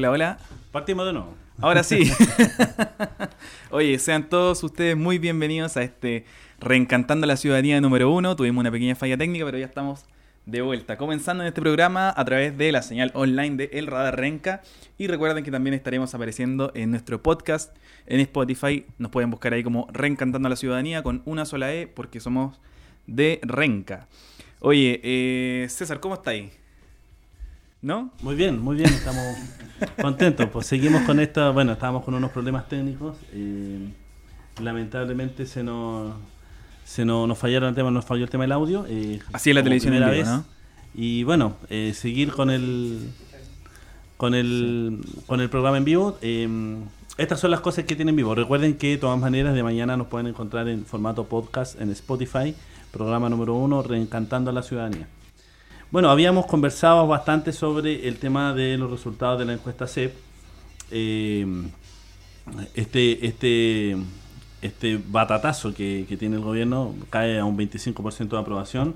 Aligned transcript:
Hola, 0.00 0.10
hola. 0.12 0.38
Partimos 0.72 1.04
de 1.04 1.12
nuevo. 1.12 1.34
Ahora 1.60 1.82
sí. 1.82 2.10
Oye, 3.70 3.98
sean 3.98 4.30
todos 4.30 4.64
ustedes 4.64 4.96
muy 4.96 5.18
bienvenidos 5.18 5.76
a 5.76 5.82
este 5.82 6.24
Reencantando 6.58 7.26
la 7.26 7.36
Ciudadanía 7.36 7.78
número 7.82 8.10
uno. 8.10 8.34
Tuvimos 8.34 8.62
una 8.62 8.70
pequeña 8.70 8.94
falla 8.94 9.18
técnica, 9.18 9.44
pero 9.44 9.58
ya 9.58 9.66
estamos 9.66 10.06
de 10.46 10.62
vuelta. 10.62 10.96
Comenzando 10.96 11.42
en 11.42 11.48
este 11.48 11.60
programa 11.60 12.14
a 12.16 12.24
través 12.24 12.56
de 12.56 12.72
la 12.72 12.80
señal 12.80 13.10
online 13.12 13.56
de 13.56 13.68
El 13.74 13.88
Radar 13.88 14.16
Renca. 14.16 14.62
Y 14.96 15.06
recuerden 15.06 15.44
que 15.44 15.50
también 15.50 15.74
estaremos 15.74 16.14
apareciendo 16.14 16.72
en 16.74 16.92
nuestro 16.92 17.22
podcast 17.22 17.76
en 18.06 18.20
Spotify. 18.20 18.86
Nos 18.96 19.10
pueden 19.10 19.30
buscar 19.30 19.52
ahí 19.52 19.62
como 19.62 19.86
Reencantando 19.92 20.48
la 20.48 20.56
Ciudadanía 20.56 21.02
con 21.02 21.20
una 21.26 21.44
sola 21.44 21.74
E 21.74 21.88
porque 21.88 22.20
somos 22.20 22.58
de 23.06 23.38
Renca. 23.42 24.08
Oye, 24.60 24.98
eh, 25.04 25.66
César, 25.68 26.00
¿cómo 26.00 26.14
está 26.14 26.30
ahí? 26.30 26.50
¿No? 27.82 28.10
Muy 28.22 28.34
bien, 28.34 28.60
muy 28.60 28.76
bien, 28.76 28.90
estamos 28.90 29.36
contentos. 30.00 30.48
Pues 30.52 30.66
seguimos 30.66 31.02
con 31.02 31.18
esto. 31.18 31.52
Bueno, 31.52 31.72
estábamos 31.72 32.04
con 32.04 32.14
unos 32.14 32.30
problemas 32.30 32.68
técnicos. 32.68 33.16
Eh, 33.32 33.88
lamentablemente 34.60 35.46
se 35.46 35.62
nos, 35.62 36.12
se 36.84 37.04
nos, 37.04 37.26
nos 37.26 37.38
fallaron 37.38 37.70
el 37.70 37.74
tema, 37.74 37.90
nos 37.90 38.04
falló 38.04 38.24
el 38.24 38.30
tema 38.30 38.44
del 38.44 38.52
audio. 38.52 38.84
Eh, 38.88 39.20
Así 39.32 39.50
es 39.50 39.56
la 39.56 39.62
televisión 39.62 39.94
en 39.94 40.00
vivo, 40.00 40.10
vez. 40.10 40.28
¿no? 40.28 40.44
Y 40.94 41.24
bueno, 41.24 41.54
eh, 41.70 41.92
seguir 41.94 42.32
con 42.32 42.50
el 42.50 43.10
con 44.16 44.34
el 44.34 45.00
con 45.26 45.40
el 45.40 45.48
programa 45.48 45.78
en 45.78 45.84
vivo. 45.84 46.18
Eh, 46.20 46.48
estas 47.16 47.40
son 47.40 47.50
las 47.50 47.60
cosas 47.60 47.84
que 47.84 47.96
tienen 47.96 48.10
en 48.10 48.16
vivo. 48.16 48.34
Recuerden 48.34 48.76
que 48.76 48.90
de 48.90 48.96
todas 48.98 49.18
maneras 49.18 49.54
de 49.54 49.62
mañana 49.62 49.96
nos 49.96 50.06
pueden 50.06 50.26
encontrar 50.26 50.68
en 50.68 50.84
formato 50.84 51.24
podcast 51.24 51.80
en 51.80 51.90
Spotify, 51.90 52.54
programa 52.92 53.28
número 53.28 53.54
uno, 53.54 53.82
Reencantando 53.82 54.50
a 54.50 54.54
la 54.54 54.62
Ciudadanía. 54.62 55.06
Bueno, 55.92 56.08
habíamos 56.08 56.46
conversado 56.46 57.04
bastante 57.08 57.52
sobre 57.52 58.06
el 58.06 58.18
tema 58.18 58.54
de 58.54 58.78
los 58.78 58.92
resultados 58.92 59.40
de 59.40 59.44
la 59.44 59.54
encuesta 59.54 59.88
CEP. 59.88 60.14
Eh, 60.92 61.44
este, 62.74 63.26
este, 63.26 63.96
este 64.62 65.00
batatazo 65.08 65.74
que, 65.74 66.06
tiene 66.16 66.36
el 66.36 66.42
gobierno 66.42 66.94
cae 67.10 67.40
a 67.40 67.44
un 67.44 67.58
25% 67.58 68.28
de 68.28 68.38
aprobación. 68.38 68.94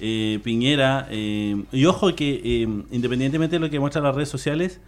Eh, 0.00 0.40
Piñera, 0.42 1.06
eh, 1.08 1.62
y 1.70 1.84
ojo 1.86 2.12
que 2.16 2.66
independientemente 2.90 3.54
de 3.54 3.60
lo 3.60 3.70
que 3.70 3.78
muestran 3.78 4.02
las 4.02 4.16
redes 4.16 4.28
sociales, 4.28 4.80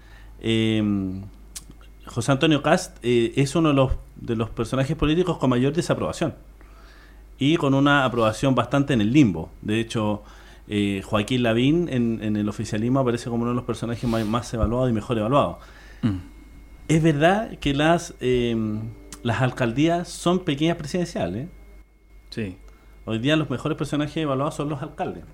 José 2.07 2.33
Antonio 2.33 2.61
Cast 2.61 2.97
es 3.05 3.55
uno 3.55 3.69
de 3.69 3.75
los, 3.77 3.93
de 4.17 4.35
los 4.35 4.51
personajes 4.51 4.97
políticos 4.97 5.39
con 5.39 5.51
mayor 5.51 5.73
desaprobación 5.73 6.35
y 7.39 7.57
con 7.57 7.73
una 7.73 8.05
aprobación 8.05 8.57
bastante 8.57 8.95
en 8.95 9.01
el 9.01 9.13
limbo. 9.13 9.49
De 9.63 9.79
hecho, 9.79 10.25
eh, 10.69 11.03
Joaquín 11.05 11.43
Lavín 11.43 11.89
en, 11.91 12.21
en 12.23 12.37
el 12.37 12.49
oficialismo 12.49 13.01
aparece 13.01 13.31
como 13.31 13.43
uno 13.43 13.53
de 13.53 13.57
los 13.57 13.65
personajes 13.65 14.09
más, 14.09 14.27
más 14.27 14.53
evaluados 14.53 14.91
y 14.91 14.93
mejor 14.93 15.19
evaluados. 15.19 15.59
Mm. 16.03 16.17
Es 16.89 17.03
verdad 17.03 17.59
que 17.59 17.75
las, 17.75 18.15
eh, 18.21 18.57
las 19.23 19.43
alcaldías 19.43 20.09
son 20.09 20.45
pequeñas 20.45 20.77
presidenciales. 20.77 21.49
Sí. 22.31 22.57
Hoy 23.05 23.19
día 23.19 23.37
los 23.37 23.51
mejores 23.51 23.79
personajes 23.79 24.17
evaluados 24.17 24.55
son 24.55 24.69
los 24.69 24.83
alcaldes. 24.83 25.25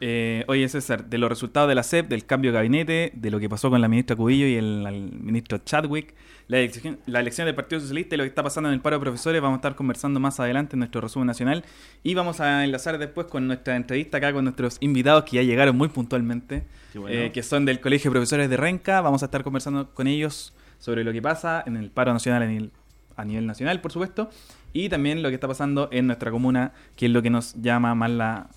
Eh, 0.00 0.44
oye, 0.46 0.68
César, 0.68 1.06
de 1.06 1.18
los 1.18 1.28
resultados 1.28 1.68
de 1.68 1.74
la 1.74 1.82
CEP, 1.82 2.08
del 2.08 2.24
cambio 2.24 2.52
de 2.52 2.56
gabinete, 2.56 3.12
de 3.14 3.30
lo 3.30 3.40
que 3.40 3.48
pasó 3.48 3.68
con 3.68 3.80
la 3.80 3.88
ministra 3.88 4.14
Cubillo 4.14 4.46
y 4.46 4.54
el, 4.54 4.86
el 4.86 5.12
ministro 5.20 5.58
Chadwick, 5.58 6.14
la 6.48 6.58
elección, 6.58 6.98
la 7.06 7.20
elección 7.20 7.44
del 7.44 7.54
Partido 7.54 7.80
Socialista 7.80 8.14
y 8.14 8.18
lo 8.18 8.24
que 8.24 8.28
está 8.28 8.42
pasando 8.42 8.70
en 8.70 8.74
el 8.74 8.80
paro 8.80 8.96
de 8.96 9.00
profesores, 9.00 9.40
vamos 9.40 9.56
a 9.56 9.58
estar 9.58 9.76
conversando 9.76 10.18
más 10.18 10.40
adelante 10.40 10.76
en 10.76 10.80
nuestro 10.80 11.02
resumen 11.02 11.26
nacional 11.26 11.62
y 12.02 12.14
vamos 12.14 12.40
a 12.40 12.64
enlazar 12.64 12.98
después 12.98 13.26
con 13.26 13.46
nuestra 13.46 13.76
entrevista 13.76 14.16
acá 14.16 14.32
con 14.32 14.44
nuestros 14.44 14.78
invitados 14.80 15.24
que 15.24 15.36
ya 15.36 15.42
llegaron 15.42 15.76
muy 15.76 15.88
puntualmente, 15.88 16.64
bueno. 16.94 17.08
eh, 17.08 17.32
que 17.32 17.42
son 17.42 17.66
del 17.66 17.80
Colegio 17.80 18.10
de 18.10 18.12
Profesores 18.12 18.48
de 18.48 18.56
Renca. 18.56 19.02
Vamos 19.02 19.22
a 19.22 19.26
estar 19.26 19.44
conversando 19.44 19.92
con 19.92 20.06
ellos 20.06 20.54
sobre 20.78 21.04
lo 21.04 21.12
que 21.12 21.20
pasa 21.20 21.62
en 21.66 21.76
el 21.76 21.90
paro 21.90 22.14
nacional 22.14 22.42
a 22.42 22.46
nivel, 22.46 22.72
a 23.16 23.24
nivel 23.26 23.46
nacional, 23.46 23.82
por 23.82 23.92
supuesto, 23.92 24.30
y 24.72 24.88
también 24.88 25.22
lo 25.22 25.28
que 25.28 25.34
está 25.34 25.48
pasando 25.48 25.90
en 25.92 26.06
nuestra 26.06 26.30
comuna, 26.30 26.72
que 26.96 27.06
es 27.06 27.12
lo 27.12 27.20
que 27.20 27.28
nos 27.28 27.54
llama 27.60 27.94
más 27.94 28.10
la 28.10 28.48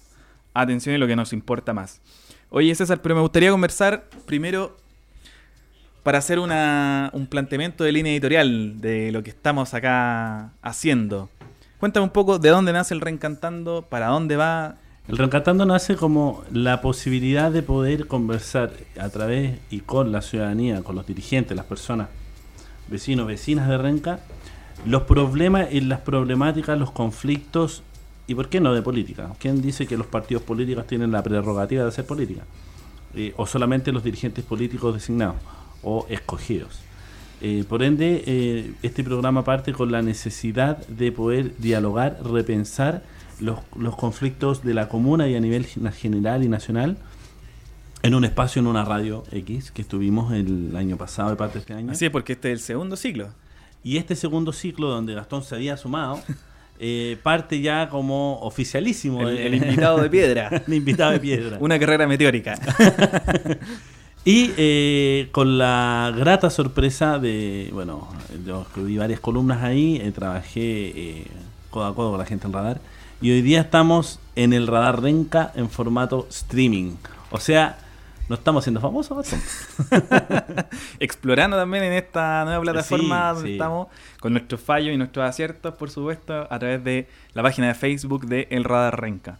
atención 0.53 0.96
y 0.96 0.97
lo 0.97 1.08
que 1.08 1.18
nos 1.18 1.34
importa 1.34 1.73
más. 1.73 2.02
Oye, 2.50 2.73
César, 2.75 3.02
pero 3.02 3.16
me 3.16 3.22
gustaría 3.22 3.52
conversar 3.52 4.09
primero 4.25 4.78
para 6.03 6.17
hacer 6.17 6.39
una, 6.39 7.12
un 7.13 7.28
planteamiento 7.28 7.84
de 7.84 7.91
línea 7.91 8.12
editorial 8.12 8.81
de 8.81 9.12
lo 9.12 9.23
que 9.23 9.29
estamos 9.29 9.73
acá 9.73 10.51
haciendo. 10.62 11.29
Cuéntame 11.79 12.06
un 12.06 12.12
poco 12.12 12.39
de 12.39 12.50
dónde 12.50 12.73
nace 12.73 12.94
el 12.94 13.01
Reencantando, 13.01 13.85
para 13.88 14.07
dónde 14.07 14.35
va. 14.35 14.75
El 15.07 15.17
Reencantando 15.17 15.66
nace 15.66 15.95
como 15.95 16.44
la 16.51 16.81
posibilidad 16.81 17.51
de 17.51 17.63
poder 17.63 18.07
conversar 18.07 18.72
a 19.00 19.09
través 19.09 19.59
y 19.69 19.79
con 19.81 20.11
la 20.11 20.22
ciudadanía, 20.22 20.84
con 20.84 20.95
los 20.95 21.06
dirigentes, 21.06 21.56
las 21.56 21.66
personas, 21.66 22.09
vecinos, 22.88 23.28
vecinas 23.28 23.67
de 23.67 23.78
Renca, 23.78 24.19
los 24.85 25.03
problemas 25.03 25.67
y 25.72 25.81
las 25.81 26.00
problemáticas, 26.00 26.79
los 26.79 26.91
conflictos 26.91 27.84
y 28.25 28.34
por 28.34 28.50
qué 28.50 28.59
no 28.59 28.73
de 28.73 28.81
política. 28.81 29.31
¿Quién 29.40 29.61
dice 29.61 29.85
que 29.85 29.97
los 29.97 30.07
partidos 30.07 30.44
políticos 30.44 30.88
tienen 30.88 31.11
la 31.11 31.22
prerrogativa 31.22 31.84
de 31.84 31.90
hacer 31.90 32.06
política? 32.06 32.44
Eh, 33.13 33.34
o 33.38 33.45
solamente 33.45 33.91
los 33.91 34.03
dirigentes 34.03 34.45
políticos 34.45 34.94
designados 34.94 35.35
o 35.84 36.06
escogidos. 36.09 36.80
Eh, 37.42 37.64
por 37.68 37.81
ende, 37.81 38.24
eh, 38.28 38.74
este 38.84 39.03
programa 39.03 39.44
parte 39.44 39.74
con 39.74 39.92
la 39.92 40.02
necesidad 40.02 40.78
de 40.88 41.12
poder 41.12 41.58
dialogar, 41.58 42.19
repensar 42.24 43.02
los, 43.40 43.59
los 43.75 43.96
conflictos 43.96 44.64
de 44.64 44.75
la 44.75 44.88
comuna 44.90 45.28
y 45.28 45.36
a 45.36 45.40
nivel 45.40 45.66
gen- 45.66 45.91
general 45.91 46.44
y 46.44 46.47
nacional 46.50 46.97
en 48.03 48.14
un 48.16 48.25
espacio, 48.25 48.59
en 48.59 48.68
una 48.68 48.86
radio 48.86 49.24
X, 49.31 49.72
que 49.72 49.81
estuvimos 49.81 50.34
el 50.34 50.75
año 50.75 50.97
pasado 50.97 51.34
y 51.34 51.36
parte 51.36 51.56
de 51.56 51.59
este 51.62 51.74
año. 51.74 51.91
Así 51.91 52.06
es, 52.06 52.12
porque 52.12 52.34
este 52.34 52.52
es 52.52 52.59
el 52.59 52.64
segundo 52.64 52.96
ciclo. 52.96 53.30
Y 53.84 53.97
este 53.97 54.16
segundo 54.16 54.53
ciclo, 54.53 54.90
donde 54.90 55.16
Gastón 55.16 55.44
se 55.44 55.56
había 55.56 55.78
sumado, 55.78 56.20
eh, 56.80 57.18
parte 57.24 57.59
ya 57.62 57.90
como 57.90 58.40
oficialísimo. 58.41 59.28
El, 59.28 59.38
el 59.38 59.56
invitado 59.56 60.00
de 60.02 60.09
piedra. 60.12 60.64
el 60.68 60.74
invitado 60.74 61.12
de 61.12 61.20
piedra. 61.20 61.58
Una 61.59 61.80
carrera 61.80 62.06
meteórica. 62.08 62.56
Y 64.24 64.54
eh, 64.58 65.30
con 65.32 65.58
la 65.58 66.14
grata 66.16 66.52
sorpresa 66.52 67.18
de, 67.18 67.70
bueno, 67.74 68.08
yo 68.46 68.62
escribí 68.62 68.98
varias 68.98 69.20
columnas 69.20 69.64
ahí, 69.64 69.96
eh, 69.98 70.12
trabajé 70.12 70.59
eh, 71.22 71.28
codo 71.72 71.86
a 71.86 71.96
codo 71.96 72.12
con 72.12 72.20
la 72.20 72.26
gente 72.26 72.46
en 72.46 72.54
Radar, 72.54 72.82
y 73.20 73.32
hoy 73.32 73.42
día 73.42 73.62
estamos 73.62 74.20
en 74.36 74.54
el 74.54 74.68
Radar 74.68 75.02
Renca 75.02 75.52
en 75.56 75.70
formato 75.70 76.28
streaming. 76.30 76.94
O 77.32 77.40
sea, 77.40 77.80
no 78.30 78.36
estamos 78.36 78.64
siendo 78.64 78.80
famosos? 78.80 79.28
Explorando 81.00 81.58
también 81.58 81.84
en 81.84 81.94
esta 81.94 82.46
nueva 82.46 82.62
plataforma 82.62 83.32
Sí, 83.32 83.36
donde 83.36 83.50
sí. 83.50 83.53
estamos, 83.53 83.88
con 84.20 84.34
nuestros 84.34 84.62
fallos 84.62 84.94
y 84.94 84.98
nuestros 84.98 85.28
aciertos, 85.28 85.74
por 85.74 85.90
supuesto, 85.90 86.48
a 86.48 86.59
través 86.59 86.84
de 86.84 87.08
la 87.34 87.42
página 87.42 87.68
de 87.68 87.74
Facebook 87.74 88.28
de 88.28 88.48
El 88.52 88.66
Radar 88.66 89.02
Renca. 89.02 89.40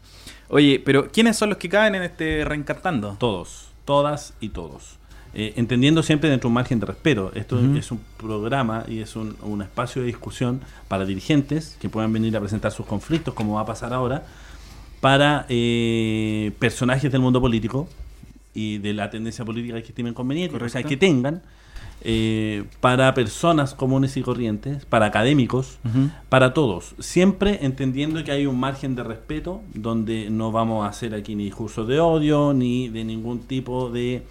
Oye, 0.50 0.82
pero 0.84 1.10
¿quiénes 1.12 1.38
son 1.38 1.50
los 1.50 1.58
que 1.58 1.70
caben 1.70 1.96
en 1.96 2.04
este 2.04 2.44
Reencantando? 2.44 3.16
Todos, 3.20 3.71
todas 3.86 4.34
y 4.40 4.50
todos. 4.50 4.98
Eh, 5.34 5.54
entendiendo 5.56 6.04
siempre 6.04 6.30
dentro 6.30 6.48
de 6.48 6.52
un 6.52 6.56
margen 6.56 6.80
de 6.80 6.86
respeto. 6.86 7.32
Esto 7.36 7.60
es 7.60 7.92
un 7.92 8.02
programa 8.18 8.84
y 8.88 9.00
es 9.00 9.16
un, 9.16 9.38
un 9.42 9.62
espacio 9.62 10.02
de 10.02 10.08
discusión 10.08 10.60
para 10.90 11.06
dirigentes 11.06 11.78
que 11.80 11.88
puedan 11.88 12.12
venir 12.12 12.36
a 12.36 12.42
presentar 12.42 12.72
sus 12.72 12.86
conflictos, 12.86 13.34
como 13.34 13.54
va 13.54 13.62
a 13.62 13.66
pasar 13.66 13.94
ahora, 13.94 14.26
para 15.00 15.46
eh, 15.48 16.52
personajes 16.60 17.12
del 17.12 17.22
mundo 17.22 17.40
político 17.40 17.88
y 18.54 18.78
de 18.80 18.94
la 18.94 19.10
tendencia 19.10 19.46
política 19.46 19.82
que 19.82 19.88
estimen 19.90 20.14
conveniente, 20.14 20.56
o 20.56 20.60
sea, 20.60 20.68
Correcto. 20.68 20.90
que 20.90 20.98
tengan, 20.98 21.42
eh, 22.04 22.64
para 22.80 23.14
personas 23.14 23.76
comunes 23.76 24.18
y 24.18 24.22
corrientes, 24.24 24.86
para 24.86 25.06
académicos, 25.06 25.78
para 26.30 26.54
todos, 26.54 26.96
siempre 27.00 27.60
entendiendo 27.62 28.24
que 28.24 28.32
hay 28.32 28.48
un 28.48 28.60
margen 28.60 28.96
de 28.96 29.04
respeto 29.04 29.62
donde 29.76 30.30
no 30.32 30.52
vamos 30.52 30.84
a 30.84 30.90
hacer 30.90 31.14
aquí 31.14 31.36
ni 31.36 31.46
discursos 31.46 31.88
de 31.88 32.00
odio, 32.00 32.54
ni 32.54 32.90
de 32.90 33.04
ningún 33.04 33.42
tipo 33.42 33.92
de 33.92 34.24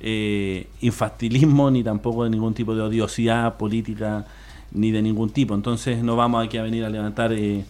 eh, 0.00 0.68
infantilismo, 0.80 1.70
ni 1.72 1.82
tampoco 1.82 2.22
de 2.24 2.30
ningún 2.30 2.54
tipo 2.54 2.74
de 2.74 2.82
odiosidad 2.82 3.56
política, 3.56 4.24
ni 4.70 4.92
de 4.92 5.02
ningún 5.02 5.30
tipo. 5.30 5.54
Entonces 5.54 6.02
no 6.04 6.14
vamos 6.14 6.44
aquí 6.44 6.56
a 6.56 6.62
venir 6.62 6.84
a 6.84 6.88
levantar 6.88 7.32
eh, 7.32 7.64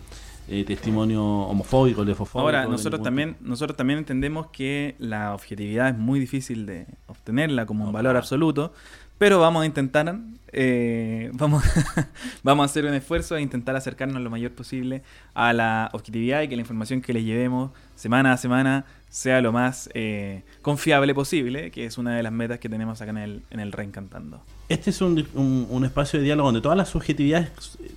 eh, 0.48 0.64
testimonio 0.64 1.22
homofóbico, 1.24 2.04
lefofóbico. 2.04 2.40
Ahora, 2.40 2.66
nosotros 2.66 3.02
también, 3.02 3.36
nosotros 3.40 3.76
también 3.76 3.98
entendemos 3.98 4.46
que 4.48 4.94
la 4.98 5.34
objetividad 5.34 5.88
es 5.90 5.96
muy 5.98 6.18
difícil 6.20 6.66
de 6.66 6.86
obtenerla 7.06 7.66
como 7.66 7.84
un 7.84 7.92
valor 7.92 8.16
absoluto, 8.16 8.72
pero 9.18 9.40
vamos 9.40 9.64
a 9.64 9.66
intentar, 9.66 10.16
eh, 10.52 11.30
vamos, 11.34 11.64
vamos 12.42 12.62
a 12.62 12.66
hacer 12.66 12.84
un 12.86 12.94
esfuerzo 12.94 13.36
e 13.36 13.42
intentar 13.42 13.74
acercarnos 13.76 14.22
lo 14.22 14.30
mayor 14.30 14.52
posible 14.52 15.02
a 15.34 15.52
la 15.52 15.90
objetividad 15.92 16.42
y 16.42 16.48
que 16.48 16.56
la 16.56 16.62
información 16.62 17.00
que 17.02 17.12
les 17.12 17.24
llevemos 17.24 17.72
semana 17.96 18.32
a 18.32 18.36
semana 18.36 18.84
sea 19.10 19.40
lo 19.40 19.52
más 19.52 19.90
eh, 19.94 20.44
confiable 20.62 21.14
posible, 21.14 21.70
que 21.70 21.84
es 21.86 21.98
una 21.98 22.14
de 22.14 22.22
las 22.22 22.30
metas 22.32 22.58
que 22.58 22.68
tenemos 22.68 23.00
acá 23.00 23.10
en 23.10 23.18
el, 23.18 23.42
en 23.50 23.58
el 23.60 23.72
Reencantando. 23.72 24.40
Este 24.68 24.90
es 24.90 25.00
un, 25.00 25.26
un- 25.34 25.66
un 25.68 25.84
espacio 25.84 26.20
de 26.20 26.24
diálogo 26.26 26.48
donde 26.48 26.60
todas 26.60 26.76
las 26.78 26.88
subjetividades 26.90 27.50
eh, 27.82 27.90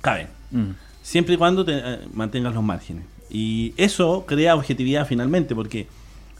caben. 0.00 0.28
Mm. 0.50 0.70
Siempre 1.04 1.34
y 1.34 1.36
cuando 1.36 1.64
te, 1.64 1.74
eh, 1.76 1.98
mantengas 2.12 2.54
los 2.54 2.64
márgenes. 2.64 3.04
Y 3.30 3.74
eso 3.76 4.24
crea 4.26 4.56
objetividad 4.56 5.06
finalmente, 5.06 5.54
porque 5.54 5.86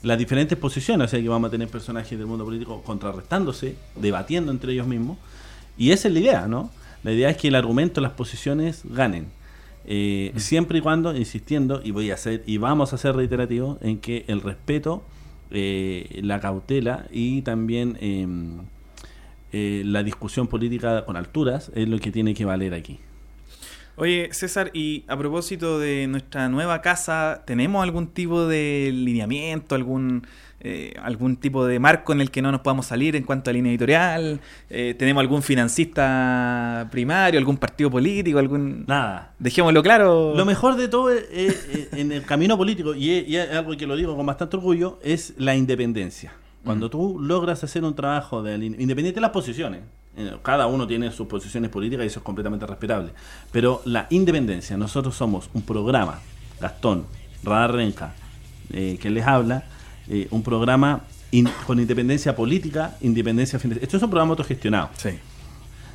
las 0.02 0.18
diferentes 0.18 0.58
posiciones, 0.58 1.06
o 1.06 1.08
sea 1.08 1.20
que 1.20 1.28
vamos 1.28 1.48
a 1.48 1.50
tener 1.52 1.68
personajes 1.68 2.18
del 2.18 2.26
mundo 2.26 2.44
político 2.44 2.82
contrarrestándose, 2.82 3.76
debatiendo 3.94 4.50
entre 4.50 4.72
ellos 4.72 4.86
mismos, 4.86 5.18
y 5.76 5.92
esa 5.92 6.08
es 6.08 6.14
la 6.14 6.20
idea, 6.20 6.48
¿no? 6.48 6.70
La 7.02 7.12
idea 7.12 7.30
es 7.30 7.36
que 7.36 7.48
el 7.48 7.54
argumento, 7.54 8.00
las 8.00 8.12
posiciones 8.12 8.82
ganen. 8.84 9.26
Eh, 9.86 10.32
Mm. 10.34 10.38
Siempre 10.38 10.78
y 10.78 10.80
cuando, 10.80 11.14
insistiendo, 11.14 11.80
y 11.84 11.90
voy 11.90 12.10
a 12.10 12.14
hacer, 12.14 12.42
y 12.46 12.56
vamos 12.56 12.92
a 12.92 12.98
ser 12.98 13.14
reiterativos, 13.16 13.78
en 13.82 13.98
que 13.98 14.24
el 14.28 14.40
respeto, 14.40 15.04
eh, 15.50 16.20
la 16.22 16.40
cautela 16.40 17.06
y 17.12 17.42
también 17.42 17.96
eh, 18.00 18.26
eh, 19.52 19.82
la 19.84 20.02
discusión 20.02 20.48
política 20.48 21.04
con 21.04 21.16
alturas 21.16 21.70
es 21.74 21.88
lo 21.88 21.98
que 21.98 22.10
tiene 22.10 22.34
que 22.34 22.44
valer 22.44 22.74
aquí. 22.74 22.98
Oye, 23.96 24.28
César, 24.32 24.70
y 24.74 25.04
a 25.06 25.16
propósito 25.16 25.78
de 25.78 26.06
nuestra 26.08 26.48
nueva 26.48 26.80
casa, 26.80 27.42
¿tenemos 27.46 27.82
algún 27.82 28.08
tipo 28.08 28.46
de 28.46 28.90
lineamiento, 28.92 29.74
algún 29.74 30.26
eh, 30.66 30.94
algún 31.02 31.36
tipo 31.36 31.66
de 31.66 31.78
marco 31.78 32.14
en 32.14 32.22
el 32.22 32.30
que 32.30 32.40
no 32.40 32.50
nos 32.50 32.62
podamos 32.62 32.86
salir 32.86 33.14
en 33.16 33.24
cuanto 33.24 33.50
a 33.50 33.52
línea 33.52 33.70
editorial? 33.70 34.40
Eh, 34.70 34.94
¿Tenemos 34.98 35.20
algún 35.20 35.42
financista 35.42 36.88
primario, 36.90 37.38
algún 37.38 37.58
partido 37.58 37.90
político, 37.90 38.38
algún... 38.38 38.84
Nada. 38.86 39.34
Dejémoslo 39.38 39.82
claro. 39.82 40.34
Lo 40.34 40.46
mejor 40.46 40.76
de 40.76 40.88
todo 40.88 41.10
es, 41.10 41.88
en 41.92 42.12
el 42.12 42.24
camino 42.24 42.56
político, 42.56 42.94
y 42.94 43.10
es, 43.10 43.28
y 43.28 43.36
es 43.36 43.50
algo 43.50 43.76
que 43.76 43.86
lo 43.86 43.94
digo 43.94 44.16
con 44.16 44.24
bastante 44.24 44.56
orgullo, 44.56 44.98
es 45.04 45.34
la 45.36 45.54
independencia. 45.54 46.32
Cuando 46.64 46.88
tú 46.88 47.20
logras 47.20 47.62
hacer 47.62 47.84
un 47.84 47.94
trabajo 47.94 48.42
de 48.42 48.54
independiente 48.54 49.16
de 49.16 49.20
las 49.20 49.32
posiciones, 49.32 49.82
cada 50.42 50.66
uno 50.66 50.86
tiene 50.86 51.10
sus 51.10 51.26
posiciones 51.26 51.70
políticas 51.70 52.04
y 52.04 52.06
eso 52.06 52.20
es 52.20 52.24
completamente 52.24 52.66
respetable, 52.66 53.10
pero 53.50 53.82
la 53.84 54.06
independencia, 54.10 54.76
nosotros 54.76 55.14
somos 55.16 55.48
un 55.54 55.62
programa, 55.62 56.20
Gastón, 56.60 57.04
Radar 57.42 57.72
Renca, 57.72 58.14
eh, 58.72 58.96
que 59.00 59.10
les 59.10 59.26
habla, 59.26 59.64
eh, 60.08 60.28
un 60.30 60.42
programa 60.42 61.02
in- 61.32 61.48
con 61.66 61.80
independencia 61.80 62.36
política, 62.36 62.96
independencia 63.00 63.58
financiera. 63.58 63.84
Esto 63.84 63.96
es 63.96 64.02
un 64.02 64.10
programa 64.10 64.30
autogestionado 64.30 64.90
Sí. 64.96 65.10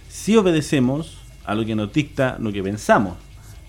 si 0.09 0.35
obedecemos 0.35 1.17
a 1.45 1.55
lo 1.55 1.65
que 1.65 1.75
nos 1.75 1.91
dicta 1.93 2.35
lo 2.39 2.51
que 2.51 2.61
pensamos, 2.61 3.15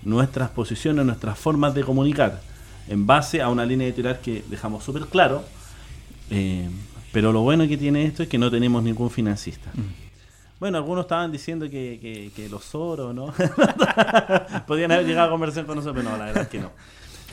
nuestras 0.03 0.49
posiciones, 0.49 1.05
nuestras 1.05 1.37
formas 1.39 1.73
de 1.73 1.83
comunicar, 1.83 2.41
en 2.89 3.05
base 3.07 3.41
a 3.41 3.47
una 3.49 3.65
línea 3.65 3.87
editorial 3.87 4.19
que 4.19 4.43
dejamos 4.49 4.83
súper 4.83 5.03
claro, 5.05 5.43
eh, 6.29 6.67
pero 7.11 7.31
lo 7.31 7.41
bueno 7.41 7.67
que 7.67 7.77
tiene 7.77 8.03
esto 8.05 8.23
es 8.23 8.29
que 8.29 8.37
no 8.37 8.49
tenemos 8.51 8.83
ningún 8.83 9.09
financista. 9.09 9.71
Bueno, 10.61 10.77
algunos 10.77 11.05
estaban 11.05 11.31
diciendo 11.31 11.67
que, 11.69 11.97
que, 11.99 12.29
que 12.35 12.47
los 12.47 12.63
Soros, 12.63 13.13
¿no? 13.15 13.33
Podían 14.67 14.91
haber 14.91 15.05
llegado 15.07 15.27
a 15.27 15.31
conversar 15.31 15.65
con 15.65 15.75
nosotros, 15.75 15.97
pero 16.03 16.11
no, 16.11 16.17
la 16.17 16.25
verdad 16.27 16.43
es 16.43 16.49
que 16.49 16.59
no. 16.59 16.71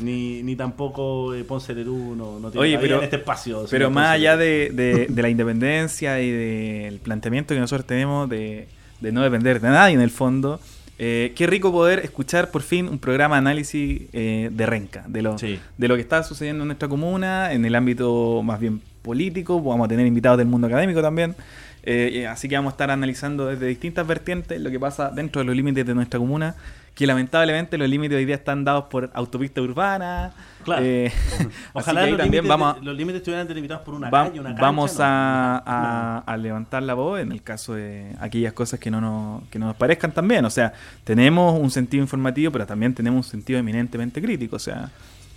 Ni, 0.01 0.43
ni 0.45 0.57
tampoco 0.57 1.35
eh, 1.35 1.45
Ponce 1.45 1.75
Lerú 1.75 2.15
no, 2.17 2.39
no 2.41 2.51
tiene 2.51 2.63
Oye, 2.67 2.79
pero- 2.79 2.99
en 2.99 3.05
este 3.05 3.17
espacio. 3.17 3.67
Pero 3.69 3.91
más 3.91 4.05
Ponce 4.07 4.15
allá 4.15 4.37
de, 4.39 4.71
de- 4.73 5.07
de 5.11 5.23
la 5.23 5.29
independencia 5.29 6.21
y 6.23 6.31
del 6.31 7.01
planteamiento 7.01 7.53
que 7.55 7.61
nosotros 7.61 7.87
tenemos 7.87 8.29
de, 8.31 8.67
de 9.01 9.13
no 9.13 9.23
depender 9.23 9.61
de 9.61 9.69
nadie 9.69 9.95
en 9.95 10.01
el 10.01 10.11
fondo, 10.11 10.59
eh, 10.99 11.33
qué 11.37 11.47
rico 11.47 11.71
poder 11.71 11.99
escuchar 12.01 12.51
por 12.51 12.63
fin 12.63 12.89
un 12.89 12.99
programa 12.99 13.35
de 13.37 13.39
análisis 13.41 14.03
eh, 14.15 14.49
de 14.51 14.67
renca, 14.67 15.05
de 15.07 15.21
lo, 15.23 15.37
Sí. 15.37 15.61
de 15.77 15.89
lo 15.89 15.97
que 15.97 16.01
está 16.01 16.23
sucediendo 16.23 16.63
en 16.65 16.69
nuestra 16.69 16.89
comuna, 16.89 17.53
en 17.53 17.65
el 17.67 17.75
ámbito 17.75 18.41
más 18.43 18.59
bien 18.59 18.81
político, 19.03 19.61
vamos 19.61 19.85
a 19.85 19.89
tener 19.89 20.07
invitados 20.07 20.39
del 20.39 20.47
mundo 20.49 20.67
académico 20.67 21.03
también. 21.03 21.37
Eh, 21.83 22.27
así 22.27 22.49
que 22.49 22.57
vamos 22.57 22.73
a 22.73 22.75
estar 22.75 22.91
analizando 22.91 23.47
desde 23.47 23.67
distintas 23.67 24.07
vertientes 24.07 24.61
lo 24.61 24.71
que 24.71 24.79
pasa 24.81 25.11
dentro 25.11 25.41
de 25.41 25.47
los 25.47 25.57
límites 25.57 25.87
de 25.87 25.95
nuestra 25.95 26.19
comuna, 26.19 26.55
que 26.95 27.07
lamentablemente 27.07 27.79
los 27.79 27.89
límites 27.89 28.17
hoy 28.19 28.25
día 28.25 28.35
están 28.35 28.65
dados 28.65 28.85
por 28.91 29.11
autopista 29.15 29.61
urbana. 29.63 30.33
Claro. 30.65 30.83
eh, 30.85 31.13
Ojalá 31.73 32.01
los, 32.07 32.19
también 32.19 32.45
límites, 32.45 32.49
vamos 32.49 32.83
los 32.85 32.97
límites 32.97 33.19
estuvieran 33.21 33.47
delimitados 33.47 33.85
por 33.85 33.95
una 33.95 34.11
Va- 34.11 34.25
calle, 34.27 34.41
una 34.41 34.49
cancha. 34.51 34.63
vamos 34.63 34.99
no. 34.99 35.05
a, 35.05 35.63
a- 35.65 36.19
a 36.27 36.37
levantar 36.37 36.83
la 36.83 36.95
voz 36.95 37.21
en 37.21 37.31
el 37.33 37.43
caso 37.43 37.75
de 37.75 38.13
aquellas 38.21 38.53
cosas 38.53 38.81
que 38.81 38.91
no, 38.91 39.01
nos, 39.01 39.45
que 39.49 39.59
no 39.61 39.67
nos 39.67 39.77
parezcan 39.77 40.11
también. 40.13 40.45
O 40.45 40.51
sea, 40.51 40.73
tenemos 41.05 41.59
un 41.59 41.71
sentido 41.71 42.03
informativo, 42.03 42.51
pero 42.53 42.67
también 42.67 42.93
tenemos 42.93 43.25
un 43.27 43.31
sentido 43.31 43.59
eminentemente 43.61 44.21
crítico. 44.21 44.57
O 44.57 44.59
sea, 44.59 44.91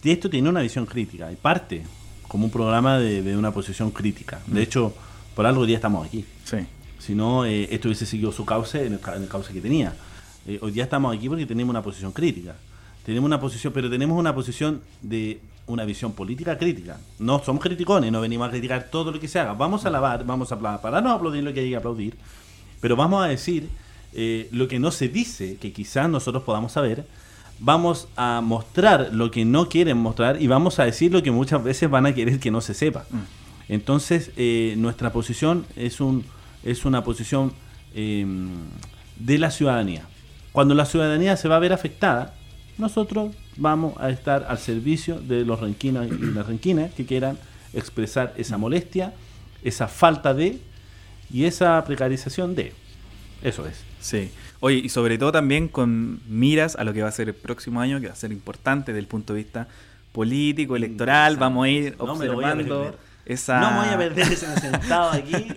Y 0.03 0.09
esto 0.11 0.29
tiene 0.29 0.49
una 0.49 0.61
visión 0.61 0.87
crítica 0.87 1.31
y 1.31 1.35
parte 1.35 1.83
como 2.27 2.45
un 2.45 2.51
programa 2.51 2.97
de, 2.97 3.21
de 3.21 3.37
una 3.37 3.51
posición 3.51 3.91
crítica. 3.91 4.39
De 4.47 4.63
hecho, 4.63 4.93
por 5.35 5.45
algo 5.45 5.61
hoy 5.61 5.67
día 5.67 5.77
estamos 5.77 6.05
aquí. 6.05 6.25
sí. 6.45 6.57
Si 6.99 7.15
no, 7.15 7.45
eh, 7.45 7.67
esto 7.71 7.87
hubiese 7.87 8.05
seguido 8.05 8.31
su 8.31 8.45
cauce 8.45 8.85
en 8.85 8.93
el, 8.93 8.99
en 9.15 9.23
el 9.23 9.27
cauce 9.27 9.51
que 9.51 9.59
tenía. 9.59 9.95
Eh, 10.45 10.59
hoy 10.61 10.71
día 10.71 10.83
estamos 10.83 11.15
aquí 11.15 11.27
porque 11.29 11.47
tenemos 11.47 11.71
una 11.71 11.81
posición 11.81 12.11
crítica. 12.11 12.55
Tenemos 13.03 13.25
una 13.25 13.39
posición, 13.39 13.73
pero 13.73 13.89
tenemos 13.89 14.19
una 14.19 14.35
posición 14.35 14.81
de 15.01 15.41
una 15.65 15.85
visión 15.85 16.13
política 16.13 16.57
crítica. 16.59 16.99
No 17.17 17.43
somos 17.43 17.63
criticones, 17.63 18.11
no 18.11 18.21
venimos 18.21 18.47
a 18.47 18.51
criticar 18.51 18.89
todo 18.91 19.11
lo 19.11 19.19
que 19.19 19.27
se 19.27 19.39
haga. 19.39 19.53
Vamos 19.53 19.85
a 19.85 19.87
alabar, 19.87 20.25
vamos 20.25 20.51
a 20.51 20.59
pararnos 20.59 21.11
a 21.11 21.15
aplaudir 21.15 21.43
lo 21.43 21.53
que 21.53 21.61
hay 21.61 21.69
que 21.69 21.75
aplaudir, 21.75 22.15
pero 22.79 22.95
vamos 22.95 23.23
a 23.23 23.27
decir 23.27 23.69
eh, 24.13 24.47
lo 24.51 24.67
que 24.67 24.79
no 24.79 24.91
se 24.91 25.07
dice, 25.07 25.57
que 25.57 25.73
quizás 25.73 26.09
nosotros 26.09 26.43
podamos 26.43 26.73
saber. 26.73 27.07
Vamos 27.59 28.07
a 28.15 28.41
mostrar 28.41 29.09
lo 29.11 29.29
que 29.29 29.45
no 29.45 29.69
quieren 29.69 29.97
mostrar 29.97 30.41
y 30.41 30.47
vamos 30.47 30.79
a 30.79 30.85
decir 30.85 31.11
lo 31.11 31.21
que 31.21 31.31
muchas 31.31 31.63
veces 31.63 31.89
van 31.89 32.07
a 32.07 32.13
querer 32.13 32.39
que 32.39 32.49
no 32.49 32.59
se 32.59 32.73
sepa. 32.73 33.05
Entonces, 33.71 34.31
eh, 34.35 34.75
nuestra 34.77 35.13
posición 35.13 35.65
es, 35.77 36.01
un, 36.01 36.25
es 36.65 36.83
una 36.83 37.05
posición 37.05 37.53
eh, 37.95 38.25
de 39.15 39.37
la 39.37 39.49
ciudadanía. 39.49 40.03
Cuando 40.51 40.75
la 40.75 40.85
ciudadanía 40.85 41.37
se 41.37 41.47
va 41.47 41.55
a 41.55 41.59
ver 41.59 41.71
afectada, 41.71 42.35
nosotros 42.77 43.33
vamos 43.55 43.93
a 43.97 44.09
estar 44.09 44.45
al 44.49 44.57
servicio 44.57 45.21
de 45.21 45.45
los 45.45 45.61
renquinos 45.61 46.05
y 46.05 46.33
las 46.33 46.47
renquinas 46.47 46.91
que 46.93 47.05
quieran 47.05 47.37
expresar 47.73 48.33
esa 48.35 48.57
molestia, 48.57 49.13
esa 49.63 49.87
falta 49.87 50.33
de 50.33 50.59
y 51.31 51.45
esa 51.45 51.81
precarización 51.85 52.55
de. 52.55 52.73
Eso 53.41 53.65
es. 53.65 53.85
Sí. 54.01 54.31
Oye, 54.59 54.79
y 54.79 54.89
sobre 54.89 55.17
todo 55.17 55.31
también 55.31 55.69
con 55.69 56.19
miras 56.27 56.75
a 56.75 56.83
lo 56.83 56.91
que 56.91 57.03
va 57.03 57.07
a 57.07 57.13
ser 57.13 57.29
el 57.29 57.35
próximo 57.35 57.79
año, 57.79 58.01
que 58.01 58.07
va 58.07 58.13
a 58.13 58.17
ser 58.17 58.33
importante 58.33 58.91
desde 58.91 58.99
el 58.99 59.07
punto 59.07 59.33
de 59.33 59.43
vista 59.43 59.69
político, 60.11 60.75
electoral. 60.75 61.37
Vamos 61.37 61.63
a 61.63 61.69
ir 61.69 61.95
observando. 61.99 62.97
Esa... 63.25 63.59
No 63.59 63.71
me 63.71 63.77
voy 63.85 63.87
a 63.93 63.97
perder 63.97 64.31
ese 64.31 64.47
sentado 64.59 65.11
aquí, 65.11 65.47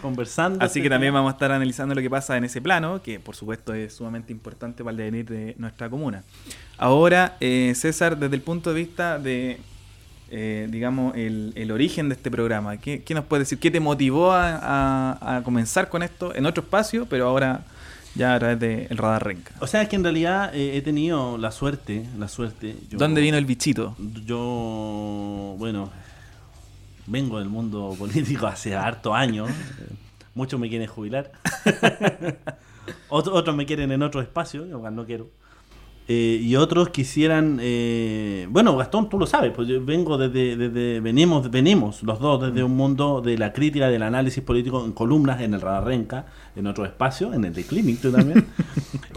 conversando. 0.00 0.64
Así 0.64 0.82
que 0.82 0.88
también 0.90 1.12
vamos 1.12 1.30
a 1.30 1.34
estar 1.34 1.52
analizando 1.52 1.94
lo 1.94 2.00
que 2.00 2.10
pasa 2.10 2.36
en 2.36 2.44
ese 2.44 2.60
plano, 2.60 3.02
que 3.02 3.20
por 3.20 3.36
supuesto 3.36 3.74
es 3.74 3.94
sumamente 3.94 4.32
importante 4.32 4.82
para 4.82 4.92
el 4.92 4.96
devenir 4.98 5.26
de 5.28 5.54
nuestra 5.58 5.88
comuna. 5.90 6.22
Ahora, 6.78 7.36
eh, 7.40 7.72
César, 7.76 8.16
desde 8.16 8.34
el 8.36 8.42
punto 8.42 8.70
de 8.72 8.76
vista 8.76 9.18
de, 9.18 9.58
eh, 10.30 10.68
digamos, 10.70 11.14
el, 11.16 11.52
el 11.54 11.70
origen 11.70 12.08
de 12.08 12.14
este 12.14 12.30
programa, 12.30 12.76
¿qué, 12.78 13.02
qué 13.02 13.14
nos 13.14 13.24
puedes 13.24 13.46
decir? 13.48 13.58
¿Qué 13.58 13.70
te 13.70 13.80
motivó 13.80 14.32
a, 14.32 14.56
a- 14.56 15.36
a 15.36 15.42
comenzar 15.42 15.88
con 15.88 16.02
esto 16.02 16.34
en 16.34 16.46
otro 16.46 16.62
espacio, 16.64 17.06
pero 17.06 17.28
ahora 17.28 17.64
ya 18.16 18.34
a 18.34 18.38
través 18.38 18.58
del 18.60 18.96
Radar 18.96 19.24
Renca? 19.24 19.52
O 19.60 19.66
sea, 19.66 19.82
es 19.82 19.88
que 19.88 19.96
en 19.96 20.02
realidad 20.04 20.54
eh, 20.54 20.76
he 20.76 20.82
tenido 20.82 21.36
la 21.38 21.50
suerte, 21.52 22.04
la 22.18 22.28
suerte. 22.28 22.74
yo- 22.90 22.98
¿Dónde 22.98 23.20
vino 23.20 23.36
el 23.36 23.44
bichito? 23.46 23.96
Yo, 24.26 25.54
bueno, 25.58 25.90
vengo 27.06 27.38
del 27.38 27.48
mundo 27.48 27.94
político 27.98 28.46
hace 28.46 28.74
harto 28.74 29.14
años. 29.14 29.50
eh, 29.50 29.94
Muchos 30.34 30.58
me 30.58 30.68
quieren 30.68 30.88
jubilar. 30.88 31.30
Otro- 33.08 33.34
otros 33.34 33.56
me 33.56 33.66
quieren 33.66 33.92
en 33.92 34.02
otro 34.02 34.20
espacio, 34.20 34.66
yo 34.66 34.90
no 34.90 35.06
quiero. 35.06 35.28
Eh, 36.06 36.38
y 36.42 36.54
otros 36.56 36.90
quisieran, 36.90 37.58
eh, 37.62 38.46
bueno, 38.50 38.76
Gastón, 38.76 39.08
tú 39.08 39.18
lo 39.18 39.26
sabes, 39.26 39.52
pues 39.56 39.66
yo 39.68 39.82
vengo 39.82 40.18
desde, 40.18 40.54
desde 40.54 41.00
venimos, 41.00 41.50
venimos 41.50 42.02
los 42.02 42.20
dos 42.20 42.42
desde 42.42 42.62
un 42.62 42.76
mundo 42.76 43.22
de 43.22 43.38
la 43.38 43.54
crítica, 43.54 43.88
del 43.88 44.02
análisis 44.02 44.42
político 44.44 44.84
en 44.84 44.92
columnas, 44.92 45.40
en 45.40 45.54
el 45.54 45.62
Radar 45.62 45.84
Renca, 45.86 46.26
en 46.56 46.66
otro 46.66 46.84
espacio, 46.84 47.32
en 47.32 47.44
el 47.46 47.54
de 47.54 47.64
Clinic 47.64 48.00
tú 48.00 48.10
también. 48.12 48.46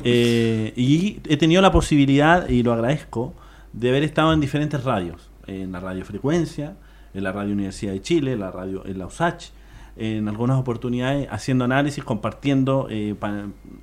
Eh, 0.03 0.73
y 0.77 1.19
he 1.27 1.35
tenido 1.37 1.61
la 1.61 1.71
posibilidad, 1.71 2.47
y 2.47 2.61
lo 2.63 2.71
agradezco, 2.71 3.33
de 3.73 3.89
haber 3.89 4.03
estado 4.03 4.31
en 4.31 4.39
diferentes 4.39 4.83
radios, 4.83 5.29
en 5.47 5.71
la 5.73 5.79
radio 5.81 6.05
Frecuencia, 6.05 6.75
en 7.13 7.23
la 7.23 7.31
Radio 7.31 7.53
Universidad 7.53 7.93
de 7.93 8.01
Chile, 8.01 8.37
la 8.37 8.51
radio 8.51 8.85
en 8.85 8.99
la 8.99 9.07
USACH, 9.07 9.51
en 9.97 10.27
algunas 10.27 10.59
oportunidades 10.59 11.27
haciendo 11.31 11.65
análisis, 11.65 12.03
compartiendo 12.03 12.87
eh, 12.89 13.15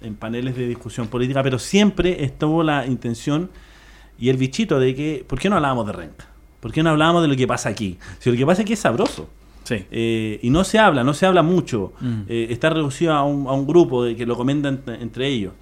en 0.01 0.15
paneles 0.15 0.57
de 0.57 0.69
discusión 0.69 1.09
política, 1.09 1.43
pero 1.43 1.59
siempre 1.59 2.25
estuvo 2.25 2.63
la 2.63 2.87
intención 2.87 3.51
y 4.19 4.29
el 4.29 4.37
bichito 4.37 4.79
de 4.79 4.95
que, 4.95 5.25
¿por 5.27 5.39
qué 5.39 5.51
no 5.51 5.57
hablábamos 5.57 5.87
de 5.87 5.93
Renca? 5.93 6.27
¿Por 6.61 6.73
qué 6.73 6.83
no 6.83 6.91
hablábamos 6.91 7.23
de 7.23 7.29
lo 7.29 7.37
que 7.37 7.47
pasa 7.47 7.69
aquí? 7.69 7.99
Si 8.21 8.31
lo 8.31 8.37
que 8.37 8.47
pasa 8.47 8.63
aquí 8.63 8.73
es 8.73 8.79
sabroso. 8.79 9.29
Sí. 9.65 9.85
Eh, 9.91 10.39
y 10.43 10.51
no 10.51 10.63
se 10.63 10.79
habla, 10.79 11.05
no 11.05 11.15
se 11.15 11.27
habla 11.27 11.43
mucho. 11.43 11.93
Mm. 12.01 12.23
Eh, 12.29 12.47
está 12.51 12.71
reducido 12.71 13.13
a 13.13 13.25
un, 13.25 13.47
a 13.49 13.53
un 13.53 13.67
grupo 13.67 14.05
de 14.05 14.15
que 14.15 14.25
lo 14.25 14.37
comentan 14.37 14.75
entre, 14.75 15.03
entre 15.03 15.29
ellos. 15.29 15.53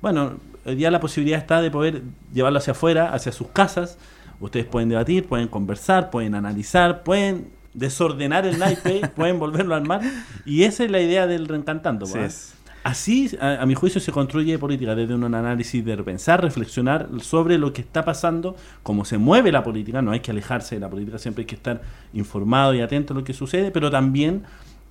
Bueno, 0.00 0.34
día 0.64 0.90
la 0.90 1.00
posibilidad 1.00 1.38
está 1.38 1.60
de 1.62 1.70
poder 1.70 2.02
llevarlo 2.32 2.58
hacia 2.58 2.72
afuera, 2.72 3.12
hacia 3.12 3.32
sus 3.32 3.48
casas. 3.48 3.98
Ustedes 4.42 4.66
pueden 4.66 4.88
debatir, 4.88 5.26
pueden 5.26 5.48
conversar, 5.48 6.10
pueden 6.10 6.34
analizar, 6.34 7.04
pueden 7.04 7.46
desordenar 7.74 8.44
el 8.44 8.58
naipe, 8.58 9.08
pueden 9.16 9.38
volverlo 9.38 9.74
a 9.74 9.78
armar. 9.78 10.00
Y 10.44 10.64
esa 10.64 10.84
es 10.84 10.90
la 10.90 11.00
idea 11.00 11.26
del 11.26 11.46
reencantando. 11.46 12.06
Sí 12.06 12.14
¿verdad? 12.14 12.28
es. 12.28 12.54
Así, 12.82 13.30
a, 13.40 13.62
a 13.62 13.66
mi 13.66 13.76
juicio, 13.76 14.00
se 14.00 14.10
construye 14.10 14.58
política 14.58 14.96
desde 14.96 15.14
un 15.14 15.22
análisis 15.22 15.84
de 15.84 15.96
pensar, 15.98 16.42
reflexionar 16.42 17.08
sobre 17.20 17.56
lo 17.56 17.72
que 17.72 17.80
está 17.80 18.04
pasando, 18.04 18.56
cómo 18.82 19.04
se 19.04 19.18
mueve 19.18 19.52
la 19.52 19.62
política. 19.62 20.02
No 20.02 20.10
hay 20.10 20.18
que 20.18 20.32
alejarse 20.32 20.74
de 20.74 20.80
la 20.80 20.90
política, 20.90 21.18
siempre 21.18 21.42
hay 21.42 21.46
que 21.46 21.54
estar 21.54 21.80
informado 22.12 22.74
y 22.74 22.80
atento 22.80 23.14
a 23.14 23.16
lo 23.16 23.22
que 23.22 23.34
sucede, 23.34 23.70
pero 23.70 23.88
también 23.92 24.42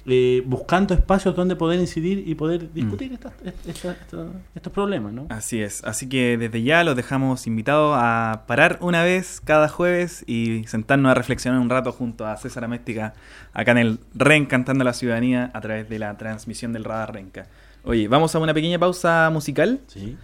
eh, 0.06 0.42
buscando 0.46 0.94
espacios 0.94 1.36
donde 1.36 1.56
poder 1.56 1.80
incidir 1.80 2.24
y 2.28 2.34
poder 2.36 2.74
discutir 2.74 3.14
estas- 3.14 3.34
estas- 3.46 3.68
estas- 3.68 4.28
estos 4.56 4.74
problemas, 4.74 5.14
¿no? 5.14 5.28
Así 5.30 5.62
es, 5.62 5.84
así 5.84 6.10
que 6.10 6.38
desde 6.38 6.64
ya 6.64 6.84
los 6.84 6.96
dejamos 6.96 7.46
invitados 7.46 7.96
a 8.00 8.44
parar 8.48 8.78
una 8.82 9.04
vez 9.04 9.42
cada 9.44 9.68
jueves 9.68 10.24
y 10.28 10.64
sentarnos 10.68 11.12
a 11.12 11.14
reflexionar 11.14 11.60
un 11.62 11.70
rato 11.70 11.92
junto 11.92 12.26
a 12.26 12.36
César 12.38 12.64
Améstica 12.64 13.14
acá 13.54 13.72
en 13.72 13.78
el 13.78 14.00
Reencantando 14.16 14.82
a 14.82 14.86
la 14.86 14.94
Ciudadanía 14.94 15.52
a 15.54 15.62
través 15.62 15.88
de 15.88 16.00
la 16.00 16.18
transmisión 16.18 16.74
del 16.74 16.84
Radar 16.84 17.14
Renca. 17.14 17.46
Oye, 17.84 18.08
vamos 18.08 18.34
a 18.36 18.40
una 18.40 18.54
pequeña 18.54 18.80
pausa 18.80 19.30
musical 19.32 19.82
Sí. 19.88 20.16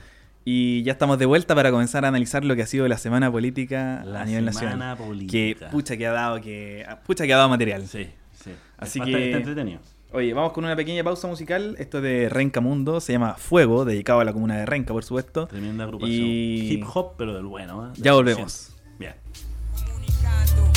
y 0.46 0.84
ya 0.84 0.94
estamos 0.94 1.20
de 1.20 1.26
vuelta 1.26 1.54
para 1.56 1.72
comenzar 1.72 2.06
a 2.06 2.08
analizar 2.08 2.46
lo 2.46 2.56
que 2.56 2.62
ha 2.64 2.68
sido 2.68 2.88
la 2.88 2.98
semana 2.98 3.32
política 3.32 4.04
La 4.06 4.22
a 4.22 4.26
nivel 4.26 4.52
semana 4.54 4.76
nacional. 4.96 4.98
política. 4.98 5.66
Que 5.66 5.72
pucha 5.72 5.98
que 5.98 6.08
ha 6.08 6.12
dado 6.12 6.40
que 6.42 6.86
pucha 7.06 7.26
que 7.26 7.34
ha 7.34 7.38
dado 7.38 7.50
material. 7.50 7.86
Sí. 7.88 8.08
Así 8.78 9.00
que- 9.02 9.32
entretenido. 9.34 9.80
Oye, 10.14 10.34
vamos 10.34 10.54
con 10.54 10.64
una 10.64 10.76
pequeña 10.76 11.04
pausa 11.04 11.28
musical. 11.28 11.76
Esto 11.80 11.98
es 11.98 12.04
de 12.04 12.30
Renca 12.30 12.62
Mundo, 12.62 13.02
se 13.02 13.12
llama 13.12 13.34
Fuego, 13.34 13.84
dedicado 13.84 14.22
a 14.22 14.24
la 14.26 14.32
comuna 14.32 14.58
de 14.58 14.66
Renca, 14.66 14.94
por 14.94 15.04
supuesto. 15.04 15.48
Tremenda 15.48 15.84
agrupación. 15.84 16.14
Y- 16.24 16.72
Hip 16.72 16.86
hop, 16.94 17.14
pero 17.18 17.34
del 17.34 17.46
bueno. 17.46 17.88
¿eh? 17.88 17.94
Ya 17.98 18.14
volvemos. 18.14 18.74
Bien. 18.98 19.14
Comunicando 19.86 20.72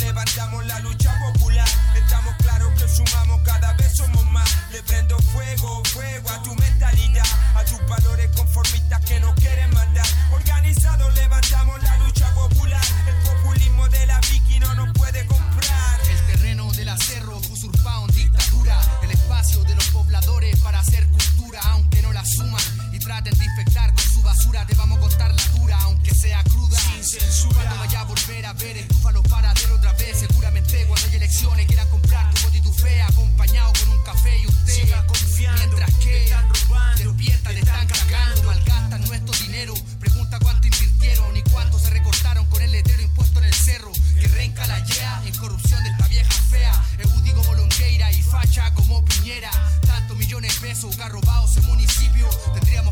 Levantamos 0.00 0.66
la 0.66 0.78
lucha 0.80 1.12
popular. 1.20 1.68
Estamos 1.94 2.34
claros 2.36 2.72
que 2.80 2.88
sumamos 2.88 3.40
cada 3.42 3.72
vez 3.74 3.94
somos 3.96 4.24
más. 4.26 4.48
Le 4.70 4.82
prendo 4.82 5.18
fuego, 5.18 5.82
fuego 5.86 6.30
a 6.30 6.42
tu 6.42 6.54
mentalidad, 6.54 7.24
a 7.54 7.64
tus 7.64 7.86
valores 7.88 8.30
conformistas 8.36 9.00
que 9.04 9.20
no 9.20 9.34
quieren 9.36 9.72
mandar. 9.72 10.06
Organizado 10.32 11.10
levantamos 11.10 11.82
la 11.82 11.96
lucha 11.98 12.32
popular. 12.34 12.82
El 13.08 13.16
populismo 13.30 13.88
de 13.88 14.06
la 14.06 14.20
Vicky 14.20 14.60
no 14.60 14.74
nos 14.74 14.92
puede 14.92 15.24
comprar. 15.26 16.00
El 16.10 16.26
terreno 16.26 16.70
del 16.72 16.88
acerro 16.88 17.38
usurpado 17.50 18.06
en 18.08 18.14
dictadura. 18.14 18.78
El 19.02 19.10
espacio 19.10 19.64
de 19.64 19.74
los 19.74 19.86
pobladores 19.88 20.58
para 20.60 20.80
hacer 20.80 21.06
cultura, 21.08 21.60
aunque 21.70 22.02
no 22.02 22.12
la 22.12 22.24
suman 22.24 22.75
traten 23.06 23.38
de 23.38 23.44
infectar 23.44 23.92
con 23.94 24.02
su 24.02 24.20
basura. 24.20 24.66
Te 24.66 24.74
vamos 24.74 24.98
a 24.98 25.00
contar 25.00 25.32
la 25.32 25.42
dura, 25.58 25.78
aunque 25.82 26.12
sea 26.12 26.42
cruda. 26.42 26.76
Sin 26.76 27.04
censura. 27.04 27.54
Cuando 27.54 27.78
vaya 27.78 28.00
a 28.00 28.04
volver 28.04 28.46
a 28.46 28.52
ver 28.54 28.76
estúfalo 28.78 29.22
paradero 29.22 29.76
otra 29.76 29.92
vez, 29.92 30.18
seguramente 30.18 30.84
cuando 30.86 31.06
hay 31.08 31.14
elecciones 31.14 31.66
quieran 31.66 31.88
comprar 31.88 32.34
tu 32.34 32.42
voto 32.42 32.56
y 32.56 32.60
tu 32.60 32.72
fe, 32.72 33.00
acompañado 33.02 33.72
con 33.78 33.96
un 33.96 34.04
café 34.04 34.38
y 34.42 34.46
usted. 34.48 34.72
Siga 34.74 35.06
confiando, 35.06 35.58
Mientras 35.62 35.94
que 35.94 36.08
te 36.08 36.24
están 36.24 36.48
robando, 36.48 37.04
despierta, 37.04 37.50
te 37.50 37.58
están 37.60 37.86
cagando, 37.86 38.42
malgastan 38.42 39.04
nuestro 39.04 39.34
dinero. 39.44 39.74
Pregunta 40.00 40.38
cuánto 40.42 40.66
invirtieron 40.66 41.36
y 41.36 41.42
cuánto 41.42 41.78
se 41.78 41.90
recortaron 41.90 42.44
con 42.46 42.60
el 42.60 42.72
letrero 42.72 43.02
impuesto 43.02 43.38
en 43.38 43.44
el 43.44 43.54
cerro. 43.54 43.92
Que 44.20 44.26
renca 44.28 44.66
la 44.66 44.84
yea 44.84 45.22
en 45.24 45.34
corrupción 45.36 45.80
de 45.84 45.90
esta 45.90 46.08
vieja 46.08 46.32
fea. 46.50 46.72
Eudi 46.98 47.30
como 47.32 47.54
Longueira 47.54 48.10
y 48.10 48.20
facha 48.22 48.74
como 48.74 49.04
Piñera. 49.04 49.50
Tantos 49.86 50.16
millones 50.16 50.60
de 50.60 50.68
pesos 50.68 50.96
que 50.96 51.02
ha 51.04 51.08
robado 51.08 51.46
ese 51.48 51.60
municipio. 51.62 52.28
Tendríamos 52.54 52.85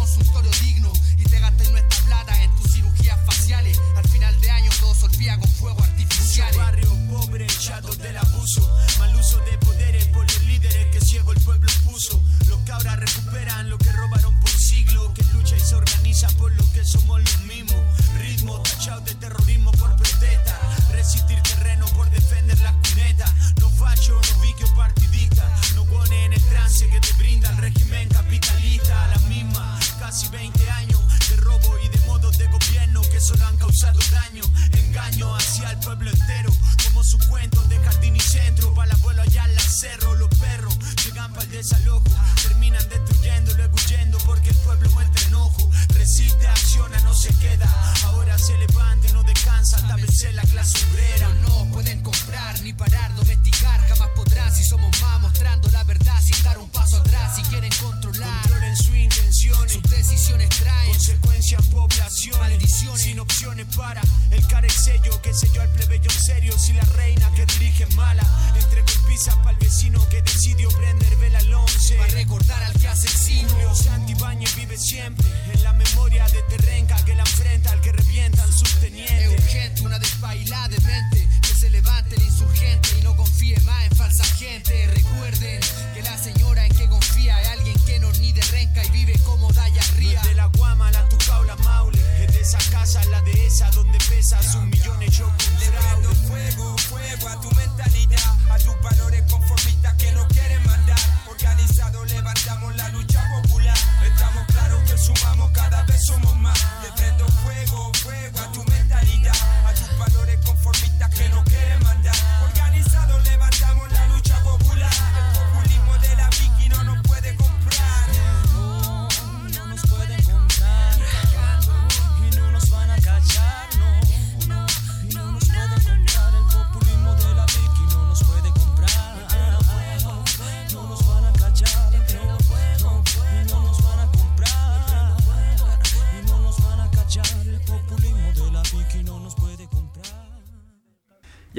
consultorio 0.00 0.50
digno. 0.62 0.92
Y 1.18 1.24
te 1.24 1.38
gastas 1.38 1.70
nuestra 1.70 2.04
plata 2.04 2.42
en 2.42 2.50
tus 2.56 2.72
cirugías 2.72 3.18
faciales. 3.26 3.78
Al 3.96 4.08
final 4.08 4.40
de 4.40 4.50
año 4.50 4.70
todo 4.80 4.94
se 4.94 5.06
olvida 5.06 5.38
con 5.38 5.48
fuego 5.50 5.82
artificiales. 5.82 6.56
Barrio 6.56 6.96
pobre, 7.10 7.46
chatos 7.46 7.98
del 7.98 8.16
abuso. 8.16 8.62
Mal 8.98 9.14
uso 9.16 9.38
de 9.40 9.58
poderes 9.58 10.06
por 10.06 10.22
los 10.22 10.42
líderes 10.42 10.86
que 10.92 11.00
ciego 11.00 11.32
el 11.32 11.40
pueblo 11.40 11.68
puso. 11.84 12.22
Los 12.48 12.60
cabras 12.60 12.98
recuperan 12.98 13.68
lo 13.68 13.76
que 13.76 13.92
robaron 13.92 14.40
por 14.40 14.50
siglos. 14.50 15.12
Que 15.14 15.22
lucha 15.34 15.56
y 15.56 15.60
se 15.60 15.74
organiza 15.74 16.28
por 16.38 16.50
lo 16.52 16.72
que 16.72 16.82
somos 16.84 17.20
los 17.20 17.40
mismos. 17.42 17.80
Ritmo 18.18 18.58
tachado 18.62 19.02
de 19.02 19.14
terrorismo 19.16 19.70
por 19.72 19.94
protesta. 19.96 20.58
Resistir 20.92 21.40
terreno 21.42 21.84
por 21.88 22.08
defender 22.10 22.58
las 22.60 22.74
cunetas. 22.88 23.30
No 23.60 23.68
facho, 23.68 24.14
no 24.14 24.40
vicio 24.40 24.66
partidista. 24.74 25.44
No 25.74 25.84
pone 25.84 26.24
en 26.24 26.32
el 26.32 26.42
trance 26.44 26.88
que 26.88 27.00
te 27.00 27.12
brinda 27.14 27.50
el 27.50 27.58
régimen 27.58 28.08
capitalista. 28.08 28.49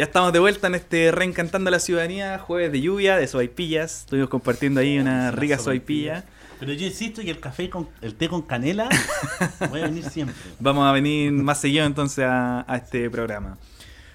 Ya 0.01 0.05
estamos 0.05 0.34
de 0.34 0.39
vuelta 0.39 0.65
en 0.65 0.74
este 0.74 1.12
Reencantando 1.12 1.67
a 1.67 1.72
la 1.72 1.79
Ciudadanía, 1.79 2.39
jueves 2.39 2.72
de 2.72 2.81
lluvia, 2.81 3.17
de 3.17 3.27
sopaipillas. 3.27 4.00
Estuvimos 4.00 4.31
compartiendo 4.31 4.79
ahí 4.79 4.98
una 4.98 5.29
rica 5.29 5.60
sopaipilla. 5.60 6.25
Pero 6.60 6.74
yo 6.74 6.88
insisto 6.88 7.22
que 7.22 7.29
el 7.29 7.39
café 7.39 7.70
con 7.70 7.88
el 8.01 8.15
té 8.15 8.27
con 8.27 8.41
canela 8.41 8.89
puede 9.70 9.84
venir 9.84 10.03
siempre. 10.05 10.36
Vamos 10.60 10.88
a 10.88 10.91
venir 10.91 11.31
más 11.31 11.62
seguido 11.62 11.86
entonces 11.86 12.25
a, 12.25 12.65
a 12.67 12.77
este 12.77 13.12
programa. 13.12 13.60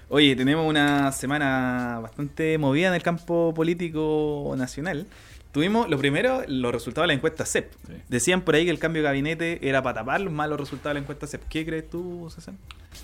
Oye, 0.09 0.35
tenemos 0.35 0.67
una 0.67 1.13
semana 1.13 1.99
bastante 2.01 2.57
movida 2.57 2.89
en 2.89 2.93
el 2.93 3.01
campo 3.01 3.53
político 3.55 4.55
nacional. 4.57 5.07
Tuvimos, 5.53 5.89
lo 5.89 5.97
primero, 5.97 6.43
los 6.49 6.73
resultados 6.73 7.05
de 7.05 7.07
la 7.07 7.13
encuesta 7.13 7.45
CEP. 7.45 7.71
Sí. 7.87 7.93
Decían 8.09 8.41
por 8.41 8.55
ahí 8.55 8.65
que 8.65 8.71
el 8.71 8.79
cambio 8.79 9.03
de 9.03 9.07
gabinete 9.07 9.69
era 9.69 9.81
para 9.81 10.01
tapar 10.01 10.19
los 10.19 10.33
malos 10.33 10.59
resultados 10.59 10.95
de 10.95 10.99
la 10.99 11.03
encuesta 11.03 11.27
CEP. 11.27 11.43
¿Qué 11.47 11.65
crees 11.65 11.89
tú, 11.89 12.29
César? 12.29 12.55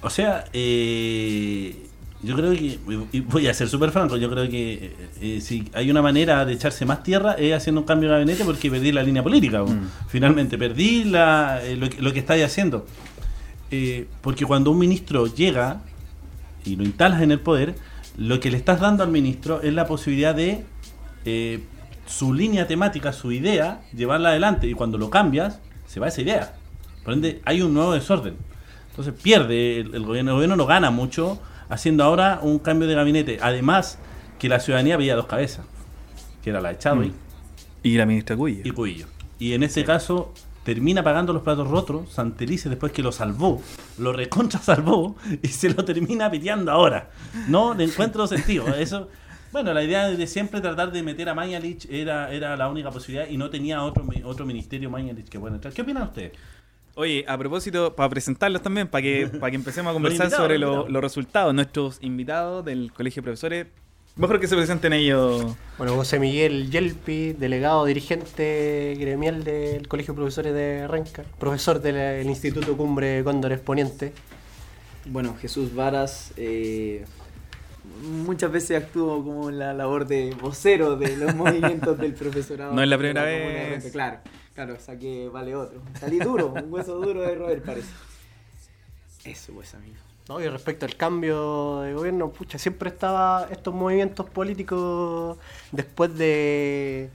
O 0.01 0.09
sea, 0.09 0.43
eh, 0.51 1.87
Yo 2.23 2.35
creo 2.35 2.51
que, 2.51 2.79
y 3.11 3.19
voy 3.19 3.47
a 3.47 3.53
ser 3.53 3.67
súper 3.67 3.91
franco, 3.91 4.15
yo 4.15 4.29
creo 4.29 4.47
que 4.49 4.73
eh, 4.73 4.95
eh, 5.21 5.41
si 5.41 5.69
hay 5.73 5.91
una 5.91 6.01
manera 6.01 6.45
de 6.45 6.53
echarse 6.53 6.85
más 6.85 7.03
tierra 7.03 7.33
es 7.33 7.53
haciendo 7.53 7.81
un 7.81 7.87
cambio 7.87 8.07
de 8.09 8.15
gabinete 8.15 8.45
porque 8.45 8.71
perdí 8.71 8.91
la 8.93 9.03
línea 9.03 9.21
política. 9.21 9.59
po. 9.63 9.71
Mm. 9.71 9.89
Finalmente, 10.07 10.57
perdí 10.57 11.03
la, 11.03 11.59
eh, 11.63 11.75
lo, 11.75 11.89
que- 11.89 12.01
lo 12.01 12.13
que 12.13 12.19
estáis 12.19 12.45
haciendo. 12.45 12.85
Eh, 13.71 14.07
porque 14.21 14.45
cuando 14.45 14.71
un 14.71 14.77
ministro 14.79 15.27
llega 15.27 15.81
y 16.63 16.75
lo 16.77 16.83
instalas 16.83 17.21
en 17.21 17.31
el 17.31 17.39
poder, 17.41 17.75
lo 18.17 18.39
que 18.39 18.51
le 18.51 18.57
estás 18.57 18.79
dando 18.79 19.03
al 19.03 19.09
ministro 19.09 19.61
es 19.61 19.73
la 19.73 19.85
posibilidad 19.85 20.33
de 20.33 20.63
eh, 21.25 21.59
su 22.05 22.33
línea 22.33 22.67
temática, 22.67 23.11
su 23.11 23.31
idea, 23.33 23.81
llevarla 23.93 24.29
adelante. 24.29 24.67
Y 24.67 24.73
cuando 24.75 24.97
lo 24.97 25.09
cambias, 25.09 25.59
se 25.87 25.99
va 25.99 26.07
esa 26.07 26.21
idea. 26.21 26.53
Por 27.03 27.13
ende, 27.15 27.41
hay 27.43 27.61
un 27.61 27.73
nuevo 27.73 27.91
desorden. 27.93 28.35
Entonces 28.91 29.13
pierde 29.21 29.79
el, 29.81 29.93
el 29.95 30.03
gobierno. 30.05 30.31
El 30.31 30.35
gobierno 30.35 30.55
no 30.55 30.65
gana 30.65 30.89
mucho 30.91 31.41
haciendo 31.69 32.03
ahora 32.03 32.39
un 32.41 32.59
cambio 32.59 32.87
de 32.87 32.95
gabinete. 32.95 33.39
Además, 33.41 33.99
que 34.39 34.49
la 34.49 34.59
ciudadanía 34.59 34.97
veía 34.97 35.15
dos 35.15 35.25
cabezas, 35.27 35.65
que 36.43 36.49
era 36.49 36.61
la 36.61 36.69
de 36.69 36.77
Chadwick 36.77 37.13
Mm. 37.13 37.23
Y 37.83 37.97
la 37.97 38.05
ministra 38.05 38.37
Cuya. 38.37 38.61
y 38.63 38.71
Cuillo. 38.71 39.07
Y 39.39 39.53
en 39.53 39.63
este 39.63 39.83
caso 39.83 40.33
termina 40.63 41.03
pagando 41.03 41.33
los 41.33 41.43
platos 41.43 41.67
rotos, 41.67 42.09
Santelice 42.11 42.69
después 42.69 42.93
que 42.93 43.03
lo 43.03 43.11
salvó, 43.11 43.61
lo 43.97 44.13
recontra 44.13 44.59
salvó 44.61 45.17
y 45.41 45.49
se 45.49 45.69
lo 45.69 45.83
termina 45.83 46.31
piteando 46.31 46.71
ahora. 46.71 47.09
No 47.47 47.73
le 47.73 47.83
encuentro 47.83 48.25
sentido. 48.27 48.67
Eso, 48.75 49.09
bueno, 49.51 49.73
la 49.73 49.83
idea 49.83 50.07
de 50.09 50.27
siempre 50.27 50.61
tratar 50.61 50.91
de 50.91 51.03
meter 51.03 51.27
a 51.27 51.33
Mañalich 51.33 51.87
era, 51.89 52.31
era 52.31 52.55
la 52.55 52.69
única 52.69 52.89
posibilidad 52.89 53.27
y 53.29 53.37
no 53.37 53.49
tenía 53.49 53.83
otro, 53.83 54.05
otro 54.23 54.45
ministerio 54.45 54.89
Mañalich 54.89 55.27
que 55.27 55.39
pueda 55.39 55.55
entrar. 55.55 55.73
¿Qué 55.73 55.81
opinan 55.81 56.03
ustedes? 56.03 56.31
Oye, 56.95 57.25
a 57.27 57.37
propósito, 57.37 57.95
para 57.95 58.07
presentarlos 58.09 58.61
también, 58.61 58.87
para 58.87 59.01
que, 59.01 59.27
para 59.39 59.49
que 59.49 59.55
empecemos 59.55 59.91
a 59.91 59.93
conversar 59.93 60.29
sobre 60.29 60.59
los 60.59 61.01
resultados. 61.01 61.53
Nuestros 61.53 61.97
invitados 62.01 62.63
del 62.63 62.91
Colegio 62.93 63.21
de 63.21 63.23
Profesores, 63.23 63.67
mejor 64.15 64.39
que 64.39 64.47
se 64.47 64.55
presenten 64.55 64.93
ellos. 64.93 65.55
Bueno, 65.77 65.95
José 65.95 66.19
Miguel 66.19 66.69
Yelpi, 66.69 67.33
delegado 67.33 67.85
dirigente 67.85 68.95
gremial 68.99 69.43
del 69.43 69.87
Colegio 69.87 70.13
de 70.13 70.17
Profesores 70.17 70.53
de 70.53 70.87
Renca, 70.87 71.23
profesor 71.39 71.81
del 71.81 72.27
Instituto 72.27 72.77
Cumbre 72.77 73.23
Cóndores 73.23 73.59
Poniente. 73.59 74.13
Bueno, 75.05 75.35
Jesús 75.41 75.73
Varas, 75.73 76.31
eh, 76.37 77.05
muchas 78.03 78.51
veces 78.51 78.83
actúo 78.83 79.23
como 79.23 79.49
en 79.49 79.59
la 79.59 79.73
labor 79.73 80.05
de 80.05 80.35
vocero 80.39 80.95
de 80.95 81.17
los 81.17 81.35
movimientos 81.35 81.97
del 81.97 82.13
profesorado. 82.13 82.73
No 82.73 82.83
es 82.83 82.87
la 82.87 82.97
primera 82.97 83.23
vez. 83.23 83.83
Renca. 83.83 83.91
Claro, 83.91 84.19
claro, 84.53 84.79
saqué 84.79 85.29
vale 85.29 85.55
otro. 85.55 85.81
Salí 85.99 86.19
duro, 86.19 86.47
un 86.47 86.71
hueso 86.71 86.95
duro 86.99 87.21
de 87.21 87.35
roer 87.35 87.63
parece. 87.63 87.91
Eso 89.25 89.53
pues 89.53 89.73
amigo. 89.73 89.95
¿no? 90.27 90.41
Y 90.41 90.47
respecto 90.47 90.85
al 90.85 90.95
cambio 90.95 91.81
de 91.81 91.93
gobierno, 91.93 92.29
pucha, 92.29 92.57
siempre 92.57 92.89
estaba 92.89 93.47
estos 93.51 93.73
movimientos 93.73 94.29
políticos 94.29 95.37
después 95.71 96.17
de 96.17 97.09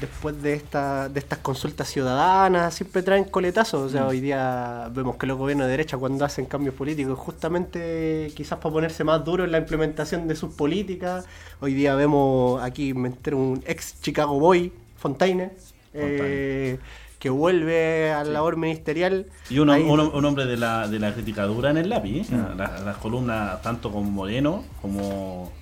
después 0.00 0.40
de 0.42 0.52
esta, 0.52 1.08
de 1.08 1.18
estas 1.18 1.38
consultas 1.38 1.88
ciudadanas, 1.88 2.74
siempre 2.74 3.02
traen 3.02 3.24
coletazos. 3.24 3.82
O 3.82 3.88
sea, 3.88 4.06
hoy 4.06 4.20
día 4.20 4.90
vemos 4.92 5.16
que 5.16 5.26
los 5.26 5.38
gobiernos 5.38 5.66
de 5.66 5.72
derecha 5.72 5.96
cuando 5.96 6.24
hacen 6.24 6.46
cambios 6.46 6.74
políticos, 6.74 7.18
justamente 7.18 8.30
quizás 8.34 8.58
para 8.58 8.72
ponerse 8.72 9.04
más 9.04 9.24
duro 9.24 9.44
en 9.44 9.52
la 9.52 9.58
implementación 9.58 10.28
de 10.28 10.36
sus 10.36 10.54
políticas. 10.54 11.26
Hoy 11.60 11.74
día 11.74 11.94
vemos 11.94 12.62
aquí 12.62 12.94
meter 12.94 13.34
un 13.34 13.62
ex 13.66 14.00
Chicago 14.00 14.38
Boy, 14.38 14.72
Fontaine, 14.96 15.52
eh, 15.94 16.78
que 17.18 17.30
vuelve 17.30 18.10
a 18.12 18.22
la 18.24 18.30
labor 18.30 18.56
ministerial. 18.56 19.26
Y 19.50 19.58
un, 19.58 19.70
Ahí- 19.70 19.82
un- 19.82 20.00
un 20.00 20.24
hombre 20.24 20.46
de 20.46 20.56
la, 20.56 20.86
de 20.86 20.98
la 20.98 21.12
crítica 21.14 21.44
dura 21.44 21.70
en 21.70 21.76
el 21.78 21.88
lápiz. 21.88 22.30
¿eh? 22.32 22.36
Las, 22.56 22.82
las 22.84 22.96
columnas, 22.98 23.60
tanto 23.62 23.90
como 23.90 24.08
Moreno 24.10 24.64
como, 24.80 25.52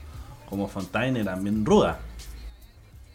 como 0.49 0.69
Fontaine, 0.69 1.21
eran 1.21 1.43
bien 1.43 1.65
rudas. 1.65 1.97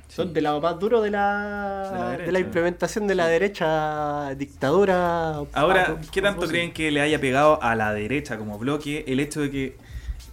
Son 0.07 0.33
de 0.33 0.41
lo 0.41 0.59
más 0.59 0.77
duro 0.77 0.99
de 1.01 1.05
De 1.05 1.11
la 1.11 2.17
de 2.17 2.31
la 2.33 2.39
implementación 2.39 3.07
de 3.07 3.15
la 3.15 3.27
derecha 3.27 4.35
dictadura. 4.35 5.37
Ahora, 5.53 5.95
Ah, 5.97 6.01
¿qué 6.11 6.21
tanto 6.21 6.41
¿cómo 6.41 6.47
se- 6.47 6.51
creen 6.53 6.73
que 6.73 6.91
le 6.91 6.99
haya 6.99 7.21
pegado 7.21 7.61
a 7.63 7.75
la 7.75 7.93
derecha 7.93 8.37
como 8.37 8.57
bloque 8.59 9.05
el 9.07 9.21
hecho 9.21 9.39
de 9.39 9.49
que 9.51 9.77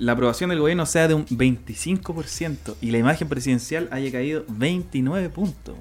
la 0.01 0.13
aprobación 0.13 0.51
del 0.51 0.59
gobierno 0.59 0.85
sea 0.87 1.07
de 1.07 1.15
un 1.15 1.27
25% 1.27 2.75
y 2.81 2.91
la 2.91 2.99
imagen 2.99 3.29
presidencial 3.29 3.89
haya 3.93 4.11
caído 4.11 4.45
29 4.49 5.29
puntos? 5.29 5.77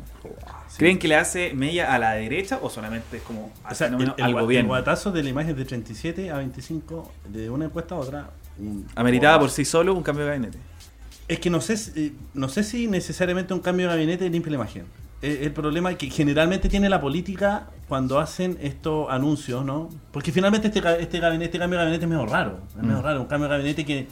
¿Creen 0.77 0.99
que 0.99 1.07
le 1.07 1.15
hace 1.15 1.53
mella 1.53 1.93
a 1.93 1.99
la 1.99 2.11
derecha 2.13 2.59
o 2.61 2.69
solamente 2.69 3.17
es 3.17 3.23
como 3.23 3.51
O 3.69 3.73
sea, 3.75 3.87
el, 3.87 3.95
el 4.01 4.09
al 4.21 4.29
el 4.29 4.33
gobierno? 4.33 4.67
guatazo 4.69 5.11
de 5.11 5.23
la 5.23 5.29
imagen 5.29 5.55
de 5.55 5.65
37 5.65 6.29
a 6.31 6.37
25 6.37 7.11
de 7.29 7.49
una 7.49 7.65
encuesta 7.65 7.95
a 7.95 7.97
otra. 7.97 8.29
un- 8.59 8.85
Ameritaba 8.95 9.39
por 9.39 9.49
sí 9.49 9.65
solo 9.65 9.93
un 9.93 10.03
cambio 10.03 10.25
de 10.25 10.31
gabinete. 10.31 10.57
Es 11.27 11.39
que 11.39 11.49
no 11.49 11.61
sé, 11.61 11.77
si- 11.77 11.91
eh, 12.07 12.11
no 12.35 12.47
sé 12.47 12.63
si 12.63 12.87
necesariamente 12.87 13.53
un 13.53 13.59
cambio 13.59 13.87
de 13.87 13.93
gabinete 13.95 14.29
limpia 14.29 14.51
la 14.51 14.55
imagen. 14.57 14.85
Eh, 15.21 15.39
El 15.43 15.51
problema 15.51 15.93
que 15.95 16.09
generalmente 16.11 16.69
tiene 16.69 16.89
la 16.89 17.01
política 17.01 17.67
cuando 17.87 18.19
hacen 18.19 18.57
estos 18.61 19.09
anuncios, 19.09 19.65
¿no? 19.65 19.89
Porque 20.11 20.31
finalmente 20.31 20.67
este, 20.67 20.79
este 21.01 21.19
gabinete, 21.19 21.45
este 21.45 21.59
cambio 21.59 21.79
de 21.79 21.85
gabinete 21.85 22.05
es 22.05 22.09
medio 22.09 22.25
raro. 22.27 22.59
Es 22.77 22.83
medio 22.83 22.99
Mm. 22.99 23.03
raro. 23.03 23.21
Un 23.21 23.27
cambio 23.27 23.49
de 23.49 23.55
gabinete 23.57 23.83
que, 23.83 24.07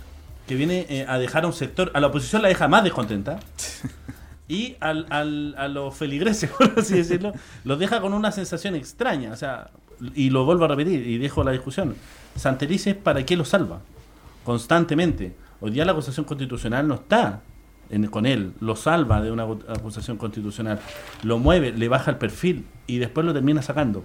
que 0.47 0.55
viene 0.55 0.85
eh, 0.89 1.05
a 1.07 1.17
dejar 1.19 1.43
a 1.43 1.47
un 1.47 1.53
sector, 1.53 1.91
a 1.93 1.99
la 1.99 2.07
oposición 2.07 2.41
la 2.41 2.47
deja 2.47 2.67
más 2.67 2.83
descontenta. 2.83 3.39
Y 4.47 4.75
al, 4.79 5.07
al- 5.09 5.55
a 5.57 5.67
los 5.67 5.95
feligreses, 5.95 6.49
por 6.57 6.73
así 6.79 6.95
decirlo, 6.95 7.33
los 7.63 7.79
deja 7.79 7.99
con 8.01 8.13
una 8.13 8.31
sensación 8.31 8.75
extraña. 8.75 9.31
O 9.31 9.35
sea, 9.35 9.71
y 10.13 10.29
lo 10.29 10.45
vuelvo 10.45 10.65
a 10.65 10.67
repetir 10.67 11.07
y 11.07 11.17
dejo 11.17 11.43
la 11.43 11.51
discusión. 11.51 11.95
Santelices, 12.35 12.95
¿para 12.95 13.25
qué 13.25 13.35
lo 13.37 13.45
salva? 13.45 13.79
Constantemente. 14.43 15.35
Hoy 15.61 15.71
día 15.71 15.85
la 15.85 15.93
acusación 15.93 16.25
constitucional 16.25 16.87
no 16.87 16.95
está 16.95 17.41
en- 17.89 18.07
con 18.07 18.25
él, 18.25 18.53
lo 18.59 18.75
salva 18.75 19.21
de 19.21 19.31
una 19.31 19.45
acu- 19.47 19.63
acusación 19.69 20.17
constitucional, 20.17 20.79
lo 21.23 21.39
mueve, 21.39 21.71
le 21.71 21.87
baja 21.87 22.11
el 22.11 22.17
perfil 22.17 22.65
y 22.87 22.97
después 22.97 23.25
lo 23.25 23.33
termina 23.33 23.61
sacando. 23.61 24.03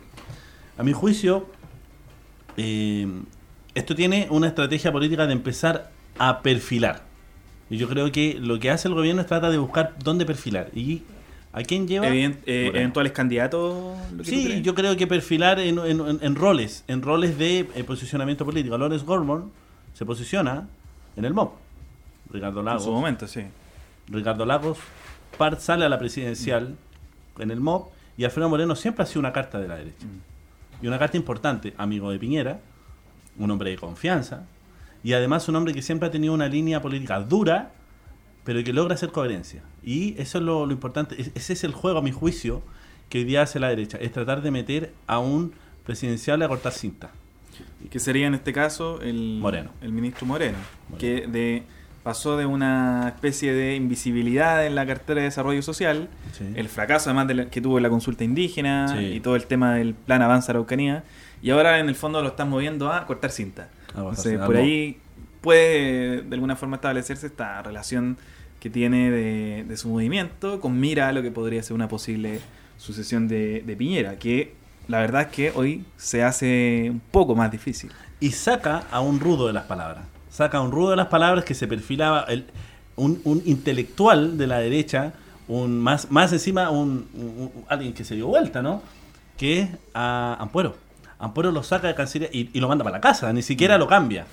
A 0.78 0.82
mi 0.82 0.92
juicio, 0.92 1.46
eh, 2.56 3.06
esto 3.74 3.94
tiene 3.94 4.26
una 4.30 4.46
estrategia 4.48 4.92
política 4.92 5.26
de 5.26 5.32
empezar 5.32 5.90
a 6.18 6.40
perfilar. 6.42 7.02
Y 7.70 7.76
yo 7.76 7.88
creo 7.88 8.10
que 8.12 8.34
lo 8.40 8.58
que 8.58 8.70
hace 8.70 8.88
el 8.88 8.94
gobierno 8.94 9.20
es 9.22 9.28
trata 9.28 9.48
de 9.50 9.58
buscar 9.58 9.94
dónde 10.02 10.26
perfilar. 10.26 10.70
¿Y 10.74 11.02
a 11.52 11.62
quién 11.62 11.86
lleva? 11.88 12.08
Eh, 12.08 12.34
eventuales 12.46 13.12
candidatos. 13.12 13.96
lo 14.12 14.18
que 14.18 14.24
tú 14.24 14.36
Sí, 14.36 14.60
yo 14.62 14.74
creo 14.74 14.96
que 14.96 15.06
perfilar 15.06 15.58
en, 15.60 15.78
en- 15.78 16.00
en- 16.00 16.18
en 16.22 16.34
roles, 16.34 16.84
en 16.88 17.00
roles 17.02 17.38
de 17.38 17.60
eh, 17.74 17.84
posicionamiento 17.84 18.44
político. 18.44 18.76
Lawrence 18.76 19.04
Gorman 19.04 19.50
se 19.94 20.04
posiciona 20.04 20.66
en 21.16 21.24
el 21.24 21.32
MOP. 21.32 21.54
Ricardo 22.32 22.60
en 22.60 22.66
Lagos. 22.66 22.84
su 22.84 22.92
momento, 22.92 23.26
sí. 23.26 23.42
Ricardo 24.08 24.44
Lagos 24.44 24.78
sale 25.58 25.84
a 25.84 25.88
la 25.88 25.98
presidencial 25.98 26.76
en 27.38 27.50
el 27.50 27.60
MOP 27.60 27.88
y 28.16 28.24
Alfredo 28.24 28.48
Moreno 28.48 28.74
siempre 28.76 29.04
ha 29.04 29.06
sido 29.06 29.20
una 29.20 29.32
carta 29.32 29.58
de 29.60 29.68
la 29.68 29.76
derecha. 29.76 30.06
Y 30.82 30.86
una 30.86 30.98
carta 30.98 31.16
importante, 31.16 31.72
amigo 31.78 32.10
de 32.10 32.18
Piñera, 32.18 32.58
un 33.38 33.50
hombre 33.50 33.70
de 33.70 33.76
confianza 33.76 34.44
y 35.02 35.12
además 35.14 35.48
un 35.48 35.56
hombre 35.56 35.72
que 35.74 35.82
siempre 35.82 36.08
ha 36.08 36.10
tenido 36.10 36.34
una 36.34 36.48
línea 36.48 36.80
política 36.82 37.20
dura, 37.20 37.72
pero 38.44 38.62
que 38.64 38.72
logra 38.72 38.94
hacer 38.94 39.10
coherencia. 39.10 39.62
Y 39.82 40.14
eso 40.20 40.38
es 40.38 40.44
lo, 40.44 40.66
lo 40.66 40.72
importante. 40.72 41.20
Es- 41.20 41.30
Ese 41.34 41.52
es 41.54 41.64
el 41.64 41.72
juego, 41.72 41.98
a 41.98 42.02
mi 42.02 42.12
juicio, 42.12 42.62
que 43.08 43.18
hoy 43.18 43.24
día 43.24 43.42
hace 43.42 43.58
la 43.60 43.68
derecha. 43.68 43.98
Es 44.00 44.12
tratar 44.12 44.42
de 44.42 44.50
meter 44.50 44.92
a 45.06 45.18
un 45.18 45.52
presidencial 45.84 46.42
a 46.42 46.48
cortar 46.48 46.72
cinta. 46.72 47.10
que 47.90 47.98
sería 47.98 48.26
en 48.26 48.34
este 48.34 48.52
caso 48.54 49.00
el 49.02 49.38
Moreno. 49.40 49.70
el 49.82 49.92
ministro 49.92 50.24
Moreno, 50.26 50.56
Moreno. 50.88 50.98
que 50.98 51.26
de 51.26 51.62
pasó 52.02 52.36
de 52.38 52.46
una 52.46 53.08
especie 53.08 53.52
de 53.52 53.74
invisibilidad 53.76 54.64
en 54.66 54.74
la 54.74 54.86
cartera 54.86 55.20
de 55.20 55.24
desarrollo 55.26 55.60
social, 55.60 56.08
Sí. 56.32 56.44
el 56.56 56.68
fracaso 56.70 57.10
además 57.10 57.28
de 57.28 57.34
la- 57.34 57.44
que 57.50 57.60
tuvo 57.60 57.78
la 57.80 57.90
consulta 57.90 58.24
indígena 58.24 58.88
Sí. 58.96 59.04
y 59.16 59.20
todo 59.20 59.36
el 59.36 59.44
tema 59.46 59.74
del 59.74 59.92
plan 59.94 60.22
Avanza 60.22 60.52
Araucanía, 60.52 61.04
y 61.42 61.50
ahora 61.50 61.78
en 61.80 61.88
el 61.90 61.94
fondo 61.94 62.22
lo 62.22 62.28
están 62.28 62.48
moviendo 62.48 62.90
a 62.92 63.04
cortar 63.06 63.30
cinta. 63.30 63.68
Entonces, 64.10 64.32
por 64.46 64.56
ahí 64.62 64.98
puede 65.40 66.22
de 66.22 66.34
alguna 66.34 66.56
forma 66.56 66.76
establecerse 66.76 67.26
esta 67.26 67.62
relación 67.62 68.16
que 68.60 68.68
tiene 68.70 69.10
de, 69.10 69.64
de 69.66 69.76
su 69.76 69.88
movimiento 69.88 70.60
con 70.60 70.78
mira 70.78 71.08
a 71.08 71.12
lo 71.12 71.22
que 71.22 71.30
podría 71.30 71.62
ser 71.62 71.74
una 71.74 71.88
posible 71.88 72.40
sucesión 72.76 73.26
de, 73.28 73.62
de 73.66 73.76
Piñera, 73.76 74.18
que 74.18 74.54
la 74.88 74.98
verdad 75.00 75.22
es 75.22 75.28
que 75.28 75.52
hoy 75.54 75.84
se 75.96 76.22
hace 76.22 76.88
un 76.90 77.00
poco 77.00 77.34
más 77.34 77.50
difícil. 77.50 77.90
y 78.20 78.32
saca 78.32 78.84
a 78.90 79.00
un 79.00 79.18
rudo 79.18 79.46
de 79.46 79.54
las 79.54 79.64
palabras. 79.64 80.04
Saca 80.28 80.58
a 80.58 80.60
un 80.60 80.72
rudo 80.72 80.90
de 80.90 80.96
las 80.96 81.06
palabras 81.06 81.44
que 81.44 81.54
se 81.54 81.66
perfilaba 81.66 82.24
el- 82.28 82.44
un, 82.96 83.20
un 83.24 83.42
intelectual 83.46 84.36
de 84.36 84.46
la 84.46 84.58
derecha, 84.58 85.14
un 85.48 85.78
más, 85.80 86.10
más 86.10 86.30
encima 86.32 86.68
un- 86.70 87.08
un- 87.14 87.50
alguien 87.68 87.94
que 87.94 88.04
se 88.04 88.14
dio 88.14 88.26
vuelta, 88.26 88.60
¿no? 88.62 88.82
Que 89.38 89.60
es 89.60 89.68
a 89.94 90.36
Ampuero. 90.38 90.76
Ampuero 91.20 91.52
lo 91.52 91.62
saca 91.62 91.86
de 91.88 91.94
Cancillería 91.94 92.36
y, 92.36 92.50
y 92.52 92.60
lo 92.60 92.66
manda 92.68 92.82
para 92.82 92.96
la 92.96 93.00
casa, 93.00 93.32
ni 93.32 93.42
siquiera 93.42 93.78
lo 93.78 93.86
cambia. 93.86 94.26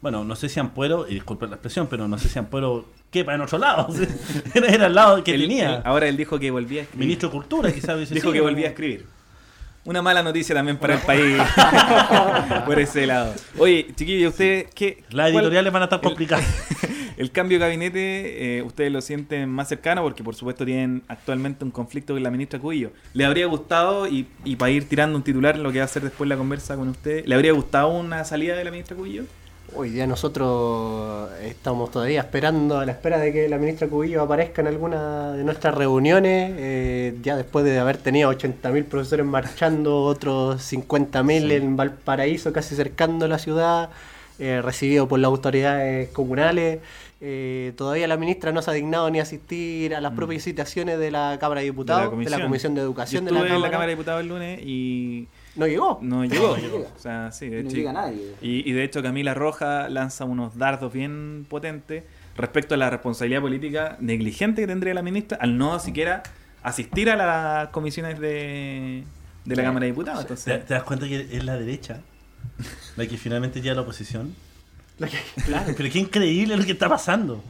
Bueno, 0.00 0.22
no 0.24 0.36
sé 0.36 0.48
si 0.48 0.60
Ampuero, 0.60 1.06
y 1.08 1.14
disculpen 1.14 1.50
la 1.50 1.56
expresión, 1.56 1.88
pero 1.88 2.06
no 2.06 2.16
sé 2.18 2.28
si 2.28 2.38
Ampuero 2.38 2.86
quepa 3.10 3.34
en 3.34 3.40
otro 3.40 3.58
lado. 3.58 3.88
era, 4.54 4.86
el 4.86 4.94
lado 4.94 5.24
que 5.24 5.34
Él- 5.34 5.40
tenía. 5.42 5.76
él- 5.76 5.82
ahora 5.84 6.06
él 6.08 6.16
dijo 6.16 6.38
que 6.38 6.50
volvía 6.52 6.80
a 6.80 6.84
escribir. 6.84 7.06
Ministro 7.06 7.28
de 7.28 7.32
Cultura, 7.32 7.72
quizás 7.72 8.08
dijo 8.10 8.30
que 8.32 8.40
volvía 8.40 8.66
a 8.66 8.68
escribir. 8.70 9.06
una 9.84 10.00
mala 10.00 10.22
noticia 10.22 10.54
también 10.54 10.76
para 10.76 10.94
el 10.94 11.00
país. 11.00 11.36
Por 12.66 12.78
ese 12.78 13.06
lado. 13.06 13.34
Oye, 13.58 13.88
chiquillos, 13.96 14.32
¿ustedes 14.32 14.66
qué? 14.74 15.02
Las 15.10 15.30
editoriales 15.32 15.72
van 15.72 15.82
a 15.82 15.84
estar 15.86 16.00
complicadas. 16.00 16.44
El 17.18 17.32
cambio 17.32 17.58
de 17.58 17.64
gabinete, 17.64 18.58
eh, 18.58 18.62
ustedes 18.62 18.92
lo 18.92 19.00
sienten 19.00 19.48
más 19.48 19.68
cercano 19.68 20.04
porque 20.04 20.22
por 20.22 20.36
supuesto 20.36 20.64
tienen 20.64 21.02
actualmente 21.08 21.64
un 21.64 21.72
conflicto 21.72 22.14
con 22.14 22.22
la 22.22 22.30
ministra 22.30 22.60
Cubillo. 22.60 22.92
¿Le 23.12 23.24
habría 23.24 23.46
gustado, 23.46 24.06
y, 24.06 24.28
y 24.44 24.54
para 24.54 24.70
ir 24.70 24.88
tirando 24.88 25.18
un 25.18 25.24
titular 25.24 25.56
en 25.56 25.64
lo 25.64 25.72
que 25.72 25.80
va 25.80 25.84
a 25.84 25.88
ser 25.88 26.04
después 26.04 26.28
la 26.28 26.36
conversa 26.36 26.76
con 26.76 26.88
usted, 26.88 27.26
¿le 27.26 27.34
habría 27.34 27.50
gustado 27.50 27.88
una 27.88 28.24
salida 28.24 28.56
de 28.56 28.62
la 28.62 28.70
ministra 28.70 28.96
Cubillo? 28.96 29.24
Hoy 29.74 29.90
día 29.90 30.06
nosotros 30.06 31.28
estamos 31.42 31.90
todavía 31.90 32.20
esperando 32.20 32.78
a 32.78 32.86
la 32.86 32.92
espera 32.92 33.18
de 33.18 33.32
que 33.32 33.48
la 33.48 33.58
ministra 33.58 33.88
Cubillo 33.88 34.22
aparezca 34.22 34.62
en 34.62 34.68
alguna 34.68 35.32
de 35.32 35.42
nuestras 35.42 35.74
reuniones, 35.74 36.52
eh, 36.56 37.18
ya 37.20 37.36
después 37.36 37.64
de 37.64 37.80
haber 37.80 37.96
tenido 37.96 38.30
80.000 38.30 38.84
profesores 38.84 39.26
marchando, 39.26 40.04
otros 40.04 40.62
50.000 40.72 41.50
en 41.50 41.76
Valparaíso, 41.76 42.52
casi 42.52 42.76
cercando 42.76 43.26
la 43.26 43.40
ciudad, 43.40 43.90
eh, 44.38 44.62
recibido 44.62 45.08
por 45.08 45.18
las 45.18 45.30
autoridades 45.30 46.10
comunales. 46.10 46.78
Eh, 47.20 47.72
todavía 47.76 48.06
la 48.06 48.16
ministra 48.16 48.52
no 48.52 48.62
se 48.62 48.70
ha 48.70 48.74
dignado 48.74 49.10
ni 49.10 49.18
a 49.18 49.22
asistir 49.22 49.92
a 49.94 50.00
las 50.00 50.12
propias 50.12 50.44
citaciones 50.44 51.00
de 51.00 51.10
la 51.10 51.36
Cámara 51.40 51.60
de 51.62 51.66
Diputados, 51.66 52.16
de 52.16 52.30
la 52.30 52.40
Comisión 52.40 52.76
de 52.76 52.80
Educación 52.80 53.24
Yo 53.24 53.26
de 53.26 53.32
la 53.32 53.38
estuve 53.40 53.48
en 53.48 53.54
Cámara. 53.54 53.68
la 53.68 53.70
Cámara 53.72 53.86
de 53.88 53.94
Diputados 53.96 54.20
el 54.22 54.28
lunes 54.28 54.60
y 54.64 55.26
No 55.56 55.66
llegó. 55.66 55.98
no 56.00 56.24
llegó. 56.24 56.56
llegó. 56.56 56.78
O 56.94 56.98
sea, 57.00 57.32
sí, 57.32 57.48
de 57.48 57.62
No 57.64 57.68
hecho. 57.68 57.76
llega 57.76 57.92
nadie. 57.92 58.34
Y, 58.40 58.70
y 58.70 58.72
de 58.72 58.84
hecho 58.84 59.02
Camila 59.02 59.34
Roja 59.34 59.88
lanza 59.88 60.24
unos 60.26 60.56
dardos 60.58 60.92
bien 60.92 61.44
potentes 61.48 62.04
respecto 62.36 62.74
a 62.76 62.78
la 62.78 62.88
responsabilidad 62.88 63.40
política 63.40 63.96
negligente 63.98 64.62
que 64.62 64.68
tendría 64.68 64.94
la 64.94 65.02
ministra 65.02 65.38
al 65.40 65.58
no 65.58 65.80
siquiera 65.80 66.22
asistir 66.62 67.10
a 67.10 67.16
las 67.16 67.68
comisiones 67.70 68.20
de, 68.20 69.02
de 69.44 69.56
la. 69.56 69.62
Cámara 69.64 69.86
de 69.86 69.90
Diputados. 69.90 70.24
¿Te, 70.24 70.58
te 70.58 70.72
das 70.74 70.84
cuenta 70.84 71.08
que 71.08 71.26
es 71.32 71.42
la 71.44 71.56
derecha 71.56 71.98
la 72.96 73.06
que 73.08 73.16
finalmente 73.16 73.60
llega 73.60 73.72
a 73.72 73.76
la 73.76 73.82
oposición? 73.82 74.36
Que- 74.98 75.42
claro. 75.46 75.72
Pero 75.76 75.90
qué 75.92 75.98
increíble 75.98 76.56
lo 76.56 76.64
que 76.64 76.72
está 76.72 76.88
pasando. 76.88 77.42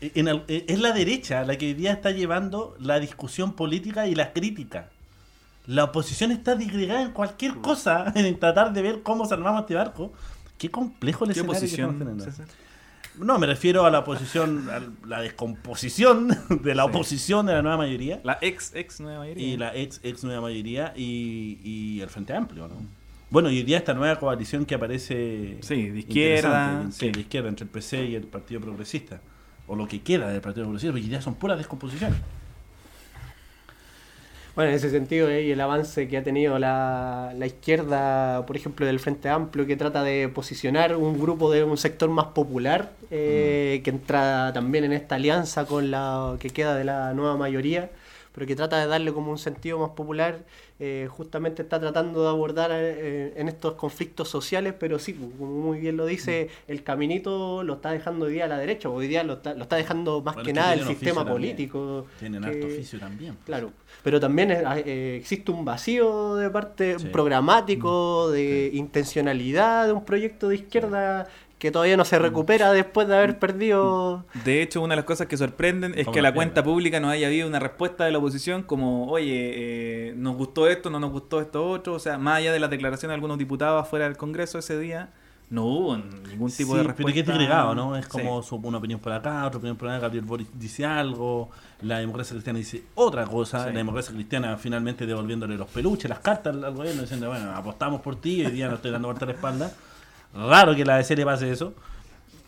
En 0.00 0.28
el- 0.28 0.44
es 0.46 0.78
la 0.78 0.92
derecha 0.92 1.44
la 1.44 1.56
que 1.58 1.66
hoy 1.66 1.74
día 1.74 1.92
está 1.92 2.10
llevando 2.12 2.76
la 2.80 3.00
discusión 3.00 3.52
política 3.54 4.06
y 4.06 4.14
la 4.14 4.32
crítica. 4.32 4.88
La 5.66 5.84
oposición 5.84 6.30
está 6.30 6.54
disgregada 6.54 7.02
en 7.02 7.10
cualquier 7.10 7.54
cosa, 7.56 8.12
en 8.14 8.38
tratar 8.38 8.72
de 8.72 8.82
ver 8.82 9.02
cómo 9.02 9.26
salvamos 9.26 9.62
este 9.62 9.74
barco. 9.74 10.12
Qué 10.56 10.70
complejo 10.70 11.24
el 11.24 11.32
¿qué 11.34 11.40
escenario 11.40 11.60
que 11.60 11.66
estamos 11.66 11.94
oposición? 12.22 12.46
No, 13.18 13.36
me 13.38 13.46
refiero 13.48 13.84
a 13.84 13.90
la 13.90 13.98
oposición, 14.00 14.68
a 14.70 14.80
la 15.06 15.20
descomposición 15.20 16.28
de 16.62 16.74
la 16.76 16.84
oposición 16.84 17.46
de 17.46 17.54
la 17.54 17.62
nueva 17.62 17.76
mayoría 17.78 18.20
La 18.22 18.38
ex, 18.40 18.72
ex 18.76 19.00
nueva 19.00 19.18
mayoría. 19.20 19.44
y 19.46 19.56
la 19.56 19.74
ex 19.74 19.98
ex 20.04 20.22
nueva 20.22 20.40
mayoría 20.42 20.92
y, 20.96 21.58
y 21.64 22.00
el 22.00 22.08
Frente 22.08 22.32
Amplio, 22.34 22.68
¿no? 22.68 22.76
Bueno, 23.30 23.50
y 23.50 23.58
hoy 23.58 23.62
día 23.62 23.76
esta 23.78 23.92
nueva 23.92 24.18
coalición 24.18 24.64
que 24.64 24.74
aparece 24.74 25.58
Sí, 25.60 25.90
de 25.90 25.98
izquierda, 25.98 26.82
interesante, 26.82 26.96
sí. 26.96 27.10
de 27.10 27.20
izquierda 27.20 27.48
entre 27.50 27.64
el 27.64 27.70
PC 27.70 28.04
y 28.06 28.14
el 28.14 28.22
Partido 28.22 28.60
Progresista, 28.60 29.20
o 29.66 29.76
lo 29.76 29.86
que 29.86 30.00
queda 30.00 30.28
del 30.28 30.40
Partido 30.40 30.64
Progresista, 30.64 30.92
porque 30.92 31.04
hoy 31.04 31.10
día 31.10 31.20
son 31.20 31.34
puras 31.34 31.58
descomposiciones. 31.58 32.18
Bueno, 34.54 34.70
en 34.70 34.76
ese 34.76 34.90
sentido, 34.90 35.28
eh, 35.28 35.44
y 35.44 35.50
el 35.52 35.60
avance 35.60 36.08
que 36.08 36.16
ha 36.16 36.24
tenido 36.24 36.58
la, 36.58 37.32
la 37.36 37.46
izquierda, 37.46 38.44
por 38.46 38.56
ejemplo, 38.56 38.86
del 38.86 38.98
Frente 38.98 39.28
Amplio, 39.28 39.66
que 39.66 39.76
trata 39.76 40.02
de 40.02 40.28
posicionar 40.28 40.96
un 40.96 41.20
grupo 41.20 41.52
de 41.52 41.62
un 41.62 41.76
sector 41.76 42.08
más 42.08 42.28
popular, 42.28 42.92
eh, 43.10 43.82
que 43.84 43.90
entra 43.90 44.52
también 44.54 44.84
en 44.84 44.94
esta 44.94 45.14
alianza 45.16 45.66
con 45.66 45.90
la 45.90 46.36
que 46.40 46.50
queda 46.50 46.74
de 46.74 46.84
la 46.84 47.12
nueva 47.12 47.36
mayoría, 47.36 47.90
pero 48.32 48.46
que 48.46 48.54
trata 48.56 48.78
de 48.78 48.86
darle 48.86 49.12
como 49.12 49.30
un 49.30 49.38
sentido 49.38 49.78
más 49.78 49.90
popular, 49.90 50.44
eh, 50.80 51.08
justamente 51.10 51.62
está 51.62 51.80
tratando 51.80 52.22
de 52.22 52.28
abordar 52.28 52.70
eh, 52.72 53.32
en 53.36 53.48
estos 53.48 53.74
conflictos 53.74 54.28
sociales, 54.28 54.74
pero 54.78 54.98
sí, 54.98 55.12
como 55.14 55.46
muy 55.46 55.78
bien 55.80 55.96
lo 55.96 56.06
dice, 56.06 56.48
el 56.68 56.82
caminito 56.84 57.64
lo 57.64 57.74
está 57.74 57.90
dejando 57.90 58.26
hoy 58.26 58.34
día 58.34 58.44
a 58.44 58.48
la 58.48 58.58
derecha, 58.58 58.88
hoy 58.88 59.08
día 59.08 59.24
lo 59.24 59.34
está, 59.34 59.54
lo 59.54 59.62
está 59.62 59.76
dejando 59.76 60.20
más 60.22 60.34
Bueno, 60.34 60.46
que 60.46 60.52
nada 60.52 60.74
el 60.74 60.84
sistema 60.84 61.24
también. 61.24 61.34
político. 61.34 62.06
Tienen 62.18 62.42
que- 62.42 62.48
harto 62.48 62.66
oficio 62.66 62.98
también. 63.00 63.36
Claro, 63.44 63.72
pero 64.04 64.20
también 64.20 64.50
eh, 64.52 64.62
eh, 64.86 65.16
existe 65.20 65.50
un 65.50 65.64
vacío 65.64 66.36
de 66.36 66.48
parte 66.50 66.98
Sí. 66.98 67.08
programático, 67.08 68.30
de 68.30 68.70
intencionalidad 68.72 69.86
de 69.86 69.92
un 69.92 70.04
proyecto 70.04 70.48
de 70.48 70.56
izquierda 70.56 71.26
que 71.58 71.70
todavía 71.72 71.96
no 71.96 72.04
se 72.04 72.18
recupera 72.20 72.70
después 72.72 73.08
de 73.08 73.16
haber 73.16 73.38
perdido... 73.40 74.24
De 74.44 74.62
hecho, 74.62 74.80
una 74.80 74.92
de 74.92 74.96
las 74.96 75.04
cosas 75.04 75.26
que 75.26 75.36
sorprenden 75.36 75.92
es 75.98 76.04
¿Cómo 76.04 76.14
que 76.14 76.22
la 76.22 76.32
cuenta 76.32 76.62
pública 76.62 77.00
no 77.00 77.08
haya 77.10 77.26
habido 77.26 77.48
una 77.48 77.58
respuesta 77.58 78.04
de 78.04 78.12
la 78.12 78.18
oposición 78.18 78.62
como, 78.62 79.08
oye, 79.10 79.30
eh, 80.10 80.14
nos 80.16 80.36
gustó 80.36 80.68
esto, 80.68 80.88
no 80.88 81.00
nos 81.00 81.10
gustó 81.10 81.40
esto 81.40 81.68
otro. 81.68 81.94
O 81.94 81.98
sea, 81.98 82.16
más 82.16 82.36
allá 82.38 82.52
de 82.52 82.60
las 82.60 82.70
declaraciones 82.70 83.10
de 83.10 83.14
algunos 83.14 83.38
diputados 83.38 83.82
afuera 83.82 84.04
del 84.04 84.16
Congreso 84.16 84.58
ese 84.60 84.78
día, 84.78 85.10
no 85.50 85.64
hubo 85.64 85.96
ningún 85.96 86.50
tipo 86.52 86.74
de 86.76 86.82
Sí, 86.82 86.86
respuesta. 86.86 86.94
pero 86.96 87.06
que 87.14 87.20
es 87.20 87.26
disgregado, 87.26 87.74
¿no? 87.74 87.96
Es 87.96 88.04
Sí. 88.04 88.10
como 88.12 88.42
su- 88.42 88.56
una 88.56 88.78
opinión 88.78 89.00
por 89.00 89.12
acá, 89.12 89.44
otra 89.46 89.58
opinión 89.58 89.76
por 89.76 89.88
acá, 89.88 89.98
Gabriel 90.00 90.26
Boris 90.26 90.46
dice 90.54 90.84
algo, 90.84 91.50
la 91.80 91.98
democracia 91.98 92.34
cristiana 92.34 92.58
dice 92.60 92.82
otra 92.94 93.24
cosa, 93.26 93.64
Sí. 93.64 93.70
la 93.72 93.78
democracia 93.78 94.14
cristiana 94.14 94.56
finalmente 94.58 95.06
devolviéndole 95.06 95.56
los 95.56 95.68
peluches, 95.68 96.08
las 96.08 96.18
cartas 96.20 96.54
al, 96.54 96.62
al 96.64 96.74
gobierno, 96.74 97.00
diciendo, 97.00 97.28
bueno, 97.30 97.50
apostamos 97.56 98.00
por 98.02 98.14
ti, 98.20 98.44
hoy 98.44 98.52
día 98.52 98.68
no 98.68 98.74
estoy 98.76 98.90
dando 98.92 99.08
vuelta 99.08 99.24
a 99.24 99.28
la 99.28 99.34
espalda. 99.34 99.72
Raro 100.34 100.74
que 100.76 100.84
la 100.84 100.96
ADC 100.96 101.10
le 101.16 101.24
pase 101.24 101.50
eso. 101.50 101.74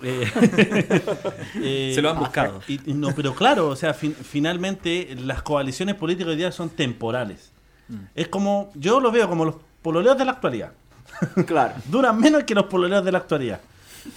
Eh, 0.02 0.24
eh, 1.56 1.92
Se 1.94 2.00
lo 2.00 2.08
han 2.10 2.18
buscado. 2.18 2.62
y- 2.66 2.90
y 2.90 2.94
no, 2.94 3.14
pero 3.14 3.34
claro, 3.34 3.68
o 3.68 3.76
sea, 3.76 3.92
fin- 3.92 4.14
finalmente 4.14 5.14
las 5.22 5.42
coaliciones 5.42 5.94
políticas 5.94 6.30
hoy 6.30 6.36
día 6.36 6.50
son 6.52 6.70
temporales. 6.70 7.52
Mm. 7.88 7.96
Es 8.14 8.28
como, 8.28 8.70
yo 8.74 8.98
lo 8.98 9.10
veo 9.12 9.28
como 9.28 9.44
los 9.44 9.56
pololeos 9.82 10.16
de 10.16 10.24
la 10.24 10.32
actualidad 10.32 10.72
Claro. 11.46 11.74
duran 11.86 12.18
menos 12.18 12.44
que 12.44 12.54
los 12.54 12.64
pololeos 12.64 13.04
de 13.04 13.12
la 13.12 13.18
actualidad. 13.18 13.60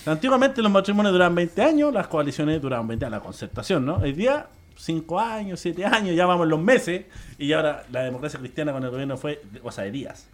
Antiguamente 0.05 0.61
los 0.61 0.71
matrimonios 0.71 1.11
duraban 1.11 1.35
20 1.35 1.61
años, 1.61 1.93
las 1.93 2.07
coaliciones 2.07 2.61
duraban 2.61 2.87
20 2.87 3.05
años, 3.05 3.17
la 3.19 3.23
concertación, 3.25 3.85
¿no? 3.85 3.95
Hoy 3.97 4.13
día, 4.13 4.47
5 4.77 5.19
años, 5.19 5.59
7 5.59 5.85
años, 5.85 6.15
ya 6.15 6.25
vamos 6.25 6.45
en 6.45 6.49
los 6.51 6.61
meses, 6.61 7.07
y 7.37 7.51
ahora 7.51 7.83
la 7.91 8.03
democracia 8.03 8.39
cristiana 8.39 8.71
con 8.71 8.81
el 8.85 8.89
gobierno 8.89 9.17
fue 9.17 9.41
cosa 9.61 9.81
de 9.81 9.91
días. 9.91 10.27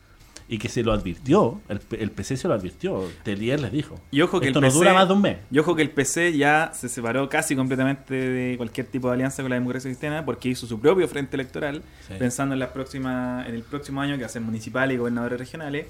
Y 0.51 0.57
que 0.57 0.67
se 0.67 0.81
lo 0.81 0.91
advirtió, 0.91 1.61
el, 1.69 2.09
PC 2.11 2.35
se 2.35 2.47
lo 2.47 2.55
advirtió, 2.55 3.03
Telier 3.23 3.59
les 3.59 3.71
dijo. 3.71 3.95
Y 4.09 4.21
ojo 4.21 4.39
que 4.39 4.47
Esto 4.47 4.57
el 4.59 4.63
no 4.63 4.67
PC, 4.69 4.77
dura 4.79 4.93
más 4.95 5.07
de 5.07 5.13
un 5.13 5.21
mes. 5.21 5.37
Y 5.51 5.59
ojo 5.59 5.75
que 5.75 5.83
el 5.83 5.91
PC 5.91 6.35
ya 6.35 6.71
se 6.73 6.89
separó 6.89 7.29
casi 7.29 7.55
completamente 7.55 8.15
de 8.15 8.57
cualquier 8.57 8.87
tipo 8.87 9.07
de 9.09 9.13
alianza 9.13 9.43
con 9.43 9.51
la 9.51 9.55
democracia 9.57 9.89
cristiana 9.89 10.25
porque 10.25 10.49
hizo 10.49 10.65
su 10.65 10.79
propio 10.79 11.07
frente 11.07 11.35
electoral, 11.35 11.83
Sí. 12.07 12.15
pensando 12.17 12.53
en 12.53 12.59
las 12.59 12.69
próximas, 12.69 13.47
en 13.47 13.53
el 13.53 13.61
próximo 13.61 14.01
año 14.01 14.15
que 14.15 14.21
va 14.21 14.25
a 14.25 14.29
ser 14.29 14.41
municipales 14.41 14.95
y 14.95 14.97
gobernadores 14.97 15.37
regionales, 15.37 15.85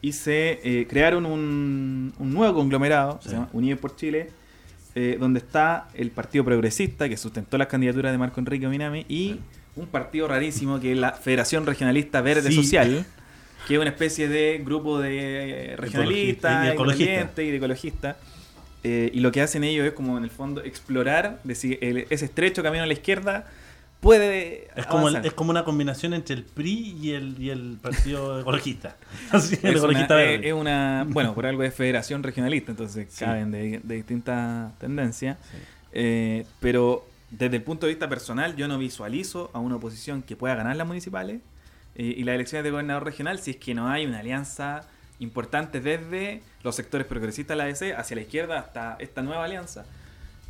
y 0.00 0.12
se 0.12 0.60
eh, 0.62 0.86
crearon 0.86 1.26
un, 1.26 2.12
un 2.16 2.32
nuevo 2.32 2.54
conglomerado, 2.54 3.18
Sí. 3.20 3.30
se 3.30 3.34
llama 3.34 3.48
Unidos 3.52 3.80
por 3.80 3.96
Chile, 3.96 4.30
eh, 4.94 5.16
donde 5.18 5.40
está 5.40 5.88
el 5.94 6.12
Partido 6.12 6.44
Progresista, 6.44 7.08
que 7.08 7.16
sustentó 7.16 7.58
las 7.58 7.66
candidaturas 7.66 8.12
de 8.12 8.18
Marco 8.18 8.38
Enrique 8.38 8.68
Minami, 8.68 9.04
y 9.08 9.40
un 9.74 9.86
partido 9.88 10.28
rarísimo 10.28 10.78
que 10.78 10.92
es 10.92 10.98
la 10.98 11.10
Federación 11.10 11.66
Regionalista 11.66 12.20
Verde 12.20 12.50
Sí. 12.50 12.54
Social, 12.62 13.04
que 13.66 13.74
es 13.74 13.80
una 13.80 13.90
especie 13.90 14.28
de 14.28 14.60
grupo 14.64 14.98
de 15.00 15.72
eh, 15.72 15.76
regionalistas, 15.76 16.66
y 16.66 16.68
ecologistas. 16.70 17.00
independientes 17.00 17.44
y 17.46 17.50
de 17.50 17.56
ecologistas. 17.56 18.16
Eh, 18.82 19.10
y 19.14 19.20
lo 19.20 19.32
que 19.32 19.40
hacen 19.40 19.64
ellos 19.64 19.86
es 19.86 19.92
como 19.94 20.18
en 20.18 20.24
el 20.24 20.30
fondo 20.30 20.62
explorar 20.62 21.40
de 21.44 21.54
si 21.54 21.78
el- 21.80 22.06
ese 22.10 22.26
estrecho 22.26 22.62
camino 22.62 22.82
a 22.82 22.86
la 22.86 22.92
izquierda 22.92 23.46
puede 24.00 24.68
Es 24.76 24.84
como, 24.84 25.08
el- 25.08 25.16
es 25.24 25.32
como 25.32 25.50
una 25.50 25.64
combinación 25.64 26.12
entre 26.12 26.34
el 26.36 26.44
PRI 26.44 26.94
y 27.00 27.12
el, 27.12 27.36
y 27.40 27.48
el 27.48 27.78
Partido 27.80 28.38
Ecologista. 28.42 28.96
Así, 29.30 29.56
el 29.62 29.70
Es 29.70 29.76
Ecologista 29.78 30.16
una, 30.54 31.02
es- 31.02 31.08
bueno, 31.14 31.34
por 31.34 31.46
algo 31.46 31.62
es 31.62 31.72
federación 31.74 32.22
regionalista, 32.22 32.72
entonces 32.72 33.06
Sí. 33.10 33.24
caben 33.24 33.50
de, 33.50 33.80
de 33.82 33.94
distintas 33.94 34.78
tendencias. 34.78 35.38
Eh, 35.92 36.44
pero 36.60 37.06
desde 37.30 37.56
el 37.56 37.62
punto 37.62 37.86
de 37.86 37.92
vista 37.92 38.08
personal, 38.10 38.54
yo 38.56 38.68
no 38.68 38.76
visualizo 38.76 39.50
a 39.54 39.58
una 39.60 39.76
oposición 39.76 40.20
que 40.22 40.36
pueda 40.36 40.54
ganar 40.54 40.76
las 40.76 40.86
municipales 40.86 41.40
eh, 41.96 42.14
y 42.16 42.24
las 42.24 42.34
elecciones 42.34 42.64
de 42.64 42.70
gobernador 42.70 43.04
regional 43.04 43.38
si 43.38 43.52
es 43.52 43.56
que 43.56 43.74
no 43.74 43.88
hay 43.88 44.06
una 44.06 44.18
alianza 44.20 44.82
importante 45.20 45.80
desde 45.80 46.42
los 46.62 46.74
sectores 46.74 47.06
progresistas 47.06 47.56
de 47.56 47.64
la 47.64 47.64
ADC 47.64 47.98
hacia 47.98 48.16
la 48.16 48.22
izquierda 48.22 48.58
hasta 48.58 48.96
esta 48.98 49.22
nueva 49.22 49.44
alianza. 49.44 49.84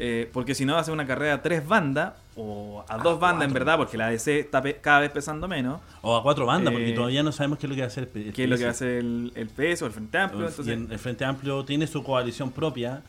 Eh, 0.01 0.29
porque 0.33 0.57
si 0.57 0.65
no 0.65 0.73
va 0.75 0.81
a 0.81 0.85
ser 0.85 0.93
una 0.93 1.07
carrera 1.07 1.35
a 1.35 1.43
tres 1.43 1.65
bandas 1.69 2.15
o 2.35 2.85
a 2.89 2.99
dos 2.99 3.21
bandas 3.21 3.47
en 3.47 3.55
verdad, 3.55 3.77
porque 3.77 3.97
la 3.97 4.07
ADC 4.09 4.27
está 4.29 4.61
cada 4.81 5.01
vez 5.01 5.13
pesando 5.13 5.47
menos. 5.47 5.81
O 6.03 6.17
a 6.17 6.23
cuatro 6.23 6.47
bandas, 6.47 6.73
porque 6.73 6.91
Eh, 6.91 6.95
todavía 6.95 7.23
no 7.23 7.31
sabemos 7.31 7.59
qué 7.61 7.67
es 7.67 7.71
lo 7.71 7.75
que 7.77 7.83
va 7.83 7.87
a 7.87 7.89
hacer 7.89 8.03
el 8.05 8.09
P- 8.09 8.27
el 8.29 8.33
¿Qué 8.33 8.45
es 8.45 8.51
lo 8.51 8.57
que 8.57 8.65
va 8.65 8.71
a 8.71 8.73
PS. 8.73 8.77
hacer 8.85 8.89
el, 8.99 9.33
el 9.37 9.49
PS 9.51 9.83
o 9.83 9.87
el 9.87 9.93
Frente 9.93 10.19
Amplio? 10.19 10.49
Entonces, 10.49 10.75
en- 10.75 10.91
el 10.91 10.99
Frente 10.99 11.25
Amplio 11.25 11.65
tiene 11.65 11.87
su 11.87 12.03
coalición 12.03 12.51
propia. 12.51 13.03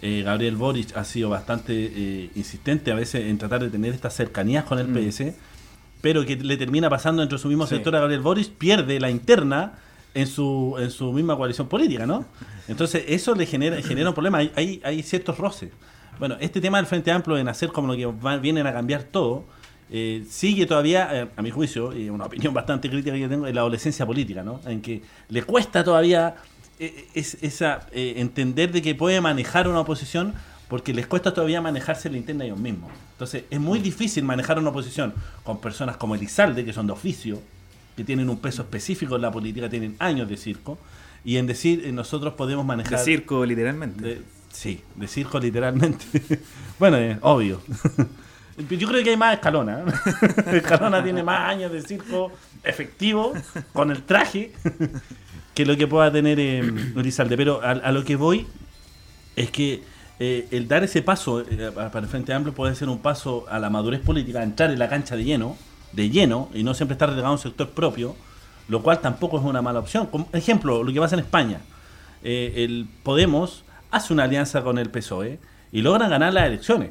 Eh, 0.00 0.22
Gabriel 0.24 0.56
Boric 0.56 0.96
ha 0.96 1.04
sido 1.04 1.30
bastante 1.30 1.72
eh, 1.74 2.30
insistente 2.34 2.90
a 2.90 2.96
veces 2.96 3.26
en 3.26 3.38
tratar 3.38 3.60
de 3.60 3.70
tener 3.70 3.94
estas 3.94 4.12
cercanías 4.16 4.64
con 4.64 4.80
el 4.80 4.88
Mm. 4.88 4.94
PS, 4.94 5.36
pero 6.02 6.26
que 6.26 6.36
le 6.36 6.58
termina 6.58 6.90
pasando 6.90 7.22
entre 7.22 7.38
su 7.38 7.48
mismo 7.48 7.66
Sí. 7.66 7.76
sector 7.76 7.96
a 7.96 8.00
Gabriel 8.00 8.20
Boric, 8.20 8.50
pierde 8.50 9.00
la 9.00 9.08
interna 9.10 9.72
en 10.14 10.26
su, 10.26 10.76
en 10.78 10.90
su 10.90 11.10
misma 11.14 11.36
coalición 11.36 11.68
política, 11.68 12.04
¿no? 12.04 12.26
Entonces 12.68 13.04
eso 13.08 13.34
le 13.34 13.46
genera, 13.46 13.80
genera 13.80 14.10
un 14.10 14.14
problema, 14.14 14.38
hay, 14.38 14.52
hay, 14.56 14.80
hay 14.84 15.02
ciertos 15.02 15.38
roces. 15.38 15.70
Bueno, 16.18 16.36
este 16.40 16.60
tema 16.60 16.76
del 16.76 16.86
Frente 16.86 17.10
Amplio 17.10 17.38
en 17.38 17.48
hacer 17.48 17.70
como 17.70 17.88
lo 17.88 17.96
que 17.96 18.04
va- 18.06 18.36
vienen 18.36 18.66
a 18.66 18.72
cambiar 18.74 19.04
todo, 19.04 19.44
eh, 19.90 20.24
sigue 20.28 20.66
todavía, 20.66 21.08
eh, 21.12 21.28
a 21.36 21.42
mi 21.42 21.50
juicio, 21.50 21.96
y 21.96 22.10
una 22.10 22.24
opinión 22.26 22.52
bastante 22.52 22.90
crítica 22.90 23.14
que 23.16 23.28
tengo, 23.28 23.46
en 23.46 23.54
la 23.54 23.60
adolescencia 23.62 24.04
política, 24.04 24.42
¿no? 24.42 24.60
En 24.66 24.82
que 24.82 25.02
le 25.28 25.42
cuesta 25.44 25.82
todavía 25.84 26.34
eh, 26.78 27.06
es, 27.14 27.38
esa, 27.42 27.86
eh, 27.92 28.14
entender 28.16 28.72
de 28.72 28.82
que 28.82 28.94
puede 28.94 29.20
manejar 29.20 29.68
una 29.68 29.80
oposición 29.80 30.34
porque 30.72 30.94
les 30.94 31.06
cuesta 31.06 31.34
todavía 31.34 31.60
manejarse 31.60 32.08
la 32.08 32.16
interna 32.16 32.46
ellos 32.46 32.58
mismos. 32.58 32.90
Entonces, 33.10 33.44
es 33.50 33.60
muy 33.60 33.78
difícil 33.78 34.24
manejar 34.24 34.58
una 34.58 34.70
oposición 34.70 35.12
con 35.44 35.60
personas 35.60 35.98
como 35.98 36.14
Elizalde, 36.14 36.64
que 36.64 36.72
son 36.72 36.86
de 36.86 36.94
oficio, 36.94 37.42
que 37.94 38.04
tienen 38.04 38.30
un 38.30 38.38
peso 38.38 38.62
específico 38.62 39.16
en 39.16 39.20
la 39.20 39.30
política, 39.30 39.68
tienen 39.68 39.96
años 39.98 40.30
de 40.30 40.38
circo, 40.38 40.78
y 41.26 41.36
en 41.36 41.46
decir, 41.46 41.82
eh, 41.84 41.92
nosotros 41.92 42.32
podemos 42.32 42.64
manejar... 42.64 43.00
De 43.00 43.04
circo, 43.04 43.44
literalmente. 43.44 44.02
De- 44.02 44.22
sí, 44.50 44.80
de 44.96 45.08
circo 45.08 45.38
literalmente. 45.38 46.06
bueno, 46.78 46.96
es 46.96 47.18
obvio. 47.20 47.60
Yo 48.70 48.88
creo 48.88 49.04
que 49.04 49.10
hay 49.10 49.16
más 49.18 49.34
escalona. 49.34 49.80
¿eh? 49.80 50.56
escalona 50.56 51.04
tiene 51.04 51.22
más 51.22 51.50
años 51.50 51.70
de 51.70 51.82
circo 51.82 52.32
efectivo 52.64 53.34
con 53.74 53.90
el 53.90 54.04
traje 54.04 54.52
que 55.52 55.66
lo 55.66 55.76
que 55.76 55.86
pueda 55.86 56.10
tener 56.10 56.40
eh, 56.40 56.60
Elizalde. 56.96 57.36
Pero 57.36 57.62
a, 57.62 57.72
a 57.72 57.92
lo 57.92 58.02
que 58.04 58.16
voy 58.16 58.46
es 59.36 59.50
que 59.50 59.92
eh, 60.18 60.48
el 60.50 60.68
dar 60.68 60.84
ese 60.84 61.02
paso 61.02 61.40
eh, 61.40 61.70
para 61.74 62.00
el 62.00 62.06
Frente 62.06 62.32
Amplio 62.32 62.54
puede 62.54 62.74
ser 62.74 62.88
un 62.88 62.98
paso 62.98 63.44
a 63.48 63.58
la 63.58 63.70
madurez 63.70 64.00
política, 64.00 64.42
entrar 64.42 64.70
en 64.70 64.78
la 64.78 64.88
cancha 64.88 65.16
de 65.16 65.24
lleno, 65.24 65.56
de 65.92 66.10
lleno, 66.10 66.48
y 66.54 66.62
no 66.62 66.74
siempre 66.74 66.94
estar 66.94 67.08
relegado 67.08 67.30
a 67.30 67.36
un 67.36 67.38
sector 67.38 67.70
propio, 67.70 68.14
lo 68.68 68.82
cual 68.82 69.00
tampoco 69.00 69.38
es 69.38 69.44
una 69.44 69.62
mala 69.62 69.80
opción. 69.80 70.06
Como 70.06 70.28
ejemplo, 70.32 70.82
lo 70.82 70.92
que 70.92 71.00
pasa 71.00 71.16
en 71.16 71.20
España. 71.20 71.60
Eh, 72.22 72.52
el 72.56 72.88
Podemos 73.02 73.64
hace 73.90 74.12
una 74.12 74.24
alianza 74.24 74.62
con 74.62 74.78
el 74.78 74.90
PSOE 74.90 75.38
y 75.72 75.82
logran 75.82 76.10
ganar 76.10 76.32
las 76.32 76.46
elecciones. 76.46 76.90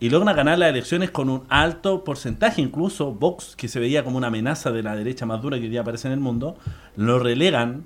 Y 0.00 0.10
logran 0.10 0.34
ganar 0.34 0.58
las 0.58 0.70
elecciones 0.70 1.12
con 1.12 1.30
un 1.30 1.44
alto 1.48 2.02
porcentaje, 2.02 2.60
incluso 2.60 3.12
Vox, 3.12 3.54
que 3.54 3.68
se 3.68 3.78
veía 3.78 4.02
como 4.02 4.16
una 4.16 4.26
amenaza 4.26 4.72
de 4.72 4.82
la 4.82 4.96
derecha 4.96 5.26
más 5.26 5.40
dura 5.40 5.58
que 5.58 5.64
hoy 5.64 5.68
día 5.68 5.82
aparece 5.82 6.08
en 6.08 6.14
el 6.14 6.20
mundo, 6.20 6.56
lo 6.96 7.20
relegan 7.20 7.84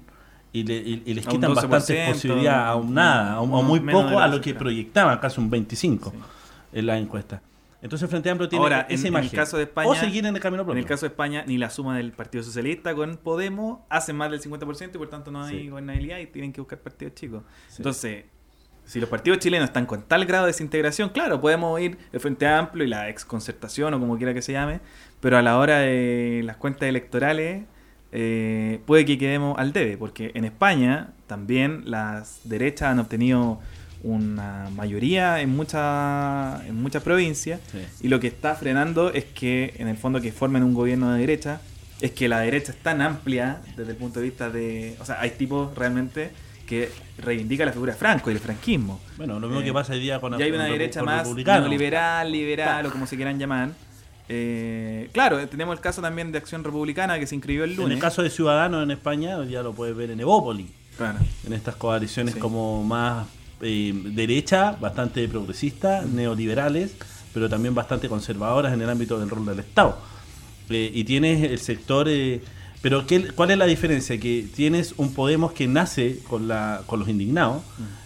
y, 0.53 0.63
le- 0.65 0.77
y- 0.77 1.03
y 1.07 1.15
les 1.15 1.27
quitan 1.27 1.51
12%, 1.53 1.55
bastantes 1.55 2.09
posibilidades 2.15 2.67
a 2.69 2.75
un 2.77 2.95
nada, 2.95 3.35
a, 3.35 3.41
un- 3.41 3.55
a 3.55 3.63
muy 3.63 3.81
poco 3.81 4.19
a 4.19 4.27
lo 4.29 4.41
que 4.41 4.55
proyectaban, 4.55 5.19
casi 5.19 5.41
un 5.41 5.51
25 5.51 6.13
en 6.73 6.87
la 6.87 6.99
encuesta. 6.99 7.43
Entonces 7.83 8.05
el 8.05 8.09
Frente 8.09 8.31
Amplio 8.31 8.49
tiene 8.49 8.63
Ahora, 8.65 8.87
esa 8.89 9.03
en 9.03 9.13
imagen. 9.13 9.29
el 9.31 9.37
caso 9.37 9.59
de 9.59 9.65
España, 9.65 9.89
o 9.91 9.95
seguir 9.95 10.25
en 10.27 10.35
el 10.35 10.41
camino 10.41 10.65
propio. 10.65 10.73
en 10.79 10.85
el 10.85 10.89
caso 10.89 11.03
de 11.07 11.09
España, 11.09 11.45
ni 11.47 11.59
la 11.59 11.71
suma 11.71 11.97
del 11.97 12.11
Partido 12.13 12.43
Socialista 12.43 12.95
con 12.95 13.17
Podemos 13.19 13.81
hace 13.91 14.13
más 14.13 14.31
del 14.31 14.41
50% 14.41 14.95
y 14.95 14.99
por 14.99 15.09
tanto 15.09 15.31
no 15.31 15.45
hay 15.45 15.61
Sí. 15.63 15.69
gobernabilidad 15.69 16.19
y 16.19 16.27
tienen 16.27 16.53
que 16.53 16.61
buscar 16.63 16.79
partidos 16.81 17.15
chicos. 17.15 17.43
Entonces, 17.77 18.25
si 18.87 18.99
los 18.99 19.09
partidos 19.09 19.39
chilenos 19.41 19.69
están 19.69 19.85
con 19.87 20.03
tal 20.03 20.25
grado 20.25 20.47
de 20.47 20.53
desintegración, 20.53 21.11
claro, 21.11 21.41
podemos 21.41 21.79
ir 21.81 21.99
el 22.13 22.19
Frente 22.21 22.47
Amplio 22.49 22.85
y 22.85 22.89
la 22.89 23.09
exconcertación 23.09 23.93
o 23.95 24.01
como 24.01 24.17
quiera 24.17 24.33
que 24.33 24.43
se 24.43 24.53
llame, 24.53 24.81
pero 25.21 25.37
a 25.37 25.43
la 25.43 25.59
hora 25.59 25.79
de 25.81 26.41
las 26.45 26.57
cuentas 26.57 26.89
electorales 26.89 27.65
eh, 28.19 28.81
puede 28.87 29.05
que 29.05 29.19
quedemos 29.19 29.59
al 29.59 29.73
debe, 29.75 29.99
porque 29.99 30.31
en 30.35 30.45
España 30.47 31.11
también 31.27 31.83
las 31.85 32.41
derechas 32.45 32.89
han 32.93 32.99
obtenido 32.99 33.61
una 34.03 34.71
mayoría 34.75 35.41
en, 35.41 35.51
mucha, 35.55 36.63
en 36.67 36.81
muchas 36.81 37.03
provincias 37.03 37.61
Sí. 37.73 37.79
y 38.03 38.09
lo 38.09 38.19
que 38.21 38.29
está 38.29 38.55
frenando 38.55 39.13
es 39.13 39.25
que 39.25 39.75
en 39.79 39.89
el 39.89 39.97
fondo 39.97 40.21
que 40.21 40.33
formen 40.33 40.63
un 40.63 40.73
gobierno 40.75 41.13
de 41.13 41.21
derecha 41.21 41.61
es 42.01 42.13
que 42.13 42.29
la 42.29 42.41
derecha 42.41 42.73
es 42.73 42.79
tan 42.79 43.01
amplia 43.03 43.61
desde 43.77 43.91
el 43.93 43.97
punto 43.97 44.21
de 44.21 44.27
vista 44.27 44.49
de... 44.51 44.97
O 45.01 45.05
sea, 45.05 45.21
hay 45.21 45.31
tipos 45.31 45.75
realmente 45.77 46.31
que 46.67 46.91
reivindican 47.19 47.67
la 47.67 47.73
figura 47.73 47.93
de 47.93 47.99
Franco 47.99 48.31
y 48.31 48.35
el 48.35 48.41
franquismo. 48.41 49.01
Bueno, 49.17 49.39
lo 49.41 49.47
mismo 49.49 49.63
Eh, 49.63 49.65
que 49.65 49.73
pasa 49.73 49.93
hoy 49.93 50.01
día 50.01 50.21
con 50.21 50.35
hay 50.35 50.51
una 50.51 50.65
derecha 50.65 51.01
con 51.01 51.07
más 51.07 51.27
neoliberal, 51.27 52.31
liberal 52.31 52.87
o 52.87 52.91
como 52.91 53.07
se 53.07 53.17
quieran 53.17 53.39
llamar. 53.39 53.71
Eh, 54.29 55.09
claro, 55.13 55.47
tenemos 55.49 55.75
el 55.77 55.81
caso 55.81 56.03
también 56.03 56.33
de 56.33 56.39
Acción 56.39 56.65
Republicana 56.65 57.19
que 57.19 57.27
se 57.27 57.35
inscribió 57.35 57.65
el 57.65 57.71
lunes. 57.77 57.87
En 57.87 57.93
el 57.93 57.99
caso 58.01 58.23
de 58.23 58.31
Ciudadanos 58.31 58.83
en 58.83 58.91
España, 58.91 59.41
día 59.43 59.63
lo 59.63 59.73
puedes 59.73 59.97
ver 59.97 60.11
en 60.11 60.21
Evópoli. 60.21 60.69
Claro. 60.97 61.19
en 61.47 61.53
estas 61.53 61.77
coaliciones 61.77 62.33
Sí. 62.35 62.41
como 62.41 62.83
más 62.83 63.27
eh, 63.61 63.93
derecha, 63.95 64.73
bastante 64.81 65.29
progresistas, 65.29 66.07
neoliberales, 66.07 66.95
pero 67.35 67.51
también 67.51 67.75
bastante 67.75 68.09
conservadoras 68.09 68.73
en 68.73 68.81
el 68.81 68.89
ámbito 68.89 69.19
del 69.21 69.29
rol 69.29 69.45
del 69.45 69.59
Estado. 69.61 69.99
Eh, 70.71 70.91
y 70.95 71.05
tienes 71.05 71.43
el 71.51 71.59
sector... 71.59 72.09
pero 72.89 73.05
¿qué- 73.05 73.33
¿cuál 73.35 73.51
es 73.51 73.59
la 73.59 73.67
diferencia? 73.67 74.17
Que 74.21 74.47
tienes 74.55 74.95
un 74.97 75.13
Podemos 75.13 75.51
que 75.53 75.67
nace 75.67 76.21
con 76.29 76.47
la 76.47 76.83
con 76.87 77.01
los 77.01 77.09
indignados, 77.09 77.63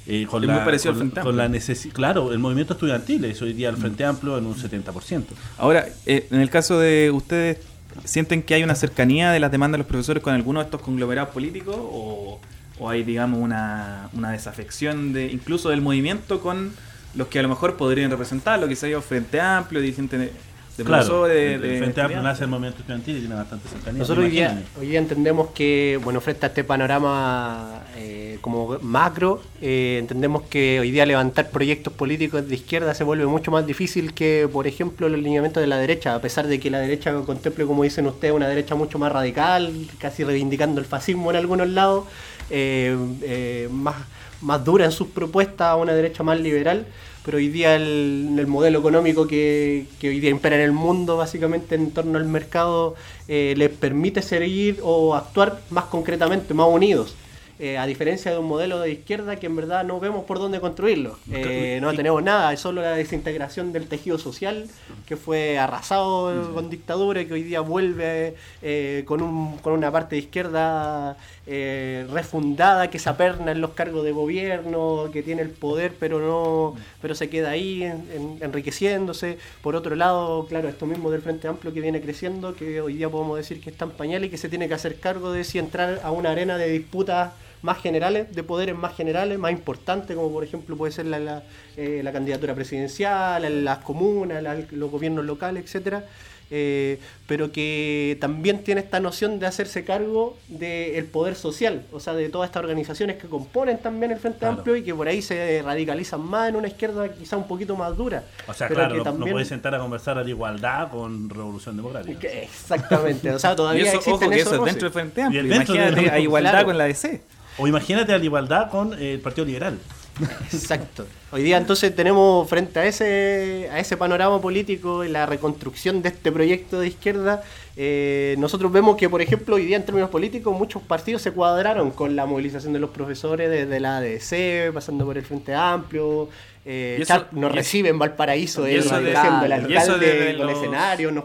eh, 0.06 0.26
con, 0.30 0.42
Es 0.42 0.48
la, 0.48 0.54
muy 0.54 0.64
parecido 0.64 0.94
con, 0.94 1.02
al 1.02 1.08
la- 1.08 1.12
Frente 1.12 1.20
con 1.28 1.36
la 1.36 1.44
Amplio. 1.44 1.60
necesi- 1.60 1.92
Claro, 1.92 2.32
el 2.32 2.38
movimiento 2.38 2.72
estudiantil 2.72 3.24
es 3.26 3.42
hoy 3.42 3.52
día 3.52 3.68
el 3.68 3.76
Frente 3.76 4.04
Amplio 4.06 4.38
en 4.38 4.46
un 4.46 4.54
70%. 4.56 5.34
Ahora, 5.58 5.86
eh, 6.06 6.26
en 6.30 6.40
el 6.40 6.48
caso 6.48 6.78
de 6.78 7.10
ustedes, 7.10 7.58
¿sienten 8.04 8.42
que 8.42 8.54
hay 8.54 8.62
una 8.62 8.74
cercanía 8.74 9.30
de 9.32 9.40
las 9.40 9.50
demandas 9.52 9.74
de 9.76 9.82
los 9.82 9.86
profesores 9.86 10.22
con 10.22 10.32
alguno 10.32 10.60
de 10.60 10.64
estos 10.64 10.80
conglomerados 10.80 11.30
políticos? 11.34 11.76
¿O, 11.78 12.40
o 12.78 12.88
hay, 12.88 13.02
digamos, 13.04 13.38
una, 13.40 14.08
una 14.14 14.30
desafección 14.30 15.12
de 15.12 15.26
incluso 15.30 15.68
del 15.68 15.82
movimiento 15.82 16.40
con 16.40 16.72
los 17.14 17.26
que 17.28 17.38
a 17.40 17.42
lo 17.42 17.48
mejor 17.48 17.76
podrían 17.76 18.10
representar 18.10 18.58
lo 18.60 18.68
que 18.68 18.76
se 18.76 18.86
ha 18.86 18.88
ido 18.88 19.02
Frente 19.02 19.40
Amplio, 19.40 19.80
dirigentes 19.82 20.30
de, 20.76 20.84
Claro, 20.84 21.24
de, 21.24 21.54
el, 21.54 21.60
de 21.60 21.78
Frente 21.78 22.00
Amplio 22.00 22.22
nace 22.22 22.44
el 22.44 22.50
movimiento 22.50 22.80
estudiantil 22.80 23.16
y 23.16 23.20
tiene 23.20 23.34
bastante 23.34 23.68
cercanía. 23.68 23.98
Nosotros 23.98 24.24
hoy 24.24 24.30
día, 24.30 24.62
hoy 24.78 24.86
día 24.88 24.98
entendemos 24.98 25.48
que, 25.50 25.98
bueno, 26.02 26.20
frente 26.20 26.46
a 26.46 26.48
este 26.48 26.64
panorama 26.64 27.82
eh, 27.96 28.38
como 28.40 28.78
macro, 28.80 29.42
eh, 29.60 29.98
entendemos 29.98 30.42
que 30.42 30.80
hoy 30.80 30.90
día 30.90 31.04
levantar 31.06 31.50
proyectos 31.50 31.92
políticos 31.92 32.48
de 32.48 32.54
izquierda 32.54 32.94
se 32.94 33.04
vuelve 33.04 33.26
mucho 33.26 33.50
más 33.50 33.66
difícil 33.66 34.14
que, 34.14 34.48
por 34.50 34.66
ejemplo, 34.66 35.06
el 35.06 35.14
alineamiento 35.14 35.60
de 35.60 35.66
la 35.66 35.78
derecha, 35.78 36.14
a 36.14 36.20
pesar 36.20 36.46
de 36.46 36.58
que 36.60 36.70
la 36.70 36.78
derecha 36.78 37.12
contemple, 37.26 37.66
como 37.66 37.82
dicen 37.82 38.06
ustedes, 38.06 38.34
una 38.34 38.48
derecha 38.48 38.74
mucho 38.74 38.98
más 38.98 39.12
radical, 39.12 39.72
casi 39.98 40.24
reivindicando 40.24 40.80
el 40.80 40.86
fascismo 40.86 41.30
en 41.30 41.36
algunos 41.36 41.68
lados, 41.68 42.04
eh, 42.50 42.96
eh, 43.22 43.68
más, 43.70 43.96
más 44.40 44.64
dura 44.64 44.84
en 44.84 44.92
sus 44.92 45.08
propuestas, 45.08 45.68
a 45.68 45.76
una 45.76 45.92
derecha 45.92 46.22
más 46.22 46.40
liberal 46.40 46.86
pero 47.24 47.36
hoy 47.38 47.48
día 47.48 47.76
el, 47.76 48.36
el 48.38 48.46
modelo 48.46 48.78
económico 48.78 49.26
que, 49.26 49.86
hoy 50.02 50.20
día 50.20 50.30
impera 50.30 50.56
en 50.56 50.62
el 50.62 50.72
mundo, 50.72 51.16
básicamente 51.16 51.74
en 51.74 51.90
torno 51.90 52.18
al 52.18 52.24
mercado, 52.26 52.94
eh, 53.28 53.54
les 53.56 53.70
permite 53.70 54.22
seguir 54.22 54.80
o 54.82 55.14
actuar 55.14 55.60
más 55.70 55.84
concretamente, 55.84 56.54
más 56.54 56.68
unidos. 56.68 57.14
Eh, 57.62 57.76
a 57.76 57.84
diferencia 57.84 58.30
de 58.32 58.38
un 58.38 58.46
modelo 58.46 58.80
de 58.80 58.90
izquierda 58.90 59.36
que 59.36 59.44
en 59.46 59.54
verdad 59.54 59.84
no 59.84 60.00
vemos 60.00 60.24
por 60.24 60.38
dónde 60.38 60.60
construirlo. 60.60 61.18
Eh, 61.30 61.78
no 61.82 61.92
tenemos 61.94 62.22
nada, 62.22 62.50
es 62.54 62.60
solo 62.60 62.80
la 62.80 62.92
desintegración 62.92 63.70
del 63.74 63.86
tejido 63.86 64.16
social 64.18 64.66
que 65.06 65.16
fue 65.16 65.58
arrasado 65.58 66.52
con 66.54 66.70
dictadura 66.70 67.20
y 67.20 67.26
que 67.26 67.34
hoy 67.34 67.42
día 67.42 67.60
vuelve 67.60 68.34
eh, 68.62 69.02
con, 69.06 69.20
un, 69.20 69.58
con 69.58 69.74
una 69.74 69.92
parte 69.92 70.16
de 70.16 70.22
izquierda 70.22 71.18
eh, 71.46 72.06
refundada 72.10 72.88
que 72.88 72.98
se 72.98 73.10
aperna 73.10 73.52
en 73.52 73.60
los 73.60 73.72
cargos 73.72 74.04
de 74.04 74.12
gobierno, 74.12 75.10
que 75.12 75.22
tiene 75.22 75.42
el 75.42 75.50
poder 75.50 75.92
pero 76.00 76.18
no 76.18 76.74
pero 77.02 77.14
se 77.14 77.28
queda 77.28 77.50
ahí 77.50 77.82
en- 77.82 78.08
en- 78.14 78.38
enriqueciéndose. 78.40 79.36
Por 79.62 79.76
otro 79.76 79.94
lado, 79.96 80.46
claro, 80.46 80.68
esto 80.68 80.86
mismo 80.86 81.10
del 81.10 81.20
Frente 81.20 81.46
Amplio 81.48 81.74
que 81.74 81.80
viene 81.82 82.00
creciendo, 82.00 82.54
que 82.54 82.80
hoy 82.80 82.94
día 82.94 83.10
podemos 83.10 83.36
decir 83.36 83.60
que 83.60 83.68
está 83.68 83.84
en 83.84 83.90
pañales 83.90 84.28
y 84.28 84.30
que 84.30 84.38
se 84.38 84.48
tiene 84.48 84.66
que 84.66 84.74
hacer 84.74 84.98
cargo 84.98 85.30
de 85.32 85.44
si 85.44 85.58
entrar 85.58 86.00
a 86.02 86.10
una 86.10 86.30
arena 86.30 86.56
de 86.56 86.70
disputas 86.70 87.32
más 87.62 87.78
generales, 87.82 88.34
de 88.34 88.42
poderes 88.42 88.76
más 88.76 88.94
generales, 88.96 89.38
más 89.38 89.52
importantes, 89.52 90.16
como 90.16 90.30
por 90.32 90.44
ejemplo 90.44 90.76
puede 90.76 90.92
ser 90.92 91.06
la, 91.06 91.18
la, 91.18 91.42
eh, 91.76 92.00
la 92.02 92.12
candidatura 92.12 92.54
presidencial, 92.54 93.44
en 93.44 93.64
las 93.64 93.78
comunas, 93.78 94.42
la- 94.42 94.56
los 94.70 94.90
gobiernos 94.90 95.24
locales, 95.24 95.64
etcétera. 95.64 96.04
eh, 96.52 96.98
pero 97.28 97.52
que 97.52 98.18
también 98.20 98.64
tiene 98.64 98.80
esta 98.80 98.98
noción 98.98 99.38
de 99.38 99.46
hacerse 99.46 99.84
cargo 99.84 100.36
del 100.48 101.04
poder 101.04 101.36
social, 101.36 101.84
o 101.92 102.00
sea, 102.00 102.12
de 102.14 102.28
todas 102.28 102.48
estas 102.48 102.64
organizaciones 102.64 103.18
que 103.18 103.28
componen 103.28 103.78
también 103.78 104.10
el 104.10 104.18
Frente 104.18 104.40
Claro. 104.40 104.54
Amplio 104.56 104.74
y 104.74 104.82
que 104.82 104.92
por 104.92 105.06
ahí 105.06 105.22
se 105.22 105.62
radicalizan 105.64 106.20
más 106.20 106.48
en 106.48 106.56
una 106.56 106.66
izquierda 106.66 107.08
quizá 107.12 107.36
un 107.36 107.46
poquito 107.46 107.76
más 107.76 107.96
dura. 107.96 108.24
O 108.48 108.52
sea, 108.52 108.66
pero 108.66 108.80
claro, 108.80 109.04
que 109.04 109.10
no, 109.12 109.26
puedes 109.30 109.46
sentar 109.46 109.76
a 109.76 109.78
conversar 109.78 110.18
a 110.18 110.24
la 110.24 110.28
igualdad 110.28 110.90
con 110.90 111.30
Revolución 111.30 111.76
Democrática. 111.76 112.18
que- 112.18 112.42
Exactamente, 112.42 113.30
o 113.30 113.38
sea, 113.38 113.52
Y 113.52 113.56
todavía 113.56 113.82
eso, 113.84 113.96
existen 113.98 114.14
ojo 114.14 114.30
que 114.30 114.36
eso 114.40 114.42
esos 114.42 114.52
es 114.54 114.58
roces. 114.58 114.74
dentro 114.74 114.88
del 114.88 114.92
Frente 114.92 115.20
Y 115.20 115.24
Amplio. 115.38 115.54
Imagínate, 115.54 116.10
hay 116.10 116.22
igualdad 116.24 116.50
Claro. 116.50 116.66
con 116.66 116.78
la 116.78 116.84
DC. 116.86 117.22
O 117.58 117.66
imagínate 117.66 118.12
a 118.12 118.18
la 118.18 118.24
igualdad 118.24 118.70
con 118.70 118.94
eh, 118.94 119.14
el 119.14 119.20
Partido 119.20 119.44
Liberal. 119.46 119.78
Exacto. 120.52 121.06
Hoy 121.32 121.42
día 121.42 121.56
entonces 121.56 121.94
tenemos 121.94 122.48
frente 122.48 122.78
a 122.80 122.84
ese, 122.86 123.68
a 123.72 123.78
ese 123.78 123.96
panorama 123.96 124.40
político 124.40 125.04
y 125.04 125.08
la 125.08 125.24
reconstrucción 125.26 126.02
de 126.02 126.10
este 126.10 126.30
proyecto 126.32 126.80
de 126.80 126.88
izquierda, 126.88 127.42
eh, 127.76 128.34
nosotros 128.38 128.70
vemos 128.72 128.96
que, 128.96 129.08
por 129.08 129.22
ejemplo, 129.22 129.56
hoy 129.56 129.64
día 129.64 129.76
en 129.76 129.84
términos 129.84 130.10
políticos 130.10 130.56
muchos 130.58 130.82
partidos 130.82 131.22
se 131.22 131.32
cuadraron 131.32 131.92
con 131.92 132.16
la 132.16 132.26
movilización 132.26 132.72
de 132.72 132.80
los 132.80 132.90
profesores 132.90 133.48
desde 133.48 133.80
la 133.80 133.98
ADC, 133.98 134.72
pasando 134.74 135.06
por 135.06 135.16
el 135.16 135.24
Frente 135.24 135.54
Amplio. 135.54 136.28
Eh, 136.66 136.96
Y 136.98 137.02
eso- 137.02 137.14
Char 137.14 137.28
nos 137.32 137.52
recibe 137.52 137.88
en 137.88 137.98
Valparaíso, 137.98 138.62
de- 138.62 138.72
diciendo 138.82 138.98
el 139.46 139.52
alcalde 139.52 140.34
con 140.36 140.46
los- 140.46 140.56
escenario, 140.58 141.10
nos, 141.12 141.24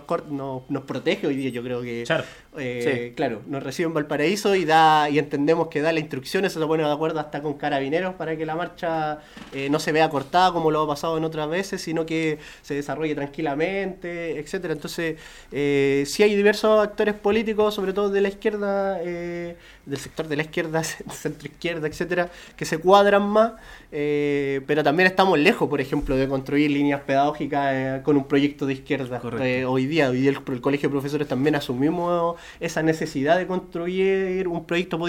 nos 0.69 0.83
protege 0.83 1.27
hoy 1.27 1.35
día, 1.35 1.49
yo 1.49 1.61
creo 1.61 1.81
que 1.81 2.03
Char. 2.05 2.23
Eh, 2.57 2.81
Sí. 3.09 3.13
Claro, 3.15 3.41
nos 3.47 3.63
recibe 3.63 3.87
en 3.87 3.93
Valparaíso 3.93 4.55
y 4.55 4.65
da 4.65 5.09
y 5.09 5.19
entendemos 5.19 5.67
que 5.67 5.81
da 5.81 5.91
las 5.91 6.01
instrucciones, 6.01 6.53
se 6.53 6.59
pone 6.59 6.83
de 6.83 6.91
acuerdo 6.91 7.19
hasta 7.19 7.41
con 7.41 7.55
carabineros 7.55 8.15
para 8.15 8.37
que 8.37 8.45
la 8.45 8.55
marcha 8.55 9.19
eh, 9.51 9.69
no 9.69 9.79
se 9.79 9.91
vea 9.91 10.09
cortada 10.09 10.51
como 10.51 10.71
lo 10.71 10.81
ha 10.81 10.87
pasado 10.87 11.17
en 11.17 11.23
otras 11.23 11.49
veces, 11.49 11.81
sino 11.81 12.05
que 12.05 12.39
se 12.61 12.75
desarrolle 12.75 13.15
tranquilamente, 13.15 14.39
etcétera. 14.39 14.73
Entonces, 14.73 15.17
eh, 15.51 16.03
sí 16.05 16.23
hay 16.23 16.35
diversos 16.35 16.83
actores 16.83 17.15
políticos, 17.15 17.73
sobre 17.73 17.93
todo 17.93 18.09
de 18.09 18.21
la 18.21 18.29
izquierda, 18.29 18.99
eh, 19.01 19.57
del 19.85 19.99
sector 19.99 20.27
de 20.27 20.35
la 20.35 20.43
izquierda, 20.43 20.83
centro 21.11 21.47
izquierda, 21.47 21.87
etcétera, 21.87 22.31
que 22.55 22.65
se 22.65 22.77
cuadran 22.79 23.23
más, 23.27 23.53
eh, 23.91 24.61
pero 24.67 24.83
también 24.83 25.07
estamos 25.07 25.37
lejos, 25.39 25.69
por 25.69 25.81
ejemplo, 25.81 26.15
de 26.15 26.27
construir 26.27 26.71
líneas 26.71 27.01
pedagógicas 27.01 27.71
eh, 27.73 28.01
con 28.03 28.17
un 28.17 28.27
proyecto 28.27 28.65
de 28.65 28.73
izquierda. 28.73 29.21
Hoy 29.67 29.85
día, 29.85 30.09
hoy 30.09 30.21
día 30.21 30.31
el, 30.31 30.39
el 30.53 30.61
Colegio 30.61 30.89
de 30.89 30.91
Profesores 30.91 31.27
también 31.27 31.55
asumimos 31.55 32.35
esa 32.59 32.83
necesidad 32.83 33.37
de 33.37 33.47
construir 33.47 34.47
un 34.47 34.65
proyecto 34.65 34.99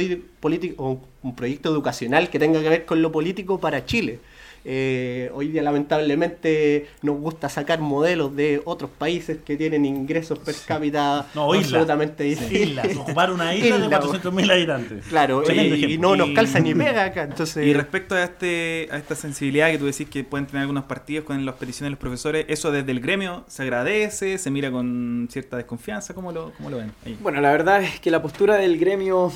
político, 0.40 1.01
un 1.22 1.37
proyecto 1.37 1.70
educacional 1.70 2.31
que 2.31 2.38
tenga 2.38 2.61
que 2.61 2.68
ver 2.68 2.85
con 2.85 3.03
lo 3.03 3.12
político 3.12 3.59
para 3.61 3.85
Chile. 3.85 4.20
Eh, 4.68 5.31
hoy 5.33 5.46
día 5.46 5.62
lamentablemente 5.62 6.88
nos 7.02 7.20
gusta 7.20 7.48
sacar 7.48 7.81
modelos 7.81 8.35
de 8.35 8.61
otros 8.64 8.90
países 8.90 9.38
que 9.44 9.57
tienen 9.57 9.85
ingresos 9.85 10.40
per 10.40 10.57
cápita 10.66 11.29
No, 11.37 11.52
absolutamente. 11.52 12.26
Islas, 12.26 12.96
ocupar 12.96 13.31
una 13.31 13.55
isla 13.55 13.79
de 13.79 13.85
Isla, 13.87 14.00
400.000 14.00 14.50
habitantes. 14.52 15.07
Claro, 15.07 15.42
y, 15.52 15.98
no 15.98 16.16
nos 16.16 16.31
Y- 16.31 16.35
calza 16.35 16.59
ni 16.59 16.74
pega 16.74 17.05
acá, 17.05 17.22
entonces... 17.22 17.64
Y 17.64 17.72
respecto 17.74 18.16
a 18.16 18.24
este 18.24 18.88
a 18.90 18.96
esta 18.96 19.14
sensibilidad 19.14 19.70
que 19.70 19.79
tú 19.79 19.87
decís 19.87 20.09
que 20.09 20.24
pueden 20.24 20.46
tener 20.46 20.62
algunos 20.62 20.85
partidos 20.85 21.24
con 21.24 21.44
las 21.46 21.55
peticiones 21.55 21.87
de 21.87 21.90
los 21.90 22.00
profesores, 22.00 22.44
¿eso 22.48 22.72
desde 22.72 22.90
el 22.90 23.00
gremio 23.00 23.44
se 23.46 23.62
agradece? 23.62 24.37
¿Se 24.38 24.50
mira 24.50 24.72
con 24.72 25.29
cierta 25.31 25.57
desconfianza? 25.57 26.12
¿Cómo 26.12 26.33
lo, 26.33 26.52
cómo 26.57 26.70
lo 26.70 26.79
ven? 26.79 26.92
Ahí. 27.05 27.16
Bueno, 27.20 27.40
la 27.40 27.52
verdad 27.52 27.83
es 27.85 28.00
que 28.00 28.11
la 28.11 28.20
postura 28.20 28.57
del 28.57 28.79
gremio, 28.79 29.31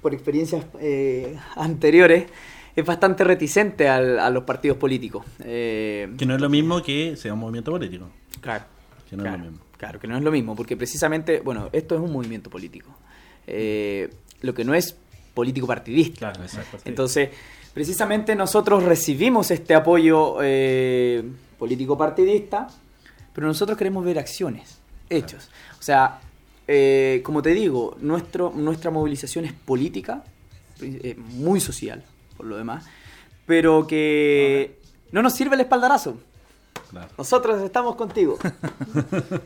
por 0.00 0.12
experiencias 0.14 0.64
eh, 0.80 1.36
anteriores, 1.54 2.24
es 2.74 2.84
bastante 2.84 3.24
reticente 3.24 3.88
al- 3.88 4.18
a 4.18 4.30
los 4.30 4.44
partidos 4.44 4.76
políticos. 4.78 5.24
Eh, 5.44 6.12
Que 6.16 6.26
no 6.26 6.34
es 6.34 6.40
lo 6.40 6.48
mismo 6.48 6.82
que 6.82 7.16
sea 7.16 7.32
un 7.34 7.40
movimiento 7.40 7.70
político. 7.70 8.08
claro, 8.40 8.64
Que 9.08 9.16
no 9.16 9.22
es 9.24 9.28
claro, 9.28 9.44
lo 9.44 9.50
mismo. 9.50 9.64
claro, 9.76 10.00
que 10.00 10.06
no 10.08 10.16
es 10.16 10.22
lo 10.22 10.30
mismo, 10.30 10.56
porque 10.56 10.76
precisamente, 10.76 11.40
bueno, 11.40 11.68
esto 11.72 11.94
es 11.94 12.00
un 12.00 12.12
movimiento 12.12 12.48
político. 12.50 12.94
Eh, 13.46 14.08
lo 14.40 14.54
que 14.54 14.64
no 14.64 14.74
es 14.74 14.96
político 15.34 15.66
partidista. 15.66 16.30
Claro, 16.32 16.42
exacto. 16.42 16.78
Entonces, 16.84 17.30
precisamente 17.74 18.34
nosotros 18.34 18.82
recibimos 18.84 19.50
este 19.50 19.74
apoyo 19.74 20.36
eh, 20.42 21.22
político 21.58 21.96
partidista, 21.96 22.68
pero 23.34 23.46
nosotros 23.46 23.78
queremos 23.78 24.04
ver 24.04 24.18
acciones, 24.18 24.78
hechos. 25.08 25.48
O 25.78 25.82
sea, 25.82 26.20
eh, 26.68 27.20
como 27.24 27.40
te 27.42 27.50
digo, 27.50 27.96
nuestro, 28.00 28.52
nuestra 28.54 28.90
movilización 28.90 29.44
es 29.46 29.52
política, 29.52 30.22
eh, 30.80 31.16
muy 31.18 31.60
social, 31.60 32.02
por 32.42 32.48
lo 32.50 32.56
demás, 32.56 32.84
pero 33.46 33.86
que 33.86 34.80
no 35.12 35.22
nos 35.22 35.32
sirve 35.34 35.54
el 35.54 35.60
espaldarazo. 35.60 36.16
Claro. 36.90 37.08
Nosotros 37.16 37.62
estamos 37.62 37.94
contigo. 37.94 38.36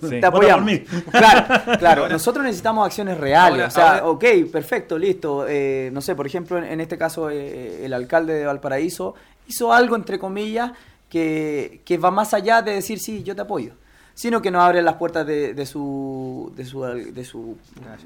Sí. 0.01 0.21
Te 0.21 0.27
apoyamos. 0.27 0.71
Claro, 1.11 1.79
claro. 1.79 2.09
Nosotros 2.09 2.45
necesitamos 2.45 2.87
acciones 2.87 3.19
reales. 3.19 3.53
Ahora- 3.61 3.67
o 3.69 3.71
sea, 3.71 3.99
ahora- 3.99 4.07
ok, 4.09 4.51
perfecto, 4.51 4.99
listo. 4.99 5.45
Eh, 5.49 5.91
no 5.93 6.01
sé, 6.01 6.15
por 6.15 6.27
ejemplo, 6.27 6.57
en, 6.59 6.65
en 6.65 6.81
este 6.81 6.97
caso, 6.99 7.29
eh, 7.31 7.85
el 7.85 7.93
alcalde 7.93 8.35
de 8.35 8.47
Valparaíso 8.47 9.15
hizo 9.47 9.73
algo, 9.73 9.95
entre 9.95 10.19
comillas, 10.19 10.73
que, 11.11 11.83
que 11.85 11.99
va 11.99 12.11
más 12.11 12.33
allá 12.35 12.63
de 12.63 12.73
decir, 12.73 12.99
sí, 12.99 13.23
yo 13.23 13.37
te 13.37 13.43
apoyo. 13.43 13.73
Sino 14.19 14.41
que 14.41 14.51
nos 14.51 14.63
abre 14.63 14.81
las 14.81 14.95
puertas 14.95 15.27
de, 15.27 15.53
de 15.53 15.67
su, 15.67 16.51
de 16.57 16.65
su, 16.65 16.81
de 16.81 17.23
su 17.23 17.59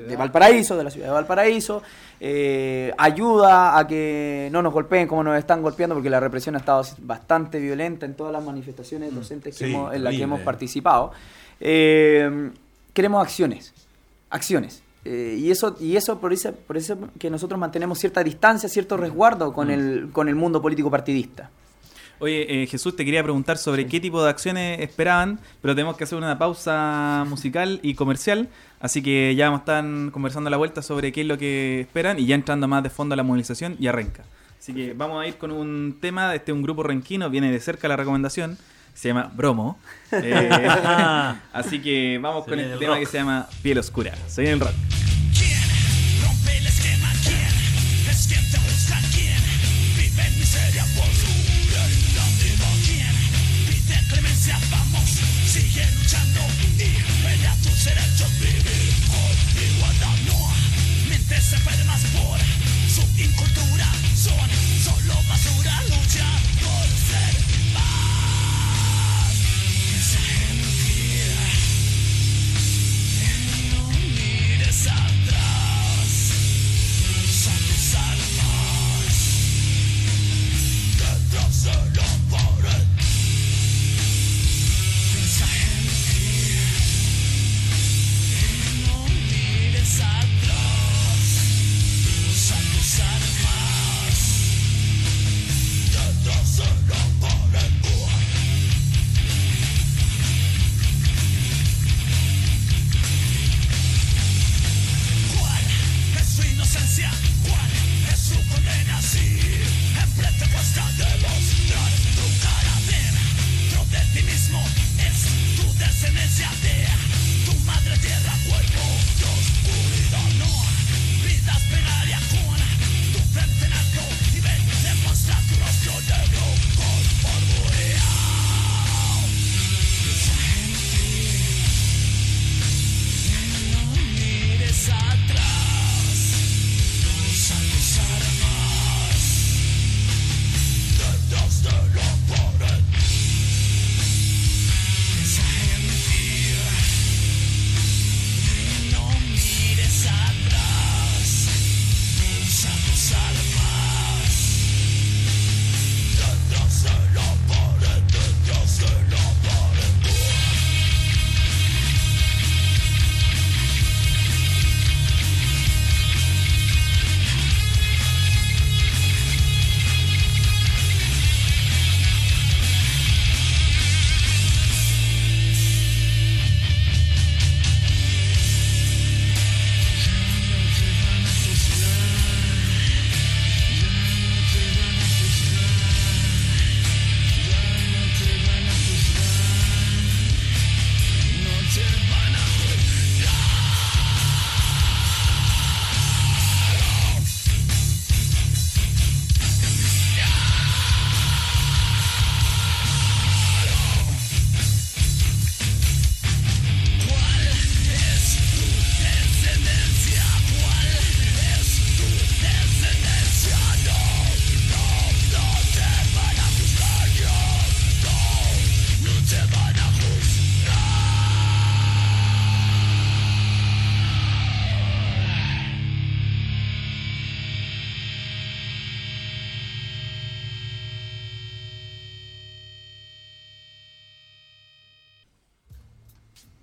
de 0.08 0.16
Valparaíso, 0.16 0.76
de 0.76 0.82
la 0.82 0.90
ciudad 0.90 1.06
de 1.06 1.12
Valparaíso, 1.12 1.82
eh, 2.18 2.92
ayuda 2.98 3.78
a 3.78 3.86
que 3.86 4.48
no 4.50 4.60
nos 4.60 4.72
golpeen 4.72 5.06
como 5.06 5.22
nos 5.22 5.38
están 5.38 5.62
golpeando, 5.62 5.94
porque 5.94 6.10
la 6.10 6.18
represión 6.18 6.56
ha 6.56 6.58
estado 6.58 6.82
bastante 6.98 7.60
violenta 7.60 8.06
en 8.06 8.14
todas 8.14 8.32
las 8.32 8.44
manifestaciones 8.44 9.14
docentes 9.14 9.56
que 9.56 9.66
Sí, 9.66 9.72
hemos- 9.72 9.94
en 9.94 10.02
las 10.02 10.12
que 10.16 10.22
hemos 10.24 10.40
participado. 10.40 11.12
Eh, 11.60 12.50
queremos 12.92 13.22
acciones, 13.22 13.72
acciones. 14.30 14.82
Eh, 15.04 15.36
y 15.38 15.50
eso, 15.52 15.76
y 15.78 15.96
eso 15.96 16.18
por, 16.18 16.32
eso 16.32 16.52
por 16.66 16.76
eso 16.76 16.98
que 17.20 17.30
nosotros 17.30 17.58
mantenemos 17.58 17.98
cierta 18.00 18.24
distancia, 18.24 18.68
cierto 18.68 18.96
resguardo 18.96 19.52
con, 19.52 19.70
el, 19.70 20.08
con 20.12 20.28
el 20.28 20.34
mundo 20.34 20.60
político 20.60 20.90
partidista. 20.90 21.50
Oye, 22.20 22.62
eh, 22.62 22.66
Jesús, 22.66 22.94
te 22.94 23.04
quería 23.04 23.22
preguntar 23.22 23.56
sobre 23.58 23.86
qué 23.86 23.98
tipo 23.98 24.22
de 24.22 24.28
acciones 24.30 24.78
esperaban, 24.80 25.40
pero 25.62 25.74
tenemos 25.74 25.96
que 25.96 26.04
hacer 26.04 26.18
una 26.18 26.38
pausa 26.38 27.24
musical 27.26 27.80
y 27.82 27.94
comercial, 27.94 28.48
así 28.78 29.02
que 29.02 29.34
ya 29.34 29.46
vamos 29.46 29.60
a 29.60 29.62
estar 29.62 30.12
conversando 30.12 30.48
a 30.48 30.50
la 30.50 30.56
vuelta 30.58 30.82
sobre 30.82 31.12
qué 31.12 31.22
es 31.22 31.26
lo 31.26 31.38
que 31.38 31.80
esperan 31.80 32.18
y 32.18 32.26
ya 32.26 32.34
entrando 32.34 32.68
más 32.68 32.82
de 32.82 32.90
fondo 32.90 33.14
a 33.14 33.16
la 33.16 33.22
movilización 33.22 33.76
y 33.80 33.86
arranca. 33.86 34.22
Así 34.58 34.74
que 34.74 34.92
vamos 34.92 35.22
a 35.24 35.26
ir 35.26 35.36
con 35.36 35.50
un 35.50 35.96
tema, 36.00 36.34
este 36.34 36.52
es 36.52 36.56
un 36.56 36.62
grupo 36.62 36.82
renquino, 36.82 37.30
viene 37.30 37.50
de 37.50 37.58
cerca 37.60 37.88
la 37.88 37.96
recomendación, 37.96 38.58
se 38.92 39.08
llama 39.08 39.30
Bromo. 39.34 39.78
Eh, 40.12 40.68
así 41.52 41.80
que 41.80 42.18
vamos 42.20 42.44
Se 42.44 42.50
con 42.50 42.58
este 42.60 42.72
el 42.74 42.78
tema 42.80 42.94
rock. 42.94 43.00
que 43.00 43.06
se 43.06 43.18
llama 43.18 43.48
Piel 43.62 43.78
Oscura. 43.78 44.12
Se 44.26 44.42
viene 44.42 44.54
el 44.54 44.60
rock. 44.60 45.09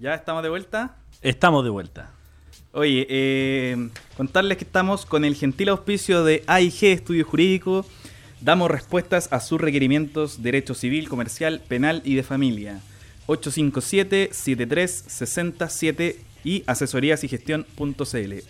¿Ya 0.08 0.16
estamos 0.16 0.42
de 0.42 0.48
vuelta? 0.48 0.96
Estamos 1.22 1.66
de 1.66 1.70
vuelta. 1.70 2.10
Oye, 2.72 3.06
eh, 3.10 3.90
contarles 4.16 4.58
que 4.58 4.64
estamos 4.64 5.06
con 5.06 5.26
el 5.26 5.36
gentil 5.36 5.68
auspicio 5.68 6.24
de 6.24 6.46
AIG 6.48 6.86
Estudio 6.86 7.26
Jurídico. 7.26 7.86
Damos 8.40 8.72
respuestas 8.72 9.28
a 9.34 9.42
sus 9.42 9.60
requerimientos 9.60 10.42
derecho 10.42 10.76
civil, 10.76 11.10
comercial, 11.10 11.62
penal 11.68 12.02
y 12.06 12.16
de 12.16 12.24
familia. 12.24 12.80
857-7367 13.28 16.16
y 16.46 16.64
asesorías 16.68 17.26
y 17.26 17.28
gestión.cl. 17.28 18.44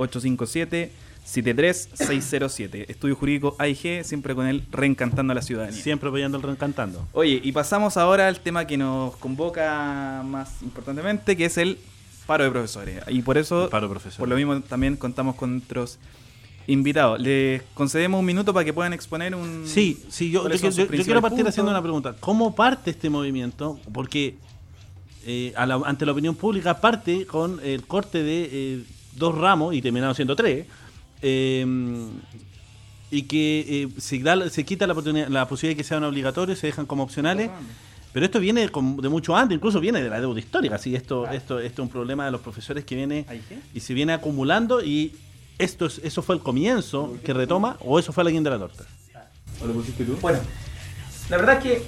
857-73607. 1.28 2.86
Estudio 2.90 3.16
Jurídico 3.16 3.56
AIG, 3.60 4.04
siempre 4.04 4.34
con 4.36 4.48
él 4.48 4.64
reencantando 4.72 5.32
a 5.32 5.36
la 5.36 5.42
ciudadanía. 5.42 5.82
Siempre 5.82 6.10
apoyando 6.10 6.38
el 6.38 6.44
reencantando. 6.44 7.06
Oye, 7.14 7.40
y 7.44 7.52
pasamos 7.52 7.98
ahora 7.98 8.28
al 8.28 8.40
tema 8.40 8.66
que 8.66 8.78
nos 8.78 9.16
convoca 9.18 10.24
más 10.26 10.62
importantemente, 10.62 11.36
que 11.36 11.46
es 11.46 11.58
el 11.58 11.78
paro 12.26 12.44
de 12.44 12.52
profesores. 12.52 13.02
Y 13.10 13.22
por 13.22 13.38
eso, 13.38 13.70
paro 13.70 13.88
de 13.88 13.92
profesores. 13.92 14.18
por 14.20 14.28
lo 14.28 14.36
mismo, 14.36 14.62
también 14.62 14.96
contamos 14.96 15.36
con 15.36 15.54
nuestros 15.54 16.00
invitados. 16.68 17.20
Les 17.20 17.62
concedemos 17.74 18.20
un 18.20 18.26
minuto 18.26 18.54
para 18.54 18.66
que 18.66 18.74
puedan 18.74 18.94
exponer 18.94 19.36
un... 19.36 19.64
Sí, 19.66 20.02
sí, 20.10 20.32
yo, 20.32 20.48
yo, 20.50 20.70
yo- 20.70 20.88
quiero 20.88 21.22
partir 21.22 21.48
haciendo 21.48 21.72
una 21.72 21.82
pregunta. 21.82 22.16
¿Cómo 22.20 22.56
parte 22.56 22.92
este 22.92 23.10
movimiento? 23.10 23.80
Porque 23.94 24.36
eh, 25.26 25.54
la- 25.56 25.82
ante 25.86 26.06
la 26.06 26.12
opinión 26.14 26.36
pública 26.36 26.80
parte 26.82 27.26
con 27.26 27.60
el 27.64 27.86
corte 27.86 28.22
de 28.24 28.50
eh, 28.52 28.84
dos 29.16 29.36
ramos 29.38 29.74
y 29.76 29.82
terminaron 29.82 30.14
siendo 30.16 30.36
tres. 30.36 30.66
Eh, 31.22 31.65
y 33.09 33.24
que 33.24 33.84
eh, 33.84 33.89
se, 33.99 34.20
da- 34.20 34.49
se 34.49 34.65
quita 34.65 34.86
la, 34.88 34.93
oportunidad- 34.93 35.30
la 35.30 35.47
posibilidad 35.47 35.78
de 35.78 35.84
que 35.84 35.88
sean 35.88 36.03
obligatorios, 36.03 36.59
se 36.59 36.68
dejan 36.68 36.86
como 36.86 37.03
opcionales. 37.03 37.49
Pero 38.13 38.26
esto 38.26 38.39
viene 38.39 38.68
de 38.68 39.09
mucho 39.09 39.36
antes, 39.36 39.55
incluso 39.55 39.80
viene 39.80 40.01
de 40.01 40.09
la 40.09 40.20
deuda 40.20 40.39
histórica. 40.39 40.76
Así, 40.76 40.95
esto, 40.95 41.28
esto, 41.28 41.59
esto 41.59 41.82
es 41.82 41.86
un 41.86 41.89
problema 41.89 42.26
de 42.26 42.32
los 42.32 42.41
profesores 42.41 42.84
que 42.84 42.95
viene 42.95 43.26
y 43.74 43.80
se 43.80 43.93
viene 43.93 44.13
acumulando 44.13 44.82
y 44.84 45.13
esto 45.59 45.86
es, 45.86 45.99
eso 46.03 46.22
fue 46.22 46.36
el 46.36 46.41
comienzo 46.41 47.15
que 47.24 47.34
retoma 47.34 47.78
o 47.82 47.99
eso 47.99 48.11
fue 48.13 48.24
la 48.24 48.32
guinda 48.32 48.49
de 48.49 48.57
la 48.57 48.68
torta. 48.68 48.86
¿O 49.61 49.68
lo 49.68 49.74
pusiste 49.74 50.03
tú? 50.03 50.18
Bueno, 50.22 50.39
la 51.30 51.38
verdad 51.38 51.57
es 51.57 51.63
que 51.63 51.84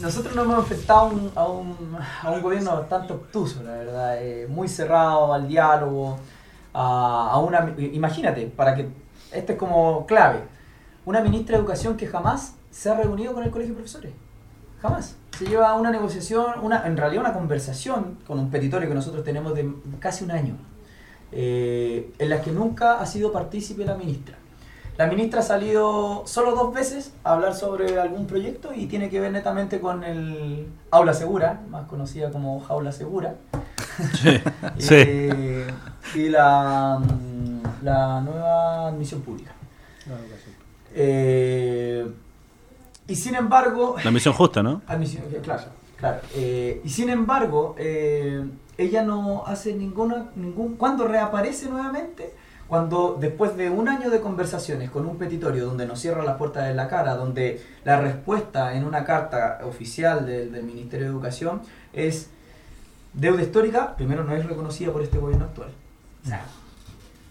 nosotros 0.00 0.34
nos 0.34 0.44
hemos 0.44 0.58
enfrentado 0.60 1.00
a 1.00 1.04
un, 1.06 1.30
a 1.36 1.44
un, 1.46 1.96
a 2.22 2.30
un 2.30 2.42
gobierno 2.42 2.72
bastante 2.76 3.12
obtuso, 3.12 3.62
la 3.62 3.72
verdad, 3.72 4.22
eh, 4.24 4.46
muy 4.48 4.68
cerrado 4.68 5.32
al 5.34 5.46
diálogo, 5.46 6.18
a, 6.78 7.38
una... 7.40 7.74
Imagínate, 7.78 8.46
para 8.46 8.74
que... 8.74 8.88
Este 9.32 9.54
es 9.54 9.58
como 9.58 10.06
clave. 10.06 10.42
Una 11.04 11.20
ministra 11.20 11.56
de 11.56 11.60
Educación 11.60 11.96
que 11.96 12.06
jamás 12.06 12.54
se 12.70 12.90
ha 12.90 12.94
reunido 12.94 13.34
con 13.34 13.42
el 13.42 13.50
Colegio 13.50 13.74
de 13.74 13.80
Profesores. 13.80 14.12
Jamás. 14.80 15.16
Se 15.36 15.46
lleva 15.46 15.74
una 15.74 15.90
negociación, 15.90 16.46
una, 16.62 16.86
en 16.86 16.96
realidad 16.96 17.22
una 17.22 17.32
conversación 17.32 18.18
con 18.26 18.38
un 18.38 18.50
petitorio 18.50 18.88
que 18.88 18.94
nosotros 18.94 19.24
tenemos 19.24 19.54
de 19.54 19.72
casi 20.00 20.24
un 20.24 20.30
año, 20.30 20.56
eh, 21.32 22.12
en 22.18 22.28
la 22.28 22.42
que 22.42 22.50
nunca 22.52 23.00
ha 23.00 23.06
sido 23.06 23.32
partícipe 23.32 23.84
la 23.84 23.94
ministra. 23.94 24.36
La 24.96 25.06
ministra 25.06 25.40
ha 25.40 25.44
salido 25.44 26.24
solo 26.26 26.56
dos 26.56 26.74
veces 26.74 27.12
a 27.22 27.34
hablar 27.34 27.54
sobre 27.54 28.00
algún 28.00 28.26
proyecto 28.26 28.74
y 28.74 28.86
tiene 28.86 29.10
que 29.10 29.20
ver 29.20 29.30
netamente 29.30 29.80
con 29.80 30.02
el 30.02 30.66
Aula 30.90 31.14
Segura, 31.14 31.60
más 31.70 31.86
conocida 31.86 32.30
como 32.30 32.58
Jaula 32.60 32.90
Segura. 32.90 33.36
Sí. 34.14 34.40
Eh, 34.90 35.66
y 36.14 36.28
la, 36.28 36.98
mm, 36.98 37.84
la 37.84 38.20
nueva 38.20 38.88
admisión 38.88 39.20
pública. 39.22 39.52
Eh, 40.94 42.06
y 43.06 43.16
sin 43.16 43.34
embargo, 43.34 43.96
La 44.04 44.10
misión 44.10 44.34
justa, 44.34 44.62
¿no? 44.62 44.82
Admisión, 44.86 45.24
eh, 45.32 45.40
claro, 45.42 45.64
claro. 45.96 46.20
Eh, 46.34 46.80
y 46.84 46.88
sin 46.90 47.08
embargo, 47.08 47.74
eh, 47.78 48.44
ella 48.76 49.02
no 49.02 49.44
hace 49.46 49.74
ninguna, 49.74 50.30
ningún, 50.36 50.76
cuando 50.76 51.06
reaparece 51.08 51.70
nuevamente, 51.70 52.34
cuando 52.68 53.16
después 53.18 53.56
de 53.56 53.70
un 53.70 53.88
año 53.88 54.10
de 54.10 54.20
conversaciones 54.20 54.90
con 54.90 55.06
un 55.06 55.16
petitorio 55.16 55.64
donde 55.64 55.86
nos 55.86 56.00
cierra 56.00 56.22
las 56.22 56.36
puertas 56.36 56.68
de 56.68 56.74
la 56.74 56.86
cara, 56.86 57.16
donde 57.16 57.62
la 57.84 57.98
respuesta 57.98 58.74
en 58.74 58.84
una 58.84 59.04
carta 59.04 59.60
oficial 59.64 60.26
del, 60.26 60.52
del 60.52 60.64
Ministerio 60.64 61.06
de 61.06 61.12
Educación 61.12 61.62
es 61.94 62.28
deuda 63.12 63.42
histórica, 63.42 63.94
primero 63.96 64.24
no 64.24 64.34
es 64.34 64.44
reconocida 64.46 64.92
por 64.92 65.02
este 65.02 65.18
gobierno 65.18 65.44
actual. 65.46 65.70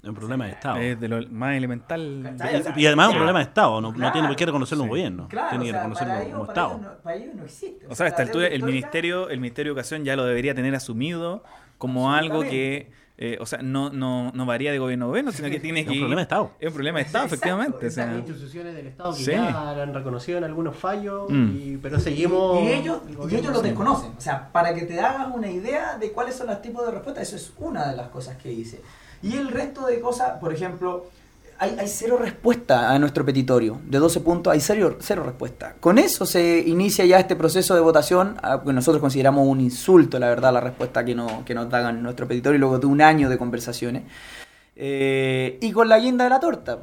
Es 0.03 0.09
un 0.09 0.15
problema 0.15 0.45
de 0.45 0.51
Estado. 0.51 0.77
Es 0.77 0.99
de 0.99 1.07
lo 1.07 1.27
más 1.29 1.55
elemental. 1.55 2.35
Y 2.77 2.85
además 2.85 3.07
es 3.07 3.11
un 3.11 3.17
problema 3.17 3.39
de 3.39 3.45
Estado, 3.45 3.81
no, 3.81 3.91
no 3.91 4.11
tiene 4.11 4.27
por 4.27 4.37
qué 4.37 4.45
reconocerlo 4.45 4.83
un 4.83 4.87
Sí. 4.87 4.91
gobierno, 4.91 5.27
Claro, 5.27 5.49
tiene 5.49 5.63
o 5.63 5.65
que 5.65 5.71
sea, 5.71 5.79
reconocerlo 5.81 6.13
para 6.13 6.21
ellos- 6.23 6.33
como 6.33 6.45
para 6.47 6.61
Estado. 6.61 6.79
ellos 6.79 6.81
no- 6.97 7.03
para 7.03 7.15
ellos 7.17 7.35
no 7.35 7.43
existe. 7.43 7.87
O 7.89 7.95
sea, 7.95 8.05
a 8.05 8.09
esta 8.09 8.21
altura 8.21 8.47
el 8.47 8.63
ministerio, 8.63 9.29
el 9.29 9.39
ministerio 9.39 9.71
de 9.73 9.79
Educación 9.79 10.03
ya 10.05 10.15
lo 10.15 10.23
debería 10.25 10.55
tener 10.55 10.75
asumido 10.75 11.43
como 11.77 12.13
algo 12.13 12.41
que, 12.43 12.91
eh, 13.19 13.37
o 13.41 13.45
sea, 13.47 13.59
no, 13.63 13.89
no, 13.89 14.31
no 14.33 14.45
varía 14.45 14.71
de 14.71 14.77
gobierno 14.79 15.05
a 15.05 15.07
gobierno, 15.07 15.31
sino 15.31 15.49
que 15.49 15.59
tiene 15.59 15.79
Es 15.81 15.85
que 15.87 15.93
un 15.93 15.99
problema 15.99 16.19
de 16.19 16.23
Estado. 16.23 16.51
Es 16.59 16.67
un 16.67 16.73
problema 16.75 16.99
de 16.99 17.05
Estado, 17.05 17.25
Exacto, 17.25 17.45
efectivamente. 17.45 17.87
o 17.87 17.91
sea, 17.91 18.13
instituciones 18.15 18.75
del 18.75 18.87
Estado 18.87 19.13
que 19.15 19.23
Sí. 19.23 19.31
ya 19.31 19.81
han 19.81 19.93
reconocido 19.93 20.37
en 20.37 20.43
algunos 20.43 20.75
fallos, 20.75 21.29
Mm. 21.29 21.55
y- 21.57 21.77
pero 21.77 21.99
seguimos... 21.99 22.61
Y 22.63 22.67
ellos, 22.73 22.99
el 23.07 23.31
y 23.31 23.35
ellos 23.35 23.53
lo 23.53 23.61
desconocen. 23.61 24.11
O 24.17 24.21
sea, 24.21 24.51
para 24.51 24.73
que 24.75 24.81
te 24.83 24.99
hagas 24.99 25.27
una 25.33 25.49
idea 25.49 25.97
de 25.97 26.11
cuáles 26.11 26.35
son 26.35 26.47
los 26.47 26.61
tipos 26.61 26.85
de 26.85 26.91
respuestas, 26.91 27.27
eso 27.27 27.35
es 27.37 27.53
una 27.57 27.89
de 27.89 27.95
las 27.97 28.09
cosas 28.09 28.37
que 28.37 28.51
hice. 28.51 28.81
Y 29.23 29.35
el 29.35 29.47
resto 29.49 29.87
de 29.87 29.99
cosas, 29.99 30.33
por 30.39 30.53
ejemplo, 30.53 31.07
hay, 31.59 31.87
cero 31.87 32.17
respuesta 32.19 32.91
a 32.91 32.99
nuestro 32.99 33.25
petitorio. 33.25 33.79
De 33.85 33.97
12 33.97 34.19
puntos 34.21 34.53
hay 34.53 34.59
cero, 34.59 34.97
cero 34.99 35.23
respuesta. 35.23 35.75
Con 35.79 35.97
eso 35.97 36.25
se 36.25 36.59
inicia 36.59 37.05
ya 37.05 37.19
este 37.19 37.35
proceso 37.35 37.73
de 37.75 37.81
votación, 37.81 38.37
que 38.65 38.73
nosotros 38.73 39.01
consideramos 39.01 39.47
un 39.47 39.61
insulto, 39.61 40.19
la 40.19 40.27
verdad, 40.27 40.53
la 40.53 40.61
respuesta 40.61 41.03
que, 41.03 41.15
no, 41.15 41.43
que 41.45 41.53
nos 41.53 41.69
dan 41.69 42.01
nuestro 42.03 42.27
petitorio 42.27 42.59
luego 42.59 42.79
de 42.79 42.85
un 42.87 43.01
año 43.01 43.29
de 43.29 43.37
conversaciones. 43.37 44.03
Eh, 44.75 45.57
y 45.61 45.71
con 45.71 45.89
la 45.89 45.97
guinda 45.97 46.23
de 46.23 46.29
la 46.29 46.39
torta, 46.39 46.77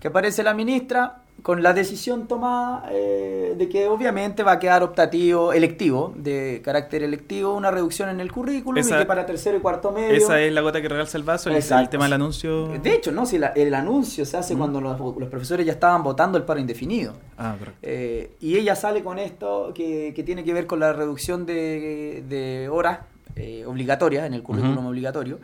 que 0.00 0.08
aparece 0.08 0.42
la 0.42 0.54
ministra 0.54 1.22
con 1.42 1.62
la 1.62 1.72
decisión 1.72 2.26
tomada 2.26 2.88
eh, 2.90 3.54
de 3.56 3.68
que 3.68 3.86
obviamente 3.86 4.42
va 4.42 4.52
a 4.52 4.58
quedar 4.58 4.82
optativo, 4.82 5.52
electivo, 5.52 6.12
de 6.16 6.60
carácter 6.64 7.04
electivo, 7.04 7.54
una 7.54 7.70
reducción 7.70 8.08
en 8.08 8.20
el 8.20 8.30
currículum 8.32 8.78
Esa- 8.78 8.96
y 8.96 8.98
que 9.00 9.06
para 9.06 9.24
tercero 9.24 9.56
y 9.56 9.60
cuarto 9.60 9.92
medio. 9.92 10.14
esa 10.16 10.40
es 10.40 10.52
la 10.52 10.60
gota 10.62 10.82
que 10.82 10.88
regalza 10.88 11.16
el 11.16 11.22
vaso, 11.24 11.48
el, 11.50 11.56
el 11.56 11.88
tema 11.88 12.04
del 12.04 12.14
anuncio. 12.14 12.68
De 12.68 12.92
hecho, 12.92 13.12
no, 13.12 13.24
si 13.24 13.38
la- 13.38 13.48
el 13.48 13.72
anuncio 13.74 14.24
se 14.24 14.36
hace 14.36 14.56
cuando 14.56 14.80
los, 14.80 14.98
los 14.98 15.28
profesores 15.28 15.64
ya 15.64 15.72
estaban 15.72 16.02
votando 16.02 16.36
el 16.38 16.44
paro 16.44 16.58
indefinido. 16.60 17.14
Ah, 17.38 17.54
correcto. 17.58 17.78
Eh, 17.82 18.32
y 18.40 18.56
ella 18.56 18.74
sale 18.74 19.02
con 19.04 19.18
esto 19.18 19.72
que, 19.74 20.12
que 20.14 20.22
tiene 20.24 20.42
que 20.44 20.52
ver 20.52 20.66
con 20.66 20.80
la 20.80 20.92
reducción 20.92 21.46
de, 21.46 22.24
de 22.28 22.68
horas 22.68 23.00
eh, 23.36 23.64
obligatorias 23.64 24.26
en 24.26 24.34
el 24.34 24.42
currículum 24.42 24.86
obligatorio 24.86 25.38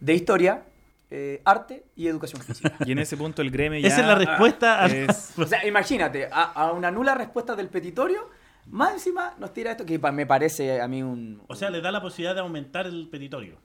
de 0.00 0.14
historia, 0.14 0.62
eh, 1.10 1.40
arte 1.44 1.84
y 1.96 2.06
educación 2.06 2.42
física. 2.42 2.74
Y 2.84 2.92
en 2.92 2.98
ese 2.98 3.16
punto 3.16 3.40
el 3.42 3.50
gremio 3.50 3.78
ya... 3.80 3.88
Esa 3.88 4.00
es 4.02 4.06
la 4.06 4.14
respuesta 4.14 4.84
a- 4.84 4.86
es- 4.86 5.32
O 5.38 5.46
sea, 5.46 5.66
imagínate, 5.66 6.28
a, 6.30 6.42
a 6.52 6.72
una 6.72 6.90
nula 6.90 7.14
respuesta 7.14 7.56
del 7.56 7.68
petitorio, 7.68 8.28
más 8.70 8.92
encima 8.92 9.32
nos 9.38 9.54
tira 9.54 9.70
esto 9.70 9.86
que 9.86 9.98
me 9.98 10.26
parece 10.26 10.80
a 10.82 10.88
mí 10.88 11.02
un... 11.02 11.40
O 11.46 11.54
sea, 11.56 11.70
le 11.70 11.80
da 11.80 11.90
la 11.90 12.02
posibilidad 12.02 12.34
de 12.34 12.40
aumentar 12.42 12.86
el 12.86 13.08
petitorio. 13.10 13.56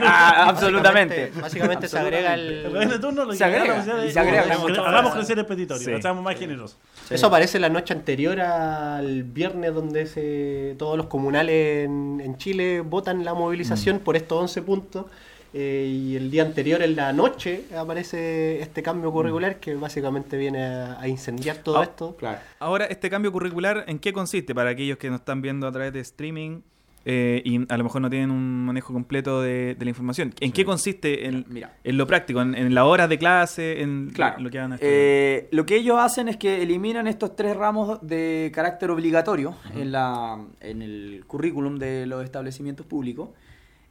Ah, 0.00 0.44
absolutamente. 0.48 1.30
Básicamente, 1.40 1.40
básicamente 1.40 1.88
se 1.88 1.98
agrega 1.98 2.34
El 2.34 3.00
turno 3.00 3.32
Se 3.32 3.38
la 3.40 3.46
agrega, 3.46 3.96
de- 3.96 4.10
se 4.12 4.20
agrega 4.20 4.42
hagamos, 4.42 5.14
crecer 5.14 5.38
el 5.38 5.46
petitorio, 5.46 5.82
Sí. 5.96 6.02
seamos 6.02 6.22
más 6.22 6.36
generosos. 6.38 6.76
Eso 7.08 7.28
aparece 7.28 7.58
la 7.58 7.70
noche 7.70 7.94
anterior 7.94 8.38
al 8.40 9.22
viernes 9.24 9.72
donde 9.72 10.04
se, 10.06 10.74
todos 10.78 10.98
los 10.98 11.06
comunales 11.06 11.86
en, 11.86 12.20
en 12.22 12.36
Chile 12.36 12.82
votan 12.82 13.24
la 13.24 13.32
movilización 13.32 13.96
Mm. 13.96 14.00
por 14.00 14.16
estos 14.16 14.38
11 14.42 14.60
puntos. 14.62 15.06
Eh, 15.52 15.86
y 15.92 16.16
el 16.16 16.30
día 16.30 16.42
anterior, 16.42 16.80
en 16.82 16.94
la 16.96 17.12
noche, 17.12 17.64
aparece 17.76 18.60
este 18.62 18.82
cambio 18.82 19.10
curricular 19.12 19.58
que 19.60 19.74
básicamente 19.74 20.36
viene 20.36 20.62
a, 20.64 21.00
a 21.00 21.08
incendiar 21.08 21.56
todo 21.58 21.78
Ah, 21.78 21.84
esto. 21.84 22.16
Claro. 22.16 22.38
Ahora, 22.58 22.84
este 22.86 23.10
cambio 23.10 23.32
curricular, 23.32 23.84
¿en 23.86 23.98
qué 23.98 24.12
consiste? 24.12 24.54
Para 24.54 24.70
aquellos 24.70 24.98
que 24.98 25.10
nos 25.10 25.20
están 25.20 25.42
viendo 25.42 25.66
a 25.66 25.72
través 25.72 25.92
de 25.92 26.00
streaming 26.00 26.60
eh, 27.06 27.40
y 27.46 27.60
a 27.72 27.78
lo 27.78 27.84
mejor 27.84 28.02
no 28.02 28.10
tienen 28.10 28.30
un 28.30 28.66
manejo 28.66 28.92
completo 28.92 29.40
de, 29.40 29.74
de 29.74 29.84
la 29.86 29.88
información. 29.88 30.34
¿En 30.38 30.52
qué 30.52 30.66
consiste 30.66 31.26
en, 31.26 31.46
Mira. 31.48 31.72
en 31.82 31.96
lo 31.96 32.06
práctico? 32.06 32.42
¿En, 32.42 32.54
en 32.54 32.74
las 32.74 32.84
horas 32.84 33.08
de 33.08 33.18
clase? 33.18 33.80
¿En 33.80 34.10
Claro. 34.10 34.38
lo 34.40 34.50
que 34.50 34.58
van 34.58 34.72
a 34.72 34.74
estudiar? 34.74 34.94
Eh, 34.96 35.48
lo 35.50 35.64
que 35.64 35.76
ellos 35.76 35.96
hacen 35.98 36.28
es 36.28 36.36
que 36.36 36.62
eliminan 36.62 37.06
estos 37.06 37.34
tres 37.34 37.56
ramos 37.56 37.98
de 38.06 38.52
carácter 38.54 38.90
obligatorio 38.90 39.56
en, 39.74 39.92
la, 39.92 40.38
en 40.60 40.82
el 40.82 41.24
currículum 41.26 41.78
de 41.78 42.04
los 42.06 42.22
establecimientos 42.22 42.84
públicos 42.84 43.30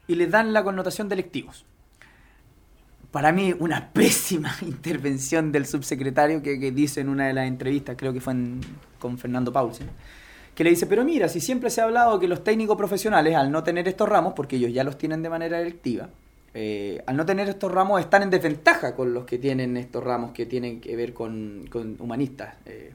y 0.10 0.16
les 0.16 0.30
dan 0.30 0.52
la 0.52 0.64
connotación 0.64 1.08
de 1.08 1.14
electivos. 1.14 1.64
Para 3.12 3.32
mí, 3.32 3.56
una 3.58 3.90
pésima 3.94 4.54
intervención 4.62 5.52
del 5.52 5.66
subsecretario 5.66 6.42
que, 6.42 6.58
dice 6.72 7.00
en 7.00 7.10
una 7.10 7.28
de 7.28 7.34
las 7.34 7.48
entrevistas, 7.48 7.96
creo 7.98 8.12
que 8.12 8.20
fue 8.20 8.34
con 9.00 9.18
Fernando 9.18 9.54
Paulsen, 9.54 9.88
que 10.56 10.64
le 10.64 10.72
dice, 10.72 10.88
pero 10.88 11.06
mira, 11.06 11.30
si 11.30 11.40
siempre 11.40 11.70
se 11.70 11.80
ha 11.80 11.86
hablado 11.86 12.20
que 12.20 12.28
los 12.28 12.44
técnicos 12.44 12.76
profesionales, 12.76 13.36
al 13.36 13.52
no 13.52 13.64
tener 13.64 13.88
estos 13.88 14.10
ramos, 14.10 14.34
porque 14.36 14.58
ellos 14.58 14.74
ya 14.74 14.84
los 14.84 14.98
tienen 14.98 15.22
de 15.22 15.30
manera 15.30 15.62
electiva, 15.62 16.10
eh, 16.56 17.04
al 17.06 17.16
no 17.16 17.26
tener 17.26 17.48
estos 17.48 17.72
ramos 17.72 18.02
están 18.02 18.24
en 18.24 18.32
desventaja 18.32 18.96
con 18.96 19.14
los 19.14 19.26
que 19.26 19.38
tienen 19.38 19.78
estos 19.78 20.04
ramos 20.04 20.32
que 20.32 20.48
tienen 20.48 20.82
que 20.82 20.96
ver 20.96 21.14
con, 21.14 21.68
con 21.72 21.96
humanistas. 22.00 22.56
eh. 22.66 22.94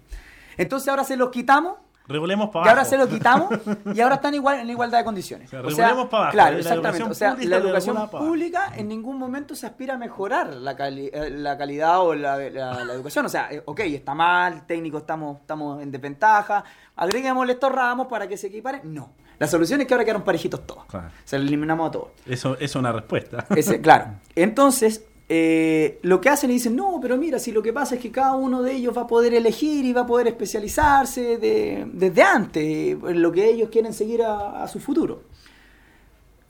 Entonces 0.56 0.88
ahora 0.88 1.04
se 1.04 1.16
los 1.16 1.30
quitamos 1.30 1.76
Regulemos 2.07 2.50
para 2.50 2.66
Y 2.66 2.68
ahora 2.68 2.82
abajo. 2.82 2.90
se 2.90 2.98
lo 2.98 3.09
quitamos 3.09 3.48
y 3.94 4.00
ahora 4.00 4.16
están 4.16 4.34
igual 4.34 4.61
en 4.61 4.68
igualdad 4.68 4.98
de 4.98 5.05
condiciones. 5.05 5.48
O 5.48 5.50
sea, 5.50 5.61
O 5.61 5.70
sea, 5.70 5.70
regulemos 5.86 6.09
para 6.11 6.22
abajo, 6.24 6.32
claro. 6.34 6.52
La 6.52 6.59
exactamente. 6.61 7.11
O 7.11 7.14
sea, 7.14 7.34
la 7.40 7.57
educación 7.57 7.96
abajo. 7.96 8.18
pública 8.18 8.72
en 8.76 8.88
ningún 8.88 9.18
momento 9.18 9.55
se 9.55 9.66
aspira 9.66 9.94
a 9.94 9.98
mejorar 9.98 10.52
la, 10.55 10.76
cali- 10.76 11.11
eh, 11.12 11.30
la 11.30 11.57
calidad 11.57 12.00
o 12.02 12.14
la, 12.14 12.36
la- 12.36 12.84
la 12.84 12.92
educación. 12.92 13.24
O 13.24 13.28
sea, 13.30 13.48
eh, 13.50 13.62
ok, 13.64 13.80
está 13.80 14.14
mal, 14.14 14.66
técnico 14.66 14.98
estamos, 14.98 15.40
estamos 15.40 15.82
en 15.82 15.90
desventaja, 15.90 16.62
agreguémosle 16.94 17.55
estos 17.55 17.72
ramos 17.72 18.07
para 18.07 18.28
que 18.28 18.36
se 18.36 18.48
equiparen. 18.48 18.82
No. 18.84 19.12
La 19.38 19.46
solución 19.46 19.80
es 19.80 19.86
que 19.86 19.94
ahora 19.94 20.05
quedaron 20.05 20.22
parejitos 20.24 20.66
todos. 20.66 20.84
Claro. 20.84 21.09
Se 21.24 21.38
lo 21.38 21.44
eliminamos 21.44 21.88
a 21.88 21.90
todos. 21.92 22.09
Eso 22.26 22.57
es 22.61 22.76
una 22.76 22.92
respuesta. 22.92 23.46
Ese, 23.57 23.80
claro. 23.80 24.09
Entonces, 24.36 25.05
eh, 25.28 25.98
lo 26.02 26.20
que 26.20 26.28
hacen 26.28 26.50
y 26.50 26.54
dicen, 26.54 26.76
no, 26.76 26.98
pero 27.00 27.16
mira, 27.16 27.38
si 27.38 27.50
lo 27.50 27.62
que 27.62 27.72
pasa 27.72 27.94
es 27.94 28.00
que 28.00 28.10
cada 28.10 28.34
uno 28.34 28.62
de 28.62 28.72
ellos 28.72 28.96
va 28.96 29.02
a 29.02 29.06
poder 29.06 29.32
elegir 29.34 29.84
y 29.84 29.92
va 29.92 30.02
a 30.02 30.06
poder 30.06 30.26
especializarse 30.28 31.38
de- 31.38 31.86
desde 31.92 32.22
antes 32.22 32.62
en 32.62 33.22
lo 33.22 33.32
que 33.32 33.48
ellos 33.48 33.68
quieren 33.70 33.92
seguir 33.94 34.22
a, 34.22 34.62
a 34.62 34.68
su 34.68 34.80
futuro. 34.80 35.22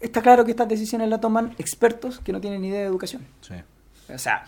Está 0.00 0.20
claro 0.20 0.44
que 0.44 0.50
estas 0.50 0.68
decisiones 0.68 1.08
las 1.08 1.20
toman 1.20 1.54
expertos 1.58 2.18
que 2.20 2.32
no 2.32 2.40
tienen 2.40 2.60
ni 2.62 2.68
idea 2.68 2.80
de 2.80 2.86
educación. 2.86 3.22
Sí. 3.40 3.54
O 4.12 4.18
sea, 4.18 4.44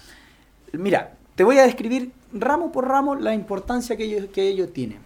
mira, 0.72 1.14
te 1.34 1.44
voy 1.44 1.58
a 1.58 1.62
describir 1.62 2.10
ramo 2.32 2.72
por 2.72 2.86
ramo 2.88 3.14
la 3.14 3.32
importancia 3.32 3.96
que 3.96 4.04
ellos, 4.04 4.26
que 4.32 4.48
ellos 4.48 4.72
tienen. 4.72 4.98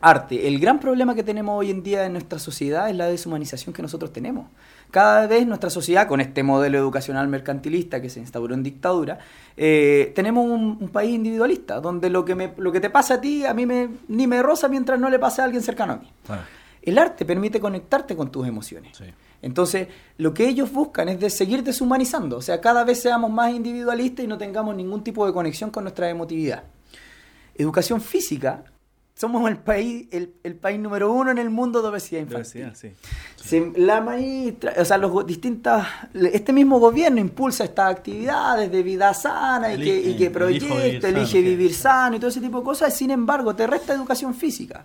Arte. 0.00 0.48
El 0.48 0.58
gran 0.58 0.80
problema 0.80 1.14
que 1.14 1.22
tenemos 1.22 1.58
hoy 1.58 1.70
en 1.70 1.82
día 1.82 2.04
en 2.04 2.12
nuestra 2.12 2.38
sociedad 2.38 2.90
es 2.90 2.96
la 2.96 3.06
deshumanización 3.06 3.72
que 3.72 3.80
nosotros 3.80 4.12
tenemos. 4.12 4.48
Cada 4.94 5.26
vez 5.26 5.44
nuestra 5.44 5.70
sociedad, 5.70 6.06
con 6.06 6.20
este 6.20 6.44
modelo 6.44 6.78
educacional 6.78 7.26
mercantilista 7.26 8.00
que 8.00 8.08
se 8.08 8.20
instauró 8.20 8.54
en 8.54 8.62
dictadura, 8.62 9.18
eh, 9.56 10.12
tenemos 10.14 10.44
un, 10.44 10.78
un 10.80 10.88
país 10.90 11.12
individualista, 11.12 11.80
donde 11.80 12.08
lo 12.10 12.24
que, 12.24 12.36
me, 12.36 12.54
lo 12.58 12.70
que 12.70 12.78
te 12.78 12.90
pasa 12.90 13.14
a 13.14 13.20
ti, 13.20 13.44
a 13.44 13.52
mí 13.54 13.66
me, 13.66 13.88
ni 14.06 14.28
me 14.28 14.40
roza 14.40 14.68
mientras 14.68 15.00
no 15.00 15.10
le 15.10 15.18
pase 15.18 15.42
a 15.42 15.46
alguien 15.46 15.64
cercano 15.64 15.94
a 15.94 15.96
mí. 15.96 16.08
El 16.80 16.96
arte 16.98 17.24
permite 17.24 17.58
conectarte 17.58 18.14
con 18.14 18.30
tus 18.30 18.46
emociones. 18.46 18.96
Sí. 18.96 19.06
Entonces, 19.42 19.88
lo 20.18 20.32
que 20.32 20.46
ellos 20.46 20.70
buscan 20.70 21.08
es 21.08 21.18
de 21.18 21.28
seguir 21.28 21.64
deshumanizando, 21.64 22.36
o 22.36 22.42
sea, 22.42 22.60
cada 22.60 22.84
vez 22.84 23.02
seamos 23.02 23.32
más 23.32 23.52
individualistas 23.52 24.24
y 24.24 24.28
no 24.28 24.38
tengamos 24.38 24.76
ningún 24.76 25.02
tipo 25.02 25.26
de 25.26 25.32
conexión 25.32 25.70
con 25.70 25.82
nuestra 25.82 26.08
emotividad. 26.08 26.62
Educación 27.56 28.00
física, 28.00 28.62
somos 29.16 29.48
el 29.48 29.56
país, 29.58 30.08
el, 30.10 30.34
el 30.42 30.56
país 30.56 30.78
número 30.80 31.12
uno 31.12 31.30
en 31.30 31.38
el 31.38 31.48
mundo 31.50 31.80
de 31.82 31.88
obesidad 31.88 32.20
infantil. 32.22 32.62
Diversidad, 32.64 32.74
sí. 32.74 32.90
Se- 33.36 33.72
la 33.76 34.00
maestra, 34.00 34.74
o 34.76 34.84
sea, 34.84 34.98
los 34.98 35.24
distintas, 35.26 35.86
este 36.32 36.52
mismo 36.52 36.80
gobierno 36.80 37.20
impulsa 37.20 37.64
estas 37.64 37.90
actividades 37.92 38.72
de 38.72 38.82
vida 38.82 39.14
sana 39.14 39.72
y 39.74 39.78
que, 39.78 39.96
y 40.00 40.16
que 40.16 40.30
Elige- 40.32 40.46
elijo 40.46 40.46
vivir 40.46 40.62
proyecta, 40.72 41.08
sano, 41.08 41.18
elige 41.18 41.38
sí. 41.38 41.42
vivir 41.42 41.74
sano 41.74 42.16
y 42.16 42.18
todo 42.18 42.30
ese 42.30 42.40
tipo 42.40 42.58
de 42.58 42.64
cosas, 42.64 42.96
sin 42.96 43.10
embargo, 43.12 43.54
te 43.54 43.66
resta 43.66 43.94
educación 43.94 44.34
física. 44.34 44.84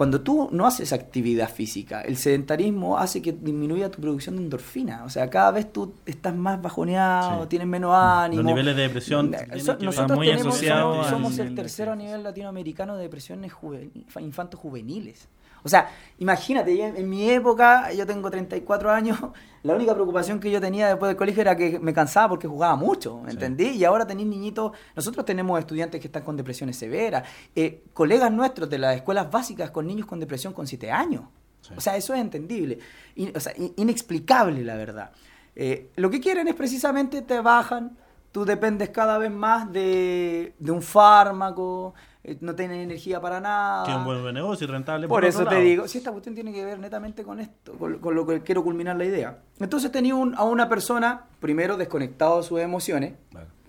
Cuando 0.00 0.22
tú 0.22 0.48
no 0.50 0.66
haces 0.66 0.94
actividad 0.94 1.50
física, 1.50 2.00
el 2.00 2.16
sedentarismo 2.16 2.96
hace 2.96 3.20
que 3.20 3.32
disminuya 3.32 3.90
tu 3.90 4.00
producción 4.00 4.36
de 4.36 4.42
endorfina. 4.44 5.04
O 5.04 5.10
sea, 5.10 5.28
cada 5.28 5.50
vez 5.50 5.70
tú 5.70 5.92
estás 6.06 6.34
más 6.34 6.62
bajoneado, 6.62 7.42
Sí. 7.42 7.48
tienes 7.50 7.68
menos 7.68 7.92
ánimo. 7.94 8.40
Los 8.40 8.50
niveles 8.50 8.76
de 8.76 8.82
depresión 8.84 9.30
so- 9.58 9.76
nosotros 9.78 10.16
muy 10.16 10.28
tenemos, 10.28 10.54
asociado 10.54 11.04
somos, 11.04 11.38
el 11.38 11.54
tercero 11.54 11.92
a 11.92 11.96
nivel 11.96 12.22
latinoamericano 12.22 12.96
de 12.96 13.02
depresiones 13.02 13.52
juvenil, 13.52 14.06
infantos 14.20 14.58
juveniles. 14.58 15.28
O 15.62 15.68
sea, 15.68 15.90
imagínate, 16.18 16.72
en, 16.82 16.96
en 16.96 17.08
mi 17.08 17.30
época, 17.30 17.92
yo 17.92 18.06
tengo 18.06 18.30
34 18.30 18.90
años, 18.90 19.18
la 19.62 19.74
única 19.74 19.92
preocupación 19.94 20.40
que 20.40 20.50
yo 20.50 20.60
tenía 20.60 20.88
después 20.88 21.08
del 21.08 21.16
colegio 21.16 21.40
era 21.42 21.56
que 21.56 21.78
me 21.78 21.92
cansaba 21.92 22.28
porque 22.30 22.48
jugaba 22.48 22.76
mucho, 22.76 23.18
¿me 23.20 23.30
Sí. 23.30 23.36
entendí? 23.36 23.68
Y 23.70 23.84
ahora 23.84 24.06
tenéis 24.06 24.28
niñitos, 24.28 24.72
nosotros 24.96 25.24
tenemos 25.24 25.58
estudiantes 25.58 26.00
que 26.00 26.06
están 26.08 26.22
con 26.22 26.36
depresiones 26.36 26.76
severas, 26.76 27.28
eh, 27.54 27.84
colegas 27.92 28.30
nuestros 28.32 28.68
de 28.70 28.78
las 28.78 28.96
escuelas 28.96 29.30
básicas 29.30 29.70
con 29.70 29.86
niños 29.86 30.06
con 30.06 30.18
depresión 30.20 30.52
con 30.52 30.66
7 30.66 30.90
años. 30.90 31.24
Sí. 31.60 31.74
O 31.76 31.80
sea, 31.80 31.96
eso 31.96 32.14
es 32.14 32.20
entendible, 32.20 32.78
In- 33.16 33.32
o 33.36 33.40
sea, 33.40 33.52
in- 33.56 33.74
inexplicable 33.76 34.64
la 34.64 34.76
verdad. 34.76 35.10
Eh, 35.56 35.90
lo 35.96 36.08
que 36.10 36.20
quieren 36.20 36.48
es 36.48 36.54
precisamente 36.54 37.20
te 37.22 37.40
bajan, 37.40 37.98
tú 38.32 38.44
dependes 38.46 38.88
cada 38.90 39.18
vez 39.18 39.30
más 39.30 39.70
de, 39.72 40.54
de 40.58 40.70
un 40.72 40.80
fármaco, 40.80 41.92
no 42.40 42.54
tienes 42.54 42.78
energía 42.84 43.20
para 43.20 43.40
nada. 43.40 43.90
Es 43.90 43.96
un 43.96 44.04
buen 44.04 44.34
negocio 44.34 44.66
y 44.66 44.70
rentable. 44.70 45.08
Por 45.08 45.18
otro 45.24 45.28
eso 45.28 45.38
te 45.44 45.54
lado. 45.54 45.60
digo, 45.60 45.88
si 45.88 45.98
esta 45.98 46.10
cuestión 46.12 46.34
tiene 46.34 46.52
que 46.52 46.64
ver 46.64 46.78
netamente 46.78 47.22
con 47.22 47.40
esto, 47.40 47.72
con, 47.78 47.98
con 47.98 48.14
lo 48.14 48.26
que 48.26 48.42
quiero 48.42 48.62
culminar 48.62 48.96
la 48.96 49.04
idea. 49.06 49.38
Entonces 49.58 49.90
tenía 49.90 50.14
un- 50.14 50.34
a 50.34 50.44
una 50.44 50.68
persona, 50.68 51.24
primero 51.40 51.76
desconectado 51.76 52.38
de 52.38 52.42
sus 52.42 52.60
emociones, 52.60 53.14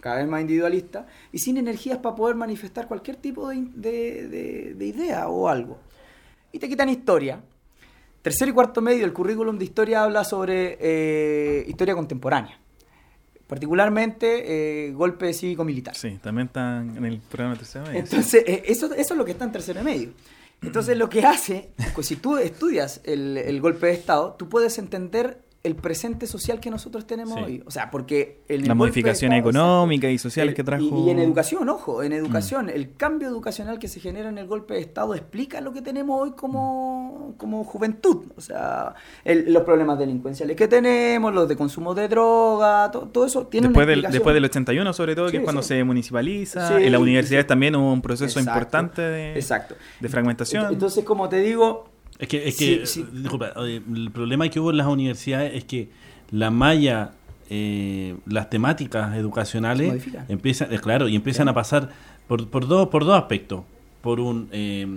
cada 0.01 0.17
vez 0.17 0.27
más 0.27 0.41
individualista, 0.41 1.05
y 1.31 1.39
sin 1.39 1.57
energías 1.57 1.99
para 1.99 2.15
poder 2.15 2.35
manifestar 2.35 2.87
cualquier 2.87 3.17
tipo 3.17 3.49
de, 3.49 3.67
de- 3.75 4.27
de- 4.27 4.73
de 4.75 4.85
idea 4.85 5.27
o 5.29 5.47
algo. 5.47 5.77
Y 6.51 6.59
te 6.59 6.67
quitan 6.67 6.89
historia. 6.89 7.39
Tercero 8.21 8.51
y 8.51 8.53
cuarto 8.53 8.81
medio, 8.81 9.05
el 9.05 9.13
currículum 9.13 9.57
de 9.57 9.65
historia 9.65 10.03
habla 10.03 10.23
sobre 10.23 10.77
eh, 10.79 11.65
historia 11.67 11.95
contemporánea. 11.95 12.59
Particularmente 13.51 14.87
eh, 14.87 14.93
golpe 14.93 15.33
cívico-militar. 15.33 15.93
Sí, 15.93 16.17
también 16.23 16.47
están 16.47 16.95
en 16.95 17.03
el 17.03 17.19
programa 17.19 17.55
de 17.55 17.59
tercera 17.59 17.83
media. 17.83 17.99
Entonces, 17.99 18.45
eh, 18.47 18.63
eso, 18.65 18.85
eso 18.93 19.13
es 19.13 19.17
lo 19.17 19.25
que 19.25 19.31
está 19.31 19.43
en 19.43 19.51
tercero 19.51 19.81
y 19.81 19.83
medio. 19.83 20.13
Entonces, 20.61 20.95
lo 20.97 21.09
que 21.09 21.25
hace, 21.25 21.71
pues, 21.93 22.07
si 22.07 22.15
tú 22.15 22.37
estudias 22.37 23.01
el, 23.03 23.35
el 23.35 23.59
golpe 23.59 23.87
de 23.87 23.91
Estado, 23.91 24.35
tú 24.39 24.47
puedes 24.47 24.77
entender 24.77 25.41
el 25.63 25.75
presente 25.75 26.25
social 26.25 26.59
que 26.59 26.71
nosotros 26.71 27.05
tenemos 27.05 27.35
Sí. 27.37 27.43
hoy. 27.45 27.63
O 27.67 27.69
sea, 27.71 27.91
porque 27.91 28.41
el 28.47 28.73
modificaciones 28.73 29.37
Estado, 29.37 29.49
económicas 29.51 30.09
y 30.11 30.17
sociales 30.17 30.53
el- 30.53 30.55
que 30.55 30.63
trajo. 30.63 30.83
Y, 30.83 31.07
y 31.07 31.09
en 31.11 31.19
educación, 31.19 31.69
ojo, 31.69 32.01
en 32.01 32.13
educación, 32.13 32.69
el 32.69 32.95
cambio 32.95 33.27
educacional 33.27 33.77
que 33.77 33.87
se 33.87 33.99
genera 33.99 34.29
en 34.29 34.39
el 34.39 34.47
golpe 34.47 34.73
de 34.73 34.79
Estado 34.79 35.13
explica 35.13 35.61
lo 35.61 35.71
que 35.71 35.83
tenemos 35.83 36.19
hoy 36.19 36.31
como, 36.31 37.35
como 37.37 37.63
juventud. 37.63 38.23
O 38.35 38.41
sea, 38.41 38.95
el- 39.23 39.53
los 39.53 39.61
problemas 39.63 39.99
delincuenciales 39.99 40.55
que 40.57 40.67
tenemos, 40.67 41.31
los 41.31 41.47
de 41.47 41.55
consumo 41.55 41.93
de 41.93 42.07
droga, 42.07 42.89
to- 42.91 43.07
todo 43.11 43.27
eso 43.27 43.45
tiene 43.45 43.67
Después 43.67 43.85
una 43.85 43.91
del, 44.01 44.11
después 44.11 44.33
del 44.33 44.45
81, 44.45 44.93
sobre 44.93 45.15
todo, 45.15 45.29
que 45.29 45.37
es 45.37 45.43
cuando 45.43 45.61
sí. 45.61 45.69
se 45.69 45.83
municipaliza. 45.83 46.79
En 46.81 46.91
las 46.91 46.99
universidades 47.01 47.45
también 47.45 47.75
hubo 47.75 47.93
un 47.93 48.01
proceso 48.01 48.39
Exacto, 48.39 48.49
importante 48.49 49.01
de, 49.03 49.33
Exacto. 49.35 49.75
de 49.99 50.09
fragmentación. 50.09 50.73
Entonces, 50.73 51.03
como 51.03 51.29
te 51.29 51.37
digo, 51.37 51.85
Es 52.21 52.27
que, 52.29 52.47
es 52.47 52.55
que 52.55 52.85
sí. 52.85 53.05
disculpa, 53.11 53.51
oye, 53.57 53.81
el 53.93 54.11
problema 54.11 54.47
que 54.47 54.59
hubo 54.59 54.69
en 54.71 54.77
las 54.77 54.87
universidades 54.87 55.53
es 55.55 55.63
que 55.65 55.89
la 56.29 56.49
malla, 56.51 57.11
eh, 57.49 58.15
las 58.27 58.49
temáticas 58.49 59.15
educacionales 59.17 60.03
empiezan, 60.29 60.71
eh, 60.73 60.79
claro, 60.79 61.07
y 61.09 61.15
empiezan 61.15 61.49
a 61.49 61.53
pasar 61.53 61.89
por, 62.27 62.47
por 62.49 62.67
dos, 62.67 62.87
por 62.89 63.03
dos 63.05 63.15
aspectos. 63.17 63.63
Por 64.01 64.19
un 64.19 64.47
eh, 64.51 64.87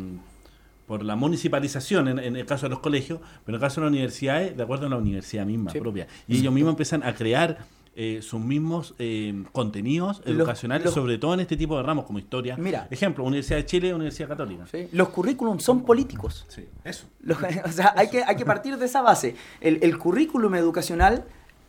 por 0.87 1.03
la 1.03 1.17
municipalización 1.17 2.09
en, 2.09 2.19
en 2.19 2.37
el 2.37 2.45
caso 2.45 2.67
de 2.67 2.71
los 2.71 2.79
colegios, 2.81 3.19
pero 3.45 3.57
en 3.57 3.63
el 3.63 3.67
caso 3.69 3.81
de 3.81 3.87
las 3.87 3.93
universidades, 3.93 4.55
de 4.57 4.63
acuerdo 4.63 4.87
a 4.87 4.91
la 4.91 4.97
universidad 4.99 5.47
misma 5.47 5.71
Sí. 5.71 5.81
propia. 5.81 6.07
Y 6.29 6.37
ellos 6.39 6.53
mismos 6.53 6.73
empiezan 6.73 7.03
a 7.03 7.15
crear 7.15 7.59
eh, 7.97 8.21
sus 8.23 8.41
mismos 8.41 8.95
eh, 8.99 9.45
contenidos 9.53 10.19
Los- 10.25 10.37
educacionales, 10.37 10.85
los- 10.87 10.95
sobre 10.95 11.19
todo 11.19 11.35
en 11.35 11.41
este 11.41 11.57
tipo 11.57 11.77
de 11.77 11.83
ramos 11.83 12.05
como 12.07 12.19
historia. 12.19 12.57
Mira. 12.57 12.89
Ejemplo, 12.91 13.25
Universidad 13.25 13.59
de 13.59 13.67
Chile, 13.67 13.95
Universidad 13.95 14.29
Católica. 14.29 14.67
¿sí? 14.71 14.89
los 14.93 15.09
currículums 15.11 15.63
son 15.63 15.85
políticos. 15.85 16.45
Sí, 16.49 16.67
eso. 16.85 17.07
Los- 17.21 17.39
o 17.65 17.73
sea, 17.73 17.95
hay 17.97 18.09
que, 18.11 18.23
hay 18.25 18.37
que 18.37 18.45
partir 18.45 18.77
de 18.79 18.87
esa 18.87 19.03
base. 19.03 19.37
El, 19.61 19.79
el 19.83 19.97
currículum 19.99 20.55
educacional 20.55 21.25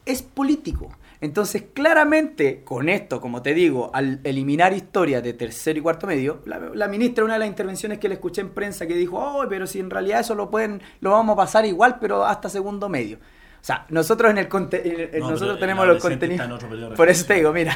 es 0.05 0.21
político. 0.21 0.89
Entonces, 1.21 1.63
claramente, 1.73 2.61
con 2.63 2.89
esto, 2.89 3.21
como 3.21 3.41
te 3.41 3.53
digo, 3.53 3.89
al 3.93 4.19
eliminar 4.23 4.73
historia 4.73 5.21
de 5.21 5.33
tercero 5.33 5.79
y 5.79 5.81
cuarto 5.81 6.05
medio, 6.07 6.41
la, 6.45 6.59
la 6.59 6.87
ministra, 6.87 7.23
una 7.23 7.33
de 7.33 7.39
las 7.39 7.47
intervenciones 7.47 7.99
que 7.99 8.09
le 8.09 8.15
escuché 8.15 8.41
en 8.41 8.49
prensa, 8.49 8.85
que 8.85 8.95
dijo, 8.95 9.17
oh, 9.17 9.45
pero 9.47 9.65
si 9.65 9.79
en 9.79 9.89
realidad 9.89 10.19
eso 10.19 10.35
lo 10.35 10.49
pueden, 10.51 10.81
lo 10.99 11.11
vamos 11.11 11.33
a 11.33 11.37
pasar 11.37 11.65
igual, 11.65 11.97
pero 11.99 12.25
hasta 12.25 12.49
segundo 12.49 12.89
medio. 12.89 13.17
O 13.65 13.67
sea, 13.67 13.83
nosotros 13.89 14.29
en 14.29 14.37
el 14.37 14.47
conte- 14.47 15.09
No, 15.19 15.31
nosotros 15.31 15.59
tenemos 15.59 15.87
los 15.87 15.95
contenidos. 16.19 16.47
Por 16.95 17.09
eso 17.09 17.25
te 17.25 17.33
digo, 17.33 17.51
mira, 17.51 17.75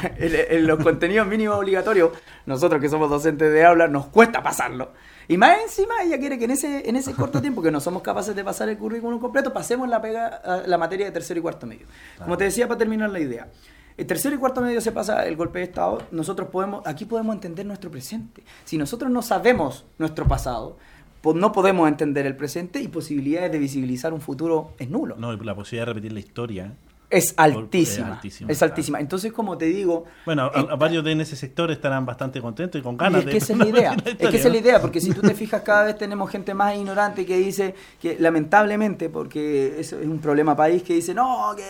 los 0.60 0.78
contenidos 0.84 1.26
mínimos 1.26 1.56
obligatorios, 1.58 2.10
nosotros 2.46 2.80
que 2.80 2.88
somos 2.88 3.10
docentes 3.10 3.52
de 3.52 3.64
aula, 3.64 3.88
nos 3.88 4.06
cuesta 4.06 4.40
pasarlo. 4.40 4.92
Y 5.26 5.36
más 5.36 5.58
encima 5.62 5.94
ella 6.04 6.16
quiere 6.20 6.38
que 6.38 6.44
en 6.44 6.52
ese, 6.52 6.88
en 6.88 6.94
ese 6.94 7.12
corto 7.12 7.40
tiempo 7.42 7.60
que 7.60 7.72
no 7.72 7.80
somos 7.80 8.02
capaces 8.02 8.36
de 8.36 8.44
pasar 8.44 8.68
el 8.68 8.78
currículum 8.78 9.18
completo, 9.18 9.52
pasemos 9.52 9.88
la 9.88 10.00
pega, 10.00 10.62
la 10.64 10.78
materia 10.78 11.06
de 11.06 11.10
tercero 11.10 11.40
y 11.40 11.42
cuarto 11.42 11.66
medio. 11.66 11.86
Como 12.22 12.36
te 12.36 12.44
decía 12.44 12.68
para 12.68 12.78
terminar 12.78 13.10
la 13.10 13.18
idea. 13.18 13.48
El 13.96 14.06
tercero 14.06 14.36
y 14.36 14.38
cuarto 14.38 14.60
medio 14.60 14.80
se 14.80 14.92
pasa 14.92 15.26
el 15.26 15.34
golpe 15.34 15.58
de 15.58 15.64
Estado, 15.64 16.02
nosotros 16.12 16.50
podemos, 16.50 16.86
aquí 16.86 17.04
podemos 17.04 17.34
entender 17.34 17.66
nuestro 17.66 17.90
presente. 17.90 18.44
Si 18.64 18.78
nosotros 18.78 19.10
no 19.10 19.22
sabemos 19.22 19.86
nuestro 19.98 20.28
pasado, 20.28 20.78
pues 21.20 21.36
no 21.36 21.52
podemos 21.52 21.88
entender 21.88 22.26
el 22.26 22.36
presente 22.36 22.80
y 22.80 22.88
posibilidades 22.88 23.52
de 23.52 23.58
visibilizar 23.58 24.12
un 24.12 24.20
futuro 24.20 24.72
es 24.78 24.88
nulo. 24.88 25.16
No, 25.16 25.32
y 25.32 25.38
la 25.38 25.54
posibilidad 25.54 25.86
de 25.86 25.92
repetir 25.92 26.12
la 26.12 26.20
historia. 26.20 26.72
Es 27.10 27.34
altísima. 27.36 28.06
Es 28.06 28.12
altísima, 28.14 28.52
Es 28.52 28.58
claro. 28.58 28.70
altísima. 28.72 29.00
Entonces, 29.00 29.32
como 29.32 29.58
te 29.58 29.64
digo, 29.64 30.04
Bueno, 30.24 30.44
a, 30.44 30.60
a 30.60 30.76
varios 30.76 31.02
de 31.02 31.10
en 31.10 31.20
ese 31.20 31.34
sector 31.34 31.70
estarán 31.72 32.06
bastante 32.06 32.40
contentos 32.40 32.80
y 32.80 32.84
con 32.84 32.96
ganas 32.96 33.24
y 33.24 33.26
es 33.26 33.30
que 33.32 33.38
esa 33.38 33.52
es 33.52 33.58
la 33.58 33.66
idea. 33.66 33.96
Es 34.04 34.16
que 34.16 34.36
esa 34.36 34.46
es 34.46 34.52
la 34.52 34.58
idea, 34.58 34.80
porque 34.80 35.00
si 35.00 35.12
tú 35.12 35.20
te 35.20 35.34
fijas, 35.34 35.62
cada 35.62 35.84
vez 35.84 35.98
tenemos 35.98 36.30
gente 36.30 36.54
más 36.54 36.76
ignorante 36.76 37.26
que 37.26 37.36
dice 37.36 37.74
que, 38.00 38.16
lamentablemente, 38.20 39.08
porque 39.08 39.80
eso 39.80 39.98
es 39.98 40.06
un 40.06 40.20
problema 40.20 40.54
país, 40.54 40.84
que 40.84 40.94
dice, 40.94 41.12
no, 41.12 41.52
que 41.56 41.64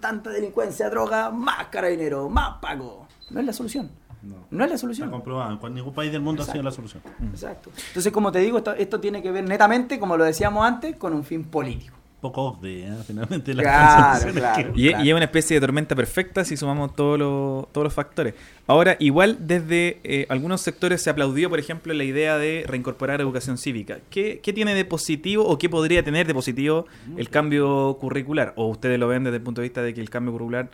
tanta 0.00 0.30
delincuencia, 0.30 0.88
droga, 0.88 1.30
más 1.30 1.66
carabinero, 1.66 2.28
más 2.28 2.58
pago. 2.60 3.08
No 3.30 3.40
es 3.40 3.46
la 3.46 3.52
solución. 3.52 3.90
No 4.22 4.36
es 4.50 4.50
la 4.58 4.64
Está 4.66 4.78
solución. 4.78 5.10
comprobado. 5.10 5.52
En 5.52 5.58
cual- 5.58 5.74
ningún 5.74 5.94
país 5.94 6.12
del 6.12 6.20
mundo 6.20 6.42
ha 6.42 6.46
sido 6.46 6.62
la 6.62 6.70
solución. 6.70 7.02
Exacto. 7.32 7.70
Entonces, 7.88 8.12
como 8.12 8.30
te 8.30 8.40
digo, 8.40 8.58
esto, 8.58 8.72
esto 8.74 9.00
tiene 9.00 9.22
que 9.22 9.30
ver 9.30 9.44
netamente, 9.44 9.98
como 9.98 10.16
lo 10.16 10.24
decíamos 10.24 10.64
antes, 10.66 10.96
con 10.96 11.14
un 11.14 11.24
fin 11.24 11.44
político. 11.44 11.96
Poco 12.20 12.42
OCDE, 12.48 12.82
¿eh? 12.86 12.92
finalmente. 13.06 13.54
las 13.54 13.62
Claro, 13.64 14.20
soluciones 14.20 14.42
claro. 14.42 14.72
que- 14.74 14.80
Y, 14.82 14.88
Claro. 14.90 15.04
y 15.04 15.08
es 15.08 15.14
una 15.16 15.24
especie 15.24 15.54
de 15.56 15.60
tormenta 15.62 15.96
perfecta 15.96 16.44
si 16.44 16.54
sumamos 16.58 16.94
todos 16.94 17.18
los, 17.18 17.72
todos 17.72 17.84
los 17.84 17.94
factores. 17.94 18.34
Ahora, 18.66 18.96
igual 18.98 19.38
desde 19.40 20.00
eh, 20.04 20.26
algunos 20.28 20.60
sectores 20.60 21.00
se 21.02 21.08
aplaudió, 21.08 21.48
por 21.48 21.58
ejemplo, 21.58 21.94
la 21.94 22.04
idea 22.04 22.36
de 22.36 22.64
reincorporar 22.68 23.22
educación 23.22 23.56
cívica. 23.56 24.00
¿Qué, 24.10 24.40
qué 24.42 24.52
tiene 24.52 24.74
de 24.74 24.84
positivo 24.84 25.46
o 25.46 25.56
qué 25.56 25.70
podría 25.70 26.02
tener 26.04 26.26
de 26.26 26.34
positivo 26.34 26.84
el 27.16 27.30
cambio 27.30 27.96
curricular? 27.98 28.52
¿O 28.56 28.66
ustedes 28.68 28.98
lo 28.98 29.08
ven 29.08 29.24
desde 29.24 29.38
el 29.38 29.42
punto 29.42 29.62
de 29.62 29.68
vista 29.68 29.80
de 29.80 29.94
que 29.94 30.02
el 30.02 30.10
cambio 30.10 30.32
curricular 30.32 30.68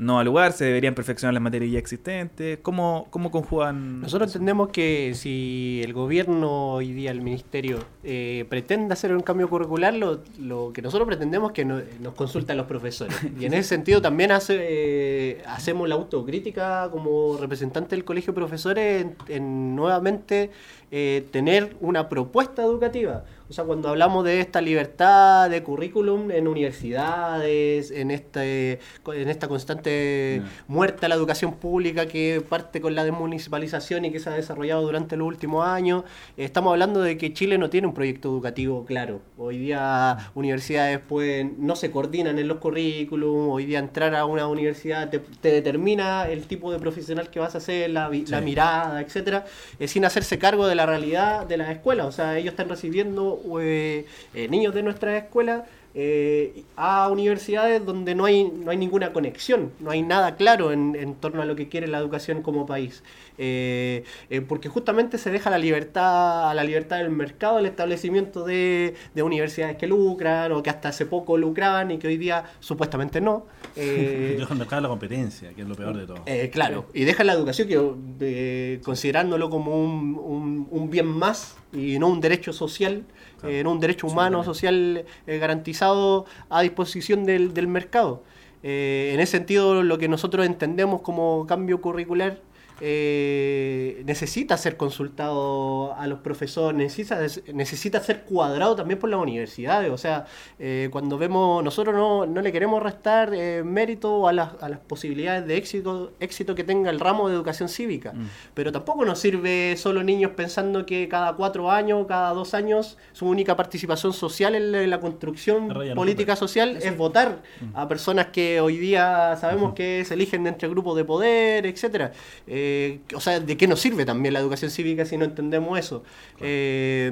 no 0.00 0.18
ha 0.18 0.24
lugar, 0.24 0.52
se 0.52 0.64
deberían 0.64 0.94
perfeccionar 0.94 1.34
las 1.34 1.42
materias 1.42 1.70
ya 1.72 1.78
existentes? 1.78 2.58
¿Cómo, 2.62 3.06
cómo 3.10 3.30
conjugan? 3.30 4.00
Nosotros 4.00 4.28
entendemos 4.30 4.70
que 4.70 5.12
si 5.14 5.80
el 5.84 5.92
gobierno 5.92 6.72
hoy 6.72 6.92
día, 6.92 7.10
el 7.10 7.20
ministerio, 7.20 7.78
eh, 8.02 8.46
pretende 8.48 8.92
hacer 8.94 9.14
un 9.14 9.20
cambio 9.20 9.48
curricular, 9.48 9.94
lo, 9.94 10.22
lo 10.38 10.72
que 10.72 10.82
nosotros 10.82 11.06
pretendemos 11.06 11.50
es 11.50 11.54
que 11.54 11.64
no- 11.64 11.80
nos 12.00 12.14
consulten 12.14 12.56
los 12.56 12.66
profesores. 12.66 13.16
Y 13.40 13.44
en 13.44 13.54
ese 13.54 13.68
sentido 13.68 14.00
también 14.02 14.32
hace, 14.32 14.56
eh, 14.60 15.42
hacemos 15.46 15.88
la 15.88 15.94
autocrítica 15.94 16.88
como 16.90 17.36
representante 17.38 17.94
del 17.96 18.04
colegio 18.04 18.32
de 18.32 18.36
profesores 18.36 19.02
en, 19.02 19.14
en 19.28 19.76
nuevamente 19.76 20.50
eh, 20.90 21.26
tener 21.30 21.76
una 21.80 22.08
propuesta 22.08 22.62
educativa. 22.62 23.24
O 23.50 23.52
sea, 23.52 23.64
cuando 23.64 23.88
hablamos 23.88 24.24
de 24.24 24.40
esta 24.40 24.60
libertad 24.60 25.50
de 25.50 25.60
currículum 25.64 26.30
en 26.30 26.46
universidades, 26.46 27.90
en, 27.90 28.12
este, 28.12 28.78
en 29.12 29.28
esta 29.28 29.48
constante 29.48 30.40
muerte 30.68 31.06
a 31.06 31.08
la 31.08 31.16
educación 31.16 31.54
pública 31.54 32.06
que 32.06 32.44
parte 32.48 32.80
con 32.80 32.94
la 32.94 33.02
desmunicipalización 33.02 34.04
y 34.04 34.12
que 34.12 34.20
se 34.20 34.30
ha 34.30 34.34
desarrollado 34.34 34.82
durante 34.82 35.16
los 35.16 35.26
últimos 35.26 35.66
años, 35.66 36.04
eh, 36.36 36.44
estamos 36.44 36.70
hablando 36.70 37.00
de 37.00 37.18
que 37.18 37.32
Chile 37.32 37.58
no 37.58 37.70
tiene 37.70 37.88
un 37.88 37.94
proyecto 37.94 38.28
educativo 38.28 38.84
claro. 38.84 39.20
Hoy 39.36 39.58
día 39.58 40.30
universidades 40.34 41.00
pueden, 41.00 41.56
no 41.58 41.74
se 41.74 41.90
coordinan 41.90 42.38
en 42.38 42.46
los 42.46 42.58
currículum, 42.58 43.48
hoy 43.48 43.64
día 43.64 43.80
entrar 43.80 44.14
a 44.14 44.26
una 44.26 44.46
universidad 44.46 45.10
te, 45.10 45.18
te 45.18 45.50
determina 45.50 46.28
el 46.28 46.46
tipo 46.46 46.70
de 46.70 46.78
profesional 46.78 47.30
que 47.30 47.40
vas 47.40 47.56
a 47.56 47.60
ser, 47.60 47.90
la, 47.90 48.10
la 48.28 48.40
mirada, 48.40 49.00
etcétera, 49.00 49.44
eh, 49.80 49.88
sin 49.88 50.04
hacerse 50.04 50.38
cargo 50.38 50.68
de 50.68 50.76
la 50.76 50.79
realidad 50.86 51.46
de 51.46 51.56
las 51.56 51.70
escuelas. 51.70 52.06
O 52.06 52.12
sea, 52.12 52.38
ellos 52.38 52.52
están 52.52 52.68
recibiendo 52.68 53.40
eh, 53.60 54.06
eh, 54.34 54.48
niños 54.48 54.74
de 54.74 54.82
nuestras 54.82 55.22
escuelas 55.22 55.62
eh, 55.94 56.62
a 56.76 57.08
universidades 57.08 57.84
donde 57.84 58.14
no 58.14 58.24
hay, 58.24 58.44
no 58.44 58.70
hay 58.70 58.76
ninguna 58.76 59.12
conexión, 59.12 59.72
no 59.80 59.90
hay 59.90 60.02
nada 60.02 60.36
claro 60.36 60.70
en, 60.72 60.94
en 60.94 61.14
torno 61.14 61.42
a 61.42 61.44
lo 61.44 61.56
que 61.56 61.68
quiere 61.68 61.88
la 61.88 61.98
educación 61.98 62.42
como 62.42 62.64
país. 62.66 63.02
Eh, 63.38 64.04
eh, 64.28 64.40
porque 64.42 64.68
justamente 64.68 65.16
se 65.18 65.30
deja 65.30 65.48
la 65.50 65.56
libertad, 65.58 66.50
a 66.50 66.54
la 66.54 66.62
libertad 66.62 66.98
del 66.98 67.10
mercado 67.10 67.58
el 67.58 67.66
establecimiento 67.66 68.44
de, 68.44 68.94
de 69.14 69.22
universidades 69.22 69.76
que 69.78 69.86
lucran 69.86 70.52
o 70.52 70.62
que 70.62 70.68
hasta 70.70 70.90
hace 70.90 71.06
poco 71.06 71.38
lucraban 71.38 71.90
y 71.90 71.98
que 71.98 72.06
hoy 72.06 72.18
día 72.18 72.44
supuestamente 72.60 73.20
no. 73.20 73.46
Deja 73.74 74.52
el 74.52 74.58
mercado 74.58 74.82
la 74.82 74.88
competencia, 74.88 75.54
que 75.54 75.62
es 75.62 75.68
lo 75.68 75.74
peor 75.74 75.96
de 75.96 76.06
todo. 76.06 76.18
claro, 76.52 76.86
y 76.92 77.04
deja 77.04 77.24
la 77.24 77.32
educación 77.32 77.66
que, 77.68 78.80
considerándolo 78.84 79.48
como 79.50 79.82
un, 79.82 80.16
un- 80.22 80.68
un 80.70 80.90
bien 80.90 81.06
más 81.06 81.56
y 81.72 81.98
no 81.98 82.08
un 82.08 82.20
derecho 82.20 82.52
social, 82.52 83.04
eh, 83.44 83.62
no 83.62 83.72
un 83.72 83.80
derecho 83.80 84.06
humano, 84.06 84.44
social 84.44 85.04
eh, 85.26 85.38
garantizado 85.38 86.26
a 86.48 86.62
disposición 86.62 87.24
del, 87.24 87.54
del 87.54 87.66
mercado. 87.66 88.22
Eh, 88.62 89.12
en 89.14 89.20
ese 89.20 89.32
sentido, 89.32 89.82
lo 89.82 89.98
que 89.98 90.08
nosotros 90.08 90.44
entendemos 90.44 91.00
como 91.02 91.46
cambio 91.46 91.80
curricular 91.80 92.40
eh, 92.80 94.02
necesita 94.06 94.56
ser 94.56 94.76
consultado 94.76 95.94
a 95.94 96.06
los 96.06 96.20
profesores, 96.20 96.76
necesita, 96.76 97.18
necesita 97.52 98.00
ser 98.00 98.22
cuadrado 98.22 98.76
también 98.76 98.98
por 98.98 99.10
las 99.10 99.20
universidades. 99.20 99.90
O 99.90 99.98
sea, 99.98 100.26
eh, 100.58 100.88
cuando 100.90 101.18
vemos, 101.18 101.62
nosotros 101.62 101.94
no, 101.94 102.26
no 102.26 102.40
le 102.40 102.52
queremos 102.52 102.82
restar 102.82 103.32
eh, 103.34 103.62
mérito 103.64 104.26
a 104.28 104.32
las, 104.32 104.50
a 104.62 104.68
las 104.68 104.78
posibilidades 104.80 105.46
de 105.46 105.56
éxito, 105.56 106.12
éxito 106.20 106.54
que 106.54 106.64
tenga 106.64 106.90
el 106.90 107.00
ramo 107.00 107.28
de 107.28 107.34
educación 107.34 107.68
cívica. 107.68 108.14
Pero 108.54 108.72
tampoco 108.72 109.04
nos 109.04 109.18
sirve 109.18 109.76
solo 109.76 110.02
niños 110.02 110.32
pensando 110.36 110.86
que 110.86 111.08
cada 111.08 111.34
cuatro 111.34 111.70
años, 111.70 112.06
cada 112.06 112.30
dos 112.30 112.54
años, 112.54 112.96
su 113.12 113.26
única 113.26 113.56
participación 113.56 114.12
social 114.12 114.54
en 114.54 114.72
la, 114.72 114.82
en 114.82 114.90
la 114.90 115.00
construcción 115.00 115.68
política 115.94 116.36
social 116.36 116.78
es 116.82 116.96
votar 116.96 117.42
a 117.74 117.88
personas 117.88 118.28
que 118.28 118.60
hoy 118.60 118.78
día 118.78 119.36
sabemos 119.40 119.74
que 119.74 120.04
se 120.06 120.14
eligen 120.14 120.46
entre 120.46 120.68
grupos 120.68 120.96
de 120.96 121.04
poder, 121.04 121.66
etcétera. 121.66 122.12
Eh, 122.46 122.69
o 123.14 123.20
sea, 123.20 123.40
¿de 123.40 123.56
qué 123.56 123.66
nos 123.66 123.80
sirve 123.80 124.04
también 124.04 124.34
la 124.34 124.40
educación 124.40 124.70
cívica 124.70 125.04
si 125.04 125.16
no 125.16 125.24
entendemos 125.24 125.78
eso? 125.78 126.02
Eh, 126.40 127.10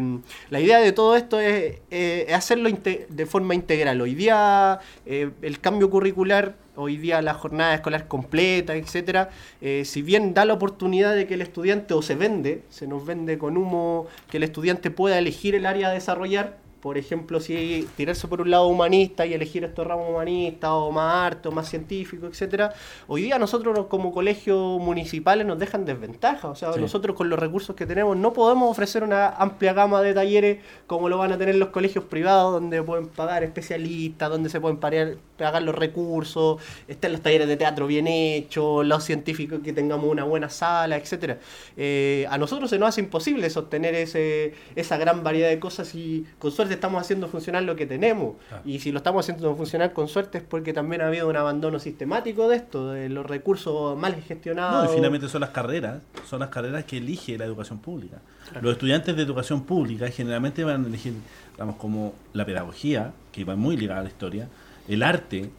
la 0.51 0.61
idea 0.61 0.79
de 0.79 0.93
todo 0.93 1.17
esto 1.17 1.39
es, 1.41 1.81
eh, 1.91 2.27
es 2.29 2.35
hacerlo 2.35 2.69
inte- 2.69 3.07
de 3.09 3.27
forma 3.27 3.55
integral. 3.55 4.01
Hoy 4.01 4.15
día 4.15 4.81
eh, 5.07 5.31
el 5.43 5.61
cambio 5.61 5.91
curricular, 5.91 6.55
hoy 6.77 6.97
día 6.97 7.21
la 7.23 7.35
jornada 7.35 7.75
escolar 7.75 8.07
completa, 8.09 8.75
etcétera, 8.77 9.31
eh, 9.61 9.83
si 9.85 10.03
bien 10.03 10.35
da 10.35 10.45
la 10.45 10.55
oportunidad 10.55 11.15
de 11.15 11.27
que 11.27 11.35
el 11.35 11.43
estudiante 11.43 11.95
o 11.95 12.03
se 12.03 12.15
vende, 12.15 12.63
se 12.71 12.87
nos 12.87 13.05
vende 13.05 13.37
con 13.39 13.57
humo, 13.57 14.07
que 14.31 14.37
el 14.37 14.45
estudiante 14.45 14.91
pueda 14.91 15.19
elegir 15.19 15.55
el 15.55 15.67
área 15.67 15.89
a 15.89 15.93
desarrollar, 15.93 16.59
por 16.81 16.97
ejemplo, 16.99 17.41
si 17.41 17.89
tirarse 17.97 18.29
por 18.29 18.41
un 18.41 18.51
lado 18.51 18.67
humanista 18.69 19.27
y 19.27 19.35
elegir 19.35 19.65
estos 19.65 19.87
ramos 19.87 20.09
humanistas 20.11 20.71
o 20.73 20.91
más 20.93 21.15
arte 21.27 21.49
o 21.49 21.53
más 21.53 21.69
científico, 21.69 22.27
etcétera, 22.27 22.73
hoy 23.07 23.23
día 23.23 23.39
nosotros 23.39 23.77
nos- 23.77 23.87
como 23.87 24.13
colegios 24.13 24.81
municipales 24.81 25.47
nos 25.47 25.59
dejan 25.59 25.85
desventaja. 25.85 26.49
O 26.49 26.55
sea, 26.55 26.73
Sí. 26.73 26.81
nosotros 26.81 27.17
con 27.17 27.29
los 27.29 27.39
recursos 27.39 27.75
que 27.75 27.87
tenemos 27.87 28.17
no 28.17 28.33
podemos 28.33 28.71
ofrecer 28.71 29.03
una 29.03 29.29
amplia 29.31 29.73
gama 29.73 30.03
de 30.03 30.15
talleres 30.15 30.59
como 30.87 31.09
lo 31.09 31.19
van 31.19 31.33
a 31.33 31.39
tener 31.39 31.57
los 31.57 31.71
colegios 31.71 32.05
privados, 32.05 32.53
donde 32.53 32.83
pueden 32.83 33.09
pagar 33.09 33.43
especialistas, 33.45 34.31
donde 34.31 34.49
se 34.49 34.61
pueden 34.61 34.77
pagar, 34.79 35.17
pagar 35.37 35.63
los 35.63 35.75
recursos, 35.75 36.61
están 36.87 37.13
los 37.13 37.21
talleres 37.21 37.49
de 37.49 37.57
teatro 37.57 37.87
bien 37.87 38.07
hechos, 38.07 38.87
los 38.87 39.05
científicos 39.05 39.61
que 39.65 39.73
tengamos 39.73 40.11
una 40.11 40.25
buena 40.25 40.49
sala, 40.49 40.97
etcétera. 40.97 41.39
Eh, 41.77 42.27
a 42.31 42.39
nosotros 42.39 42.71
se 42.71 42.79
nos 42.79 42.91
hace 42.91 43.01
imposible 43.01 43.51
sostener 43.51 43.95
ese, 43.95 44.55
esa 44.77 44.97
gran 44.97 45.23
variedad 45.23 45.49
de 45.49 45.59
cosas 45.59 45.95
y 45.95 46.25
con 46.39 46.51
suerte 46.51 46.68
estamos 46.75 47.01
haciendo 47.01 47.29
funcionar 47.29 47.63
lo 47.63 47.77
que 47.77 47.87
tenemos. 47.87 48.37
Y 48.65 48.81
si 48.81 48.93
lo 48.93 48.99
estamos 48.99 49.25
haciendo 49.25 49.55
funcionar 49.57 49.93
con 49.93 50.09
suerte 50.09 50.39
es 50.39 50.45
porque 50.45 50.73
también 50.73 51.03
ha 51.03 51.07
habido 51.07 51.29
un 51.29 51.37
abandono 51.37 51.79
sistemático 51.79 52.49
de 52.49 52.57
esto, 52.57 52.93
de 52.93 53.09
los 53.09 53.27
recursos 53.27 53.97
mal 53.99 54.15
gestionados. 54.23 54.85
No, 54.85 54.93
y 54.93 54.97
finalmente 54.97 55.29
son 55.29 55.41
las 55.41 55.51
carreras, 55.51 56.01
son 56.29 56.41
las 56.41 56.49
carreras 56.49 56.85
que 56.85 56.99
elige 56.99 57.39
la 57.39 57.45
educación 57.45 57.79
pública. 57.79 58.19
Los 58.61 58.73
estudiantes 58.73 59.15
de 59.17 59.23
educación 59.23 59.65
pública 59.65 60.09
generalmente 60.09 60.65
van 60.65 60.85
a 60.85 60.89
elegir, 60.89 61.15
digamos, 61.53 61.77
como 61.77 62.15
la 62.33 62.47
pedagogía, 62.47 63.13
que 63.33 63.45
va 63.45 63.57
muy 63.57 63.77
ligada 63.77 64.01
a 64.01 64.03
la 64.05 64.09
historia, 64.09 64.49
el 64.89 65.03
arte, 65.03 65.51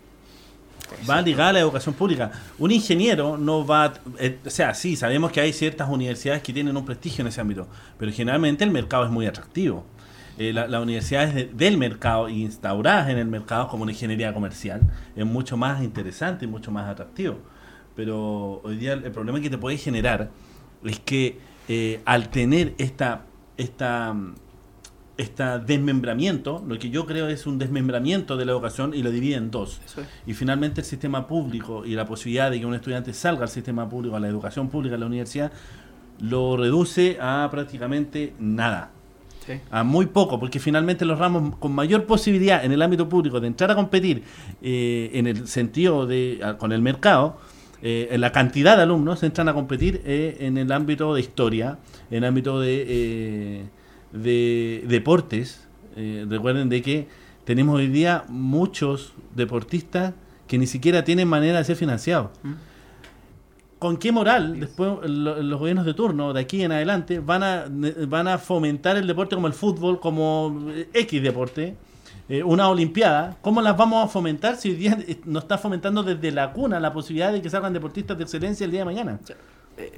va 1.09 1.21
ligada 1.21 1.49
a 1.49 1.53
la 1.53 1.59
educación 1.59 1.95
pública. 1.95 2.31
Un 2.57 2.71
ingeniero 2.71 3.37
no 3.37 3.65
va, 3.65 3.93
eh, 4.17 4.39
o 4.45 4.49
sea, 4.49 4.73
sí, 4.73 4.95
sabemos 4.95 5.31
que 5.31 5.41
hay 5.41 5.53
ciertas 5.53 5.89
universidades 5.89 6.41
que 6.41 6.53
tienen 6.53 6.75
un 6.75 6.85
prestigio 6.85 7.21
en 7.21 7.27
ese 7.27 7.41
ámbito, 7.41 7.67
pero 7.97 8.11
generalmente 8.11 8.63
el 8.63 8.71
mercado 8.71 9.05
es 9.05 9.11
muy 9.11 9.25
atractivo. 9.25 9.85
Eh, 10.39 10.53
la- 10.53 10.67
las 10.67 10.81
universidades 10.81 11.35
de- 11.35 11.45
del 11.53 11.77
mercado, 11.77 12.29
instauradas 12.29 13.09
en 13.09 13.17
el 13.17 13.27
mercado 13.27 13.67
como 13.67 13.83
una 13.83 13.91
ingeniería 13.91 14.33
comercial, 14.33 14.81
es 15.15 15.25
mucho 15.25 15.57
más 15.57 15.83
interesante 15.83 16.45
y 16.45 16.47
mucho 16.47 16.71
más 16.71 16.87
atractivo. 16.89 17.37
Pero 17.95 18.61
hoy 18.63 18.77
día 18.77 18.93
el 18.93 19.11
problema 19.11 19.41
que 19.41 19.49
te 19.49 19.57
puede 19.57 19.77
generar 19.77 20.31
es 20.83 20.99
que 21.01 21.37
eh, 21.67 21.99
al 22.05 22.29
tener 22.29 22.73
esta, 22.77 23.25
esta, 23.57 24.15
esta 25.17 25.59
desmembramiento, 25.59 26.63
lo 26.65 26.79
que 26.79 26.89
yo 26.89 27.05
creo 27.05 27.27
es 27.27 27.45
un 27.45 27.59
desmembramiento 27.59 28.37
de 28.37 28.45
la 28.45 28.53
educación 28.53 28.93
y 28.93 29.03
lo 29.03 29.11
divide 29.11 29.35
en 29.35 29.51
dos. 29.51 29.81
Es. 29.85 29.97
Y 30.25 30.33
finalmente 30.33 30.79
el 30.81 30.85
sistema 30.87 31.27
público 31.27 31.85
y 31.85 31.95
la 31.95 32.05
posibilidad 32.05 32.49
de 32.49 32.59
que 32.61 32.65
un 32.65 32.73
estudiante 32.73 33.13
salga 33.13 33.43
al 33.43 33.49
sistema 33.49 33.89
público, 33.89 34.15
a 34.15 34.19
la 34.21 34.29
educación 34.29 34.69
pública, 34.69 34.95
a 34.95 34.97
la 34.97 35.05
universidad, 35.05 35.51
lo 36.21 36.55
reduce 36.55 37.17
a 37.19 37.47
prácticamente 37.51 38.33
nada. 38.39 38.91
Sí. 39.49 39.59
A 39.71 39.83
muy 39.83 40.05
poco, 40.05 40.39
porque 40.39 40.59
finalmente 40.59 41.05
los 41.05 41.17
ramos 41.17 41.55
con 41.57 41.71
mayor 41.73 42.05
posibilidad 42.05 42.63
en 42.63 42.71
el 42.71 42.81
ámbito 42.81 43.09
público 43.09 43.39
de 43.39 43.47
entrar 43.47 43.71
a 43.71 43.75
competir 43.75 44.23
eh, 44.61 45.09
en 45.13 45.25
el 45.27 45.47
sentido 45.47 46.05
de 46.05 46.39
a- 46.43 46.57
con 46.57 46.71
el 46.71 46.81
mercado, 46.81 47.37
eh, 47.81 48.09
en 48.11 48.21
la 48.21 48.31
cantidad 48.31 48.75
de 48.77 48.83
alumnos 48.83 49.23
entran 49.23 49.47
a 49.49 49.53
competir 49.53 50.01
eh, 50.05 50.37
en 50.41 50.57
el 50.57 50.71
ámbito 50.71 51.13
de 51.15 51.21
historia, 51.21 51.79
en 52.11 52.17
el 52.17 52.25
ámbito 52.25 52.59
de, 52.59 52.85
eh, 52.87 53.63
de 54.13 54.83
deportes. 54.87 55.65
Recuerden 55.95 56.69
de 56.69 56.81
que 56.81 57.07
tenemos 57.43 57.75
hoy 57.75 57.87
día 57.87 58.23
muchos 58.29 59.13
deportistas 59.35 60.13
que 60.47 60.57
ni 60.57 60.65
siquiera 60.67 61.03
tienen 61.03 61.27
manera 61.27 61.57
de 61.57 61.63
ser 61.65 61.75
financiados. 61.75 62.29
¿Con 63.79 63.95
qué 63.97 64.11
moral 64.11 64.59
después 64.59 65.09
lo- 65.09 65.41
los 65.41 65.59
gobiernos 65.59 65.85
de 65.85 65.93
turno 65.93 66.33
de 66.33 66.41
aquí 66.41 66.61
en 66.63 66.71
adelante 66.73 67.19
van 67.19 67.43
a 67.43 67.65
van 68.07 68.27
a 68.27 68.37
fomentar 68.37 68.97
el 68.97 69.07
deporte 69.07 69.35
como 69.35 69.47
el 69.47 69.53
fútbol, 69.53 69.99
como 70.01 70.65
eh, 70.69 70.89
X 70.93 71.23
deporte, 71.23 71.75
eh, 72.27 72.43
una 72.43 72.67
olimpiada? 72.69 73.37
¿Cómo 73.41 73.61
las 73.61 73.77
vamos 73.77 74.03
a 74.03 74.07
fomentar 74.09 74.57
si 74.57 74.71
hoy 74.71 74.75
día 74.75 74.97
eh, 75.07 75.19
nos 75.25 75.43
está 75.43 75.57
fomentando 75.57 76.03
desde 76.03 76.29
la 76.31 76.51
cuna 76.51 76.77
la 76.79 76.91
posibilidad 76.91 77.31
de 77.31 77.41
que 77.41 77.49
salgan 77.49 77.71
deportistas 77.71 78.17
de 78.17 78.23
excelencia 78.25 78.65
el 78.65 78.71
día 78.71 78.81
de 78.81 78.85
mañana? 78.85 79.19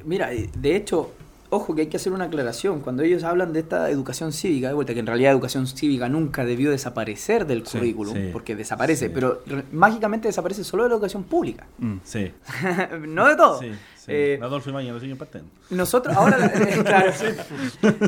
Mira, 0.05 0.29
de 0.29 0.75
hecho, 0.75 1.11
ojo 1.51 1.75
que 1.75 1.81
hay 1.81 1.87
que 1.87 1.97
hacer 1.97 2.11
una 2.13 2.25
aclaración. 2.25 2.79
Cuando 2.79 3.03
ellos 3.03 3.23
hablan 3.23 3.53
de 3.53 3.59
esta 3.59 3.89
educación 3.89 4.31
cívica, 4.31 4.69
de 4.69 4.73
vuelta, 4.73 4.93
que 4.93 4.99
en 5.01 5.05
realidad 5.05 5.31
educación 5.31 5.67
cívica 5.67 6.09
nunca 6.09 6.43
debió 6.45 6.71
desaparecer 6.71 7.45
del 7.45 7.67
Sí, 7.67 7.77
currículum, 7.77 8.15
sí, 8.15 8.29
porque 8.33 8.55
desaparece, 8.55 9.07
sí. 9.07 9.11
pero 9.13 9.43
mágicamente 9.71 10.27
desaparece 10.27 10.63
solo 10.63 10.83
de 10.83 10.89
la 10.89 10.95
educación 10.95 11.23
pública. 11.23 11.67
Mm. 11.77 11.97
Sí, 12.03 12.31
no 13.07 13.27
de 13.27 13.35
todo. 13.35 13.61
Eh, 14.07 14.39
Adolfo 14.41 14.71
sigue 14.79 15.11
impartiendo. 15.11 15.51
Nosotros, 15.69 16.15
ahora, 16.15 16.37
la, 16.37 16.45
eh, 16.53 16.83
claro, 16.83 17.11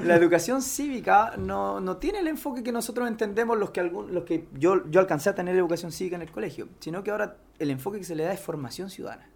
la 0.04 0.16
educación 0.16 0.62
cívica 0.62 1.34
no, 1.38 1.80
no 1.80 1.98
tiene 1.98 2.20
el 2.20 2.28
enfoque 2.28 2.64
que 2.64 2.72
nosotros 2.72 3.08
entendemos 3.08 3.58
los 3.60 3.70
que, 3.70 3.80
algún, 3.80 4.14
los 4.14 4.24
que 4.24 4.48
yo, 4.58 4.90
yo 4.90 5.00
alcancé 5.00 5.30
a 5.30 5.36
tener 5.36 5.56
educación 5.56 5.92
cívica 5.92 6.16
en 6.16 6.24
el 6.24 6.32
colegio, 6.32 6.68
sino 6.80 7.04
que 7.04 7.12
ahora 7.12 7.38
el 7.60 7.70
enfoque 7.70 8.00
que 8.00 8.06
se 8.06 8.16
le 8.16 8.24
da 8.24 8.34
es 8.34 8.40
formación 8.40 8.90
ciudadana. 8.90 9.28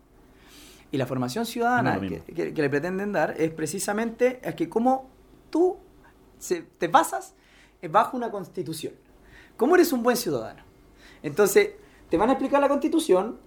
Y 0.92 0.98
la 0.98 1.06
formación 1.06 1.46
ciudadana 1.46 1.96
No 1.98 2.04
es 2.16 2.24
que, 2.24 2.34
que- 2.34 2.54
que 2.54 2.62
le 2.62 2.70
pretenden 2.70 3.12
dar 3.12 3.36
es 3.38 3.52
precisamente 3.52 4.40
a 4.46 4.54
que 4.54 4.70
cómo 4.70 5.10
tú 5.50 5.78
se- 6.40 6.62
te 6.78 6.88
basas 6.88 7.34
bajo 7.92 8.16
una 8.18 8.32
constitución. 8.32 8.94
¿Cómo 9.58 9.76
eres 9.76 9.92
un 9.94 10.04
buen 10.04 10.18
ciudadano? 10.18 10.64
Entonces, 11.24 11.72
te 12.10 12.18
van 12.18 12.30
a 12.30 12.34
explicar 12.34 12.62
la 12.62 12.70
constitución, 12.70 13.38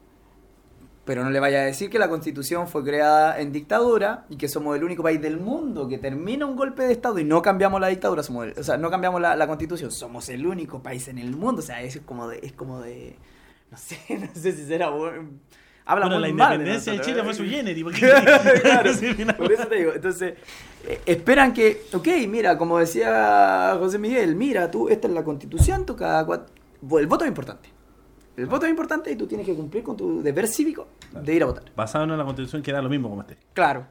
pero 1.04 1.24
no 1.24 1.30
le 1.30 1.40
vaya 1.40 1.60
a 1.60 1.64
decir 1.64 1.88
que 1.90 1.98
la 1.98 2.08
constitución 2.08 2.68
fue 2.68 2.84
creada 2.84 3.40
en 3.40 3.52
dictadura 3.52 4.26
y 4.28 4.36
que 4.36 4.48
somos 4.48 4.76
el 4.76 4.84
único 4.84 5.02
país 5.02 5.20
del 5.20 5.40
mundo 5.40 5.88
que 5.88 5.98
termina 5.98 6.46
un 6.46 6.56
golpe 6.56 6.82
de 6.84 6.92
estado 6.92 7.18
y 7.18 7.24
no 7.24 7.42
cambiamos 7.42 7.80
la 7.80 7.88
dictadura, 7.88 8.22
somos 8.22 8.46
el- 8.46 8.58
o 8.58 8.62
sea, 8.62 8.76
no 8.76 8.90
cambiamos 8.90 9.20
la, 9.20 9.34
la 9.34 9.46
constitución, 9.46 9.90
somos 9.90 10.28
el 10.28 10.46
único 10.46 10.82
país 10.82 11.08
en 11.08 11.18
el 11.18 11.34
mundo, 11.36 11.60
o 11.60 11.64
sea, 11.64 11.82
es 11.82 11.98
como 12.00 12.28
de, 12.28 12.40
es 12.42 12.52
como 12.52 12.80
de, 12.80 13.16
no 13.70 13.76
sé, 13.78 13.98
no 14.20 14.28
sé 14.34 14.52
si 14.52 14.66
será 14.66 14.90
bueno. 14.90 15.30
Habla 15.90 16.06
Bueno, 16.06 16.20
muy 16.20 16.28
la 16.30 16.34
mal 16.36 16.52
independencia 16.54 16.92
de 16.92 16.98
nosotros, 16.98 17.06
Chile 17.06 17.20
¿eh? 17.20 17.24
fue 17.24 17.34
su 17.34 17.84
porque- 17.84 18.60
claro, 18.62 19.36
por 19.36 19.52
eso 19.52 19.66
te 19.66 19.74
digo. 19.74 19.92
Entonces, 19.92 20.34
eh, 20.86 21.00
esperan 21.04 21.52
que, 21.52 21.82
ok, 21.92 22.06
mira, 22.28 22.56
como 22.56 22.78
decía 22.78 23.74
José 23.76 23.98
Miguel, 23.98 24.36
mira, 24.36 24.70
tú, 24.70 24.88
esta 24.88 25.08
es 25.08 25.14
la 25.14 25.24
constitución, 25.24 25.84
tú 25.84 25.96
cada 25.96 26.24
cuatro... 26.24 26.46
El 26.98 27.08
voto 27.08 27.24
es 27.24 27.28
importante. 27.28 27.68
El 28.36 28.46
voto 28.46 28.66
es 28.66 28.70
importante 28.70 29.10
y 29.10 29.16
tú 29.16 29.26
tienes 29.26 29.44
que 29.44 29.54
cumplir 29.54 29.82
con 29.82 29.96
tu 29.96 30.22
deber 30.22 30.46
cívico 30.46 30.86
de 31.10 31.34
ir 31.34 31.42
a 31.42 31.46
votar. 31.46 31.64
Basado 31.74 32.04
en 32.04 32.16
la 32.16 32.24
constitución 32.24 32.62
que 32.62 32.70
da 32.70 32.80
lo 32.80 32.88
mismo 32.88 33.10
como 33.10 33.22
esté. 33.22 33.36
Claro. 33.52 33.84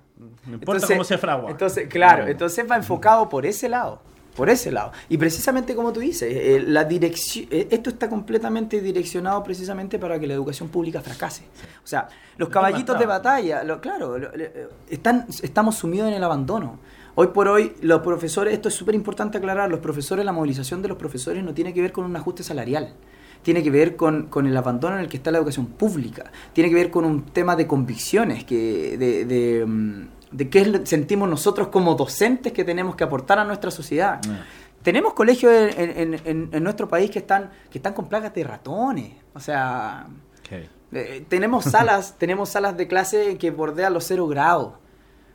No 0.47 0.54
importa 0.54 0.88
cómo 0.88 1.04
se 1.04 1.18
fragua. 1.18 1.52
Entonces, 1.52 1.89
claro, 1.89 2.28
entonces 2.28 2.66
va 2.70 2.78
enfocado 2.78 3.28
por 3.28 3.45
ese 3.45 3.68
lado. 3.68 4.02
Por 4.40 4.50
ese 4.50 4.72
lado. 4.72 4.92
Y 5.10 5.18
precisamente 5.18 5.76
como 5.76 5.92
tú 5.94 6.00
dices, 6.00 6.34
eh, 6.34 6.64
la 6.66 6.86
dirección, 6.86 7.46
eh, 7.52 7.68
esto 7.70 7.90
está 7.90 8.08
completamente 8.10 8.80
direccionado 8.82 9.44
precisamente 9.44 10.00
para 10.00 10.18
que 10.20 10.26
la 10.28 10.34
educación 10.34 10.70
pública 10.70 11.02
fracase. 11.02 11.44
O 11.84 11.88
sea, 11.88 12.08
los 12.38 12.48
caballitos 12.50 12.98
de 12.98 13.06
batalla, 13.06 13.64
lo- 13.64 13.82
claro, 13.82 14.18
lo- 14.18 14.30
eh, 14.34 14.70
están, 14.90 15.26
estamos 15.44 15.76
sumidos 15.76 16.08
en 16.08 16.14
el 16.14 16.24
abandono. 16.24 16.80
Hoy 17.16 17.28
por 17.28 17.50
hoy, 17.50 17.74
los 17.82 18.00
profesores, 18.02 18.54
esto 18.54 18.70
es 18.70 18.76
súper 18.76 18.96
importante 18.96 19.38
aclarar, 19.38 19.70
los 19.70 19.82
profesores, 19.82 20.24
la 20.24 20.32
movilización 20.32 20.82
de 20.82 20.88
los 20.88 20.98
profesores 20.98 21.44
no 21.44 21.54
tiene 21.54 21.74
que 21.74 21.82
ver 21.82 21.92
con 21.92 22.06
un 22.06 22.16
ajuste 22.16 22.42
salarial. 22.44 22.94
Tiene 23.42 23.62
que 23.64 23.72
ver 23.72 23.96
con, 23.98 24.28
con 24.28 24.48
el 24.48 24.56
abandono 24.56 24.96
en 24.96 25.02
el 25.02 25.10
que 25.10 25.18
está 25.18 25.32
la 25.32 25.38
educación 25.38 25.66
pública. 25.68 26.32
Tiene 26.54 26.70
que 26.70 26.76
ver 26.76 26.92
con 26.92 27.04
un 27.06 27.24
tema 27.24 27.56
de 27.58 27.68
convicciones, 27.68 28.44
que, 28.46 28.98
de, 28.98 29.26
de, 29.26 29.66
mm, 29.66 30.08
de 30.32 30.50
qué 30.50 30.82
sentimos 30.86 31.28
nosotros 31.30 31.70
como 31.70 31.96
docentes 31.96 32.54
que 32.54 32.64
tenemos 32.64 32.96
que 32.96 33.04
aportar 33.04 33.40
a 33.40 33.44
nuestra 33.46 33.72
sociedad. 33.72 34.20
Ah. 34.30 34.44
Tenemos 34.84 35.14
colegios 35.14 35.52
en, 35.76 35.90
en- 36.14 36.22
en- 36.26 36.50
en 36.54 36.64
nuestro 36.64 36.88
país 36.88 37.12
que 37.12 37.20
están, 37.20 37.50
que 37.70 37.80
están 37.80 37.94
con 37.94 38.08
plagas 38.08 38.34
de 38.34 38.44
ratones. 38.44 39.12
O 39.34 39.40
sea, 39.40 40.08
Ok. 40.46 40.52
eh, 40.94 41.26
tenemos 41.28 41.66
salas, 41.66 42.16
tenemos 42.18 42.50
salas 42.50 42.78
de 42.78 42.88
clase 42.88 43.38
que 43.38 43.52
bordean 43.52 43.94
los 43.94 44.06
cero 44.06 44.28
grados. 44.28 44.74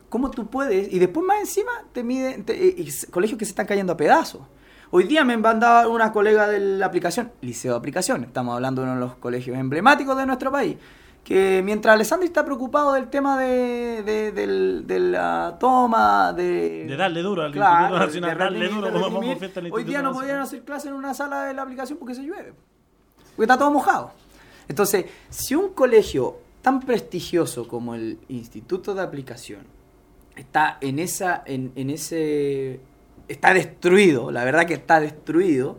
¿Cómo 0.08 0.30
tú 0.30 0.46
puedes? 0.46 0.92
Y 0.92 0.98
después 0.98 1.26
más 1.26 1.40
encima 1.40 1.72
te 1.92 2.02
miden 2.04 2.44
te- 2.44 2.54
y- 2.56 2.88
colegios 3.10 3.38
que 3.38 3.44
se 3.44 3.50
están 3.50 3.66
cayendo 3.66 3.92
a 3.92 3.96
pedazos. 3.96 4.42
Hoy 4.90 5.04
día 5.04 5.24
me 5.24 5.36
mandaba 5.36 5.88
una 5.88 6.12
colega 6.12 6.46
de 6.46 6.60
la 6.60 6.86
aplicación, 6.86 7.32
Liceo 7.40 7.72
de 7.72 7.78
Aplicación, 7.78 8.22
estamos 8.22 8.54
hablando 8.54 8.80
de 8.82 8.86
uno 8.86 8.94
de 8.94 9.00
los 9.00 9.16
colegios 9.16 9.58
emblemáticos 9.58 10.16
de 10.16 10.24
nuestro 10.24 10.52
país, 10.52 10.76
que 11.24 11.62
mientras 11.64 11.94
Alessandro 11.94 12.26
está 12.26 12.44
preocupado 12.44 12.92
del 12.92 13.08
tema 13.08 13.38
de, 13.38 14.02
de, 14.04 14.98
la 15.00 15.56
toma, 15.58 16.32
de... 16.34 16.84
De 16.86 16.96
darle 16.96 17.22
duro 17.22 17.42
al 17.42 17.52
Claro, 17.52 17.96
Instituto 17.96 18.06
Nacional, 18.06 18.30
de 18.30 18.44
darle 18.44 18.68
duro 18.68 18.92
como 18.92 19.10
vamos 19.10 19.38
fiesta 19.38 19.60
al 19.60 19.72
Hoy 19.72 19.84
día 19.84 20.02
no 20.02 20.10
Nacional. 20.10 20.22
podían 20.22 20.40
hacer 20.40 20.62
clase 20.62 20.88
en 20.88 20.94
una 20.94 21.14
sala 21.14 21.44
de 21.46 21.54
la 21.54 21.62
aplicación 21.62 21.98
porque 21.98 22.14
se 22.14 22.22
llueve. 22.22 22.52
Porque 23.34 23.42
está 23.42 23.58
todo 23.58 23.70
mojado. 23.70 24.12
Entonces, 24.68 25.06
si 25.30 25.54
un 25.54 25.70
colegio 25.70 26.36
tan 26.60 26.80
prestigioso 26.80 27.66
como 27.66 27.94
el 27.94 28.18
Instituto 28.28 28.94
de 28.94 29.02
Aplicación 29.02 29.62
está 30.36 30.76
en 30.82 30.98
esa, 30.98 31.42
en, 31.46 31.72
en 31.74 31.88
ese, 31.90 32.80
está 33.28 33.54
destruido, 33.54 34.30
la 34.30 34.44
verdad 34.44 34.66
que 34.66 34.74
está 34.74 35.00
destruido, 35.00 35.78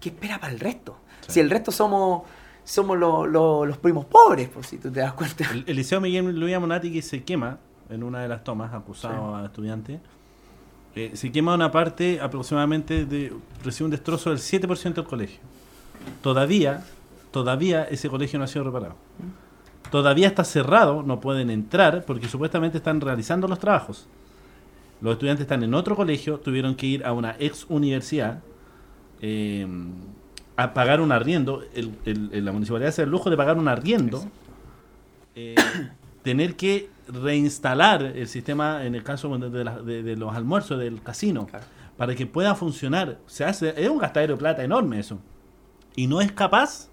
¿qué 0.00 0.10
espera 0.10 0.38
para 0.38 0.52
el 0.52 0.60
resto? 0.60 0.96
Si 1.28 1.40
el 1.40 1.50
resto 1.50 1.72
somos, 1.72 2.22
somos 2.66 2.98
lo- 2.98 3.26
lo- 3.26 3.64
los 3.64 3.78
primos 3.78 4.04
pobres, 4.04 4.48
por 4.50 4.64
si 4.64 4.76
tú 4.78 4.90
te 4.90 5.00
das 5.00 5.12
cuenta. 5.14 5.44
El, 5.52 5.64
el 5.66 5.76
Liceo 5.76 6.00
Miguel 6.00 6.38
Luis 6.38 6.58
Monati 6.60 6.92
que 6.92 7.00
se 7.00 7.22
quema 7.24 7.58
en 7.88 8.02
una 8.02 8.20
de 8.20 8.28
las 8.28 8.42
tomas, 8.44 8.74
acusado 8.74 9.34
a 9.36 9.44
estudiante. 9.46 10.00
eh, 10.94 11.12
se 11.14 11.30
quema 11.32 11.54
una 11.54 11.70
parte 11.70 12.20
aproximadamente 12.20 13.06
de. 13.06 13.32
recibe 13.64 13.84
un 13.86 13.90
destrozo 13.92 14.30
del 14.30 14.38
7% 14.40 14.94
del 14.94 15.04
colegio. 15.04 15.38
Todavía, 16.22 16.84
todavía 17.30 17.84
ese 17.84 18.08
colegio 18.08 18.38
no 18.38 18.44
ha 18.44 18.48
sido 18.48 18.64
reparado. 18.64 18.94
Todavía 19.90 20.26
está 20.26 20.42
cerrado, 20.44 21.02
no 21.02 21.20
pueden 21.20 21.48
entrar 21.50 22.04
porque 22.04 22.28
supuestamente 22.28 22.78
están 22.78 23.00
realizando 23.00 23.46
los 23.46 23.58
trabajos. 23.60 24.06
Los 25.00 25.12
estudiantes 25.12 25.42
están 25.44 25.62
en 25.62 25.74
otro 25.74 25.94
colegio, 25.94 26.38
tuvieron 26.40 26.74
que 26.74 26.86
ir 26.86 27.04
a 27.06 27.12
una 27.12 27.36
ex 27.38 27.66
universidad 27.68 28.40
eh, 29.20 29.66
a 30.56 30.72
pagar 30.74 31.00
un 31.00 31.12
arriendo. 31.12 31.62
El- 31.74 31.92
el- 32.04 32.30
el- 32.32 32.44
la 32.44 32.52
municipalidad 32.52 32.94
da 32.96 33.02
el 33.02 33.10
lujo 33.10 33.30
de 33.30 33.36
pagar 33.36 33.58
un 33.58 33.68
arriendo 33.68 34.24
eh, 35.34 35.54
tener 36.22 36.56
que 36.56 36.88
reinstalar 37.08 38.02
el 38.02 38.26
sistema 38.26 38.84
en 38.84 38.94
el 38.94 39.02
caso 39.02 39.36
de, 39.38 39.64
la- 39.64 39.80
de- 39.80 40.02
de 40.02 40.16
los 40.16 40.34
almuerzos 40.34 40.78
del 40.78 41.02
casino 41.02 41.46
Claro. 41.46 41.64
para 41.96 42.14
que 42.14 42.26
pueda 42.26 42.54
funcionar. 42.54 43.18
Se 43.26 43.44
hace, 43.44 43.74
es 43.76 43.88
un 43.88 43.98
gastadero 43.98 44.34
de 44.34 44.38
plata 44.38 44.64
enorme 44.64 44.98
eso. 44.98 45.18
Y 45.94 46.06
no 46.06 46.20
es 46.20 46.32
capaz 46.32 46.88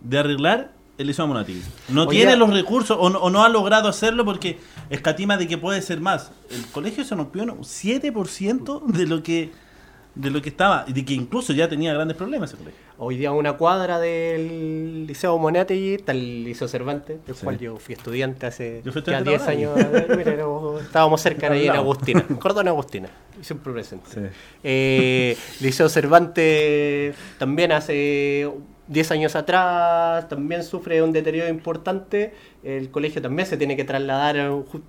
de 0.00 0.18
arreglar 0.18 0.72
el 0.98 1.14
Monatigui. 1.18 1.62
No 1.88 2.02
Oye, 2.04 2.18
tiene 2.18 2.36
los 2.36 2.50
recursos 2.52 2.96
o 3.00 3.10
no, 3.10 3.18
o 3.18 3.30
no 3.30 3.42
ha 3.44 3.48
logrado 3.48 3.88
hacerlo 3.88 4.24
porque 4.24 4.58
escatima 4.90 5.36
de 5.36 5.46
que 5.48 5.58
puede 5.58 5.82
ser 5.82 6.00
más. 6.00 6.32
El 6.50 6.64
colegio 6.66 7.04
se 7.04 7.14
rompió 7.14 7.42
en 7.42 7.50
un 7.50 7.64
7% 7.64 8.80
de 8.86 9.06
lo 9.06 9.22
que 9.22 9.52
de 10.14 10.30
lo 10.30 10.42
que 10.42 10.50
estaba 10.50 10.84
y 10.86 10.92
de 10.92 11.04
que 11.04 11.14
incluso 11.14 11.52
ya 11.54 11.68
tenía 11.68 11.94
grandes 11.94 12.16
problemas 12.16 12.50
ese 12.50 12.58
colegio. 12.58 12.78
Hoy 12.98 13.16
día 13.16 13.32
una 13.32 13.54
cuadra 13.54 13.98
del 13.98 15.06
Liceo 15.06 15.38
Monategui 15.38 15.94
está 15.94 16.12
el 16.12 16.44
Liceo 16.44 16.68
Cervantes, 16.68 17.24
del 17.26 17.34
Sí. 17.34 17.42
cual 17.44 17.58
yo 17.58 17.76
fui 17.78 17.94
estudiante 17.94 18.46
hace 18.46 18.82
Yo 18.84 18.92
fui 18.92 19.00
ya 19.02 19.18
estudiante 19.18 19.30
10 19.30 19.40
ahora, 19.42 19.52
años. 19.52 20.16
Mira, 20.16 20.32
éramos- 20.32 20.82
estábamos 20.82 21.20
cerca 21.20 21.46
Al 21.46 21.54
ahí 21.54 21.66
en. 21.66 21.70
Agustina, 21.76 22.24
Cordón 22.38 22.68
Agustina, 22.68 23.08
siempre 23.40 23.72
presente. 23.72 24.04
Sí. 24.12 24.20
Eh, 24.62 25.36
Liceo 25.60 25.88
Cervantes 25.88 27.16
también 27.38 27.72
hace 27.72 28.50
10 28.88 29.10
años 29.12 29.34
atrás 29.36 30.28
también 30.28 30.62
sufre 30.62 31.02
un 31.02 31.12
deterioro 31.12 31.48
importante. 31.48 32.34
El 32.62 32.90
colegio 32.90 33.20
también 33.20 33.46
se 33.48 33.56
tiene 33.56 33.76
que 33.76 33.84
trasladar 33.84 34.36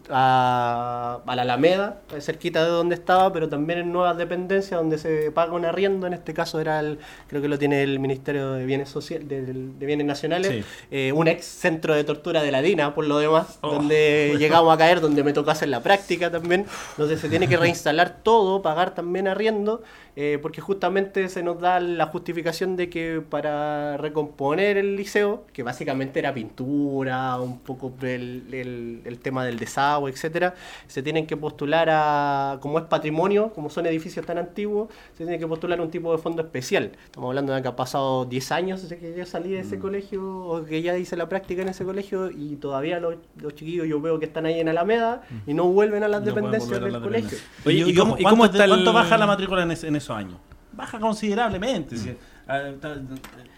a, 0.09 1.19
a 1.25 1.35
la 1.35 1.41
Alameda, 1.41 2.01
cerquita 2.19 2.63
de 2.63 2.69
donde 2.69 2.95
estaba, 2.95 3.31
pero 3.33 3.49
también 3.49 3.79
en 3.79 3.91
nuevas 3.91 4.15
dependencias 4.17 4.79
donde 4.79 4.97
se 4.97 5.31
paga 5.31 5.53
un 5.53 5.65
arriendo. 5.65 6.05
En 6.07 6.13
este 6.13 6.33
caso 6.33 6.59
era 6.59 6.79
el, 6.79 6.99
creo 7.27 7.41
que 7.41 7.47
lo 7.47 7.57
tiene 7.57 7.81
el 7.83 7.99
Ministerio 7.99 8.51
de 8.53 8.65
Bienes 8.65 8.89
Social, 8.89 9.27
de, 9.27 9.41
de 9.41 9.85
Bienes 9.85 10.05
Nacionales, 10.05 10.51
Sí. 10.51 10.63
eh, 10.91 11.11
un 11.13 11.27
ex 11.27 11.45
centro 11.45 11.95
de 11.95 12.03
tortura 12.03 12.43
de 12.43 12.51
la 12.51 12.61
DINA, 12.61 12.93
por 12.93 13.05
lo 13.07 13.17
demás, 13.17 13.57
Oh. 13.61 13.73
donde 13.75 14.35
llegamos 14.39 14.73
a 14.73 14.77
caer, 14.77 15.01
donde 15.01 15.23
me 15.23 15.33
tocó 15.33 15.51
hacer 15.51 15.69
la 15.69 15.81
práctica 15.81 16.29
también, 16.29 16.65
donde 16.97 17.17
se 17.17 17.29
tiene 17.29 17.47
que 17.47 17.57
reinstalar 17.57 18.17
todo, 18.23 18.61
pagar 18.61 18.93
también 18.93 19.27
arriendo, 19.27 19.81
eh, 20.15 20.37
porque 20.41 20.61
justamente 20.61 21.27
se 21.29 21.41
nos 21.41 21.59
da 21.59 21.79
la 21.79 22.05
justificación 22.05 22.75
de 22.75 22.89
que 22.89 23.23
para 23.27 23.97
recomponer 23.97 24.77
el 24.77 24.95
liceo, 24.95 25.45
que 25.53 25.63
básicamente 25.63 26.19
era 26.19 26.33
pintura, 26.33 27.39
un 27.39 27.62
poco 27.63 27.93
el, 28.01 28.43
el- 28.51 29.01
el 29.05 29.19
tema 29.19 29.45
del 29.45 29.57
desagüe, 29.57 30.11
etcétera, 30.11 30.53
se 30.87 31.01
tienen 31.01 31.25
que 31.25 31.37
postular 31.37 31.87
a, 31.91 32.57
como 32.61 32.77
es 32.79 32.85
patrimonio, 32.85 33.51
como 33.53 33.69
son 33.69 33.85
edificios 33.85 34.25
tan 34.25 34.37
antiguos, 34.37 34.89
se 35.17 35.23
tiene 35.23 35.39
que 35.39 35.47
postular 35.47 35.79
un 35.81 35.89
tipo 35.89 36.11
de 36.11 36.17
fondo 36.17 36.41
especial. 36.41 36.91
Estamos 37.05 37.29
hablando 37.29 37.53
de 37.53 37.61
que 37.61 37.67
ha 37.67 37.75
pasado 37.75 38.25
10 38.25 38.51
años 38.51 38.81
desde 38.81 38.97
que 38.97 39.15
yo 39.15 39.25
salí 39.25 39.51
de 39.51 39.59
ese 39.59 39.79
colegio, 39.79 40.23
o 40.23 40.65
que 40.65 40.81
ya 40.81 40.97
hice 40.97 41.15
la 41.17 41.27
práctica 41.29 41.61
en 41.61 41.69
ese 41.69 41.85
colegio, 41.85 42.29
y 42.29 42.55
todavía 42.57 42.99
los, 42.99 43.15
los 43.37 43.55
chiquillos 43.55 43.87
yo 43.87 43.99
veo 44.01 44.19
que 44.19 44.25
están 44.25 44.45
ahí 44.45 44.59
en 44.59 44.69
Alameda 44.69 45.21
y 45.47 45.53
no 45.53 45.65
vuelven 45.65 46.03
a 46.03 46.07
las 46.07 46.21
No 46.21 46.27
dependencias 46.27 46.81
del 46.81 46.93
la 46.93 46.99
colegio. 46.99 47.29
dependencia. 47.29 47.49
Oye, 47.65 47.83
Oye, 47.83 47.91
¿y 47.91 47.95
cómo- 47.95 48.17
y 48.17 48.23
¿cuánto, 48.23 48.29
cómo 48.29 48.45
está 48.45 48.63
el- 48.65 48.69
cuánto 48.71 48.93
baja 48.93 49.17
la 49.17 49.25
matrícula 49.27 49.63
en, 49.63 49.71
ese- 49.71 49.87
en 49.87 49.95
esos 49.95 50.15
años? 50.15 50.37
Baja 50.73 50.99
considerablemente. 50.99 51.97
sí. 51.97 52.15
Ah, 52.47 52.61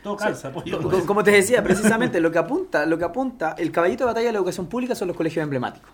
todo 0.05 0.15
calza. 0.17 0.51
pues, 0.51 0.65
yo- 0.65 0.81
Co- 0.81 1.05
Como 1.05 1.23
te 1.23 1.31
decía, 1.31 1.63
precisamente 1.63 2.19
lo 2.21 2.31
que 2.31 2.37
apunta, 2.37 2.85
lo 2.85 2.97
que 2.97 3.03
apunta, 3.05 3.55
el 3.57 3.71
caballito 3.71 4.03
de 4.03 4.07
batalla 4.07 4.27
de 4.27 4.31
la 4.33 4.37
educación 4.37 4.67
pública 4.67 4.93
son 4.95 5.07
los 5.07 5.17
colegios 5.17 5.41
emblemáticos. 5.43 5.89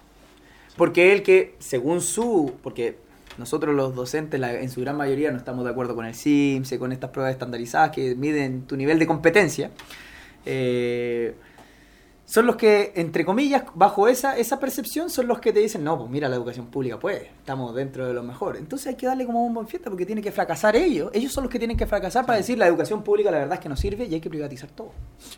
Porque 0.78 1.14
él 1.14 1.24
que, 1.24 1.56
según 1.60 2.02
su... 2.02 2.54
Porque 2.62 2.98
nosotros 3.38 3.74
los 3.74 3.96
docentes 3.96 4.40
la- 4.40 4.54
en 4.60 4.70
su 4.70 4.82
gran 4.82 4.98
mayoría 4.98 5.32
no 5.32 5.38
estamos 5.38 5.64
de 5.64 5.72
acuerdo 5.72 5.96
con 5.96 6.06
el 6.06 6.14
CIMSE, 6.14 6.78
con 6.78 6.92
estas 6.92 7.12
pruebas 7.12 7.32
estandarizadas 7.32 7.92
que 7.92 8.16
miden 8.16 8.64
tu 8.68 8.76
nivel 8.76 9.00
de 9.00 9.08
competencia. 9.08 9.72
eh, 10.46 11.36
son 12.32 12.46
los 12.46 12.56
que, 12.56 12.94
entre 12.96 13.26
comillas, 13.26 13.64
bajo 13.76 14.08
esa, 14.08 14.38
esa 14.38 14.58
percepción, 14.58 15.10
son 15.10 15.28
los 15.28 15.40
que 15.40 15.52
te 15.52 15.60
dicen, 15.60 15.84
no, 15.84 15.98
pues 15.98 16.10
mira, 16.10 16.30
la 16.30 16.38
educación 16.38 16.68
pública 16.68 16.98
puede, 16.98 17.26
estamos 17.26 17.76
dentro 17.76 18.08
de 18.08 18.14
lo 18.14 18.24
mejor. 18.24 18.56
Entonces 18.56 18.88
hay 18.88 18.96
que 18.96 19.06
darle 19.06 19.26
como 19.26 19.46
un 19.46 19.54
buen 19.54 19.68
fiesta 19.68 19.90
porque 19.90 20.06
tiene 20.06 20.22
que 20.22 20.32
fracasar 20.32 20.78
ellos. 20.78 21.12
Ellos 21.14 21.34
son 21.34 21.44
los 21.44 21.52
que 21.52 21.60
tienen 21.60 21.76
que 21.76 21.86
fracasar 21.86 22.26
para 22.26 22.38
decir, 22.38 22.58
la 22.58 22.68
educación 22.68 23.04
pública 23.04 23.32
la 23.32 23.40
verdad 23.40 23.56
es 23.56 23.60
que 23.60 23.68
no 23.68 23.76
sirve 23.76 24.06
y 24.06 24.14
hay 24.14 24.22
que 24.22 24.30
privatizar 24.30 24.70
todo. 24.70 24.94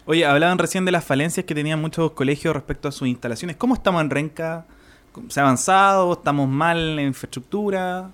Oye, 0.06 0.24
hablaban 0.24 0.60
recién 0.60 0.86
de 0.86 0.92
las 0.92 1.04
falencias 1.04 1.48
que 1.48 1.56
tenían 1.56 1.82
muchos 1.82 2.12
colegios 2.12 2.54
respecto 2.54 2.90
a 2.90 2.92
sus 2.92 3.08
instalaciones. 3.08 3.56
¿Cómo 3.56 3.74
estamos 3.74 4.00
en 4.00 4.12
Renca? 4.12 4.68
¿Se 5.30 5.40
ha 5.40 5.44
avanzado? 5.44 6.14
¿Estamos 6.14 6.48
mal 6.48 7.00
en 7.00 7.08
infraestructura? 7.08 8.12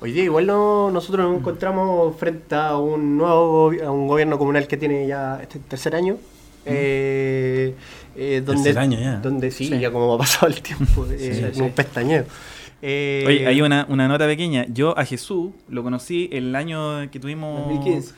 Hoy 0.00 0.12
día 0.12 0.24
igual 0.24 0.46
no, 0.46 0.90
nosotros 0.90 1.28
nos 1.28 1.38
encontramos 1.38 2.16
frente 2.16 2.54
a 2.54 2.78
un 2.78 3.18
nuevo 3.18 3.70
a 3.84 3.90
un 3.90 4.08
gobierno 4.08 4.38
comunal 4.38 4.66
que 4.66 4.78
tiene 4.78 5.06
ya 5.06 5.40
este 5.42 5.58
tercer 5.58 5.94
año. 5.94 6.16
eh, 6.64 7.74
eh, 8.18 8.42
donde, 8.44 8.62
Tercer 8.64 8.78
año 8.78 8.98
ya. 9.00 9.16
Donde 9.16 9.50
sí, 9.50 9.66
Sí. 9.68 9.78
ya 9.78 9.90
como 9.90 10.14
ha 10.14 10.18
pasado 10.18 10.48
el 10.48 10.60
tiempo, 10.60 11.06
eh, 11.10 11.50
sí. 11.54 11.60
un 11.60 11.70
pestañeo. 11.72 12.24
Eh, 12.82 13.24
Oye, 13.26 13.46
hay 13.46 13.60
una, 13.62 13.86
una 13.88 14.06
nota 14.08 14.26
pequeña. 14.26 14.64
Yo 14.68 14.96
a 14.98 15.04
Jesús 15.04 15.50
lo 15.68 15.82
conocí 15.82 16.28
el 16.32 16.54
año 16.54 17.10
que 17.10 17.18
tuvimos 17.18 17.58
2015. 17.68 18.14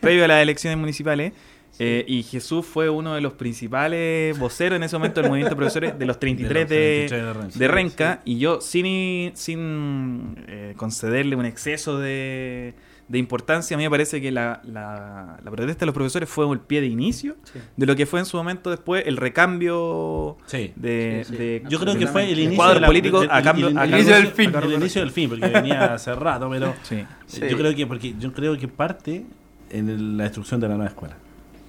previo 0.00 0.24
a 0.24 0.28
las 0.28 0.42
elecciones 0.42 0.78
municipales. 0.78 1.32
eh, 1.78 2.04
y 2.08 2.22
Jesús 2.22 2.64
fue 2.64 2.88
uno 2.88 3.14
de 3.14 3.20
los 3.20 3.34
principales 3.34 4.38
voceros 4.38 4.76
en 4.78 4.82
ese 4.82 4.96
momento 4.96 5.20
del 5.20 5.28
movimiento 5.30 5.54
de 5.54 5.56
profesores 5.58 5.98
de 5.98 6.06
los 6.06 6.18
33 6.18 6.68
de, 6.68 7.06
33 7.08 7.10
de 7.10 7.32
Renca. 7.32 7.58
de 7.58 7.68
Renca. 7.68 8.22
Y 8.24 8.38
yo, 8.38 8.60
sin, 8.62 9.32
sin 9.36 10.36
eh, 10.48 10.72
concederle 10.76 11.36
un 11.36 11.44
exceso 11.44 11.98
de, 11.98 12.72
de 13.08 13.18
importancia, 13.18 13.76
a 13.76 13.78
mí 13.78 13.84
me 13.84 13.90
parece 13.90 14.20
que 14.20 14.32
la, 14.32 14.60
la, 14.64 15.38
la 15.44 15.50
protesta 15.52 15.80
de 15.80 15.86
los 15.86 15.94
profesores 15.94 16.28
fue 16.28 16.50
el 16.52 16.58
pie 16.58 16.80
de 16.80 16.88
inicio 16.88 17.36
Sí. 17.44 17.60
de 17.76 17.86
lo 17.86 17.94
que 17.94 18.04
fue 18.04 18.18
en 18.20 18.26
su 18.26 18.36
momento 18.36 18.68
después 18.70 19.04
el 19.06 19.16
recambio 19.16 20.36
Sí. 20.46 20.72
de, 20.76 21.22
Sí, 21.24 21.32
sí. 21.32 21.38
de- 21.38 21.62
Yo 21.68 21.78
creo 21.78 21.96
que 21.96 22.06
fue 22.06 22.24
el 22.30 22.38
inicio 22.38 22.56
cuadro 22.56 22.80
de 22.80 22.86
político 22.86 23.22
a 23.30 23.42
cambio 23.42 23.68
el- 23.68 23.90
inicio 23.90 24.14
del 24.16 24.26
fin, 24.28 24.52
el 24.54 24.72
inicio 24.72 25.00
del 25.02 25.10
fin, 25.10 25.28
porque 25.28 25.46
venía 25.46 25.84
hace 25.94 26.14
rato, 26.14 26.48
pero 26.50 26.74
Sí. 26.82 27.04
Sí. 27.26 27.42
yo 27.48 27.56
creo 27.56 27.74
que 27.74 27.86
porque 27.86 28.14
yo 28.18 28.32
creo 28.32 28.56
que 28.58 28.68
parte 28.68 29.24
en 29.70 29.88
el- 29.88 30.16
la 30.16 30.24
destrucción 30.24 30.60
de 30.60 30.68
la 30.68 30.74
nueva 30.74 30.90
escuela. 30.90 31.16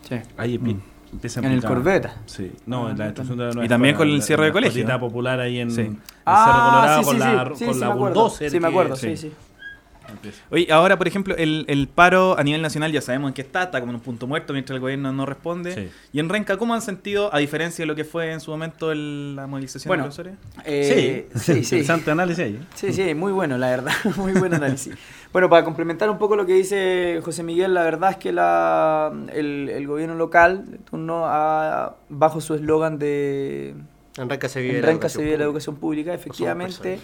Sí. 0.09 0.15
Ahí 0.37 0.57
empie- 0.57 0.79
empieza 1.13 1.39
En 1.41 1.51
el 1.51 1.63
Corbeta. 1.63 2.15
Sí, 2.25 2.51
no, 2.65 2.89
en 2.89 2.97
la 2.97 3.05
destrucción 3.05 3.37
de 3.37 3.43
la 3.45 3.51
nueva 3.51 3.65
Y 3.65 3.69
también 3.69 3.93
escuela, 3.93 4.09
con 4.11 4.15
el 4.15 4.23
cierre 4.23 4.45
de 4.45 4.51
colegio. 4.53 4.99
popular 4.99 5.39
ahí 5.39 5.59
en, 5.59 5.69
Sí. 5.71 5.81
en 5.81 5.99
Ah, 6.25 6.45
Cerro 6.45 6.65
Colorado 6.65 6.99
sí, 6.99 7.05
con 7.05 7.19
la, 7.19 7.43
con 7.45 7.55
sí, 7.57 7.65
la 7.65 7.71
me 7.73 7.85
acuerdo. 7.93 8.13
bulldozer 8.21 8.51
Sí, 8.51 8.59
me 8.59 8.67
acuerdo, 8.67 8.95
sí, 8.95 9.17
sí. 9.17 9.31
Empieza. 10.09 10.41
Oye, 10.49 10.67
ahora, 10.71 10.97
por 10.97 11.07
ejemplo, 11.07 11.35
el, 11.37 11.65
el 11.67 11.87
paro 11.87 12.37
a 12.37 12.43
nivel 12.43 12.61
nacional 12.61 12.91
ya 12.91 13.01
sabemos 13.01 13.29
en 13.29 13.33
qué 13.33 13.41
está, 13.41 13.63
está 13.63 13.79
como 13.79 13.91
en 13.91 13.95
un 13.97 14.01
punto 14.01 14.27
muerto 14.27 14.53
mientras 14.53 14.75
el 14.75 14.81
gobierno 14.81 15.11
no 15.13 15.25
responde. 15.25 15.73
Sí. 15.73 15.89
Y 16.13 16.19
en 16.19 16.29
Renca, 16.29 16.57
¿cómo 16.57 16.73
han 16.73 16.81
sentido, 16.81 17.33
a 17.33 17.39
diferencia 17.39 17.83
de 17.83 17.87
lo 17.87 17.95
que 17.95 18.03
fue 18.03 18.31
en 18.31 18.39
su 18.39 18.51
momento 18.51 18.91
el- 18.91 19.35
la 19.35 19.47
movilización 19.47 19.89
Bueno. 19.89 20.03
de 20.03 20.07
profesores? 20.09 20.33
Eh, 20.65 21.27
sí, 21.33 21.39
sí, 21.39 21.53
sí. 21.63 21.75
interesante 21.75 22.11
análisis 22.11 22.43
ahí. 22.45 22.59
Sí, 22.75 22.93
sí, 22.93 23.13
muy 23.13 23.31
bueno, 23.31 23.57
la 23.57 23.69
verdad, 23.69 23.91
muy 24.17 24.33
buen 24.33 24.53
análisis. 24.53 24.93
Bueno, 25.33 25.49
para 25.49 25.63
complementar 25.65 26.09
un 26.09 26.17
poco 26.17 26.35
lo 26.35 26.45
que 26.45 26.53
dice 26.53 27.19
José 27.23 27.43
Miguel, 27.43 27.73
la 27.73 27.83
verdad 27.83 28.11
es 28.11 28.17
que 28.17 28.31
la, 28.31 29.11
el, 29.33 29.69
el 29.69 29.85
gobierno 29.87 30.15
local, 30.15 30.79
turno, 30.89 31.23
ha- 31.25 31.95
bajo 32.09 32.39
su 32.41 32.55
eslogan 32.55 32.97
de 32.97 33.75
En 34.17 34.29
Renca 34.29 34.47
se 34.49 34.61
vive 34.61 34.75
en 34.77 34.81
la 34.81 34.87
se 34.87 34.91
educación 34.93 35.23
vive 35.25 35.31
la 35.37 35.43
pública. 35.45 35.49
educación 35.49 35.75
pública, 35.75 36.13
efectivamente. 36.13 36.99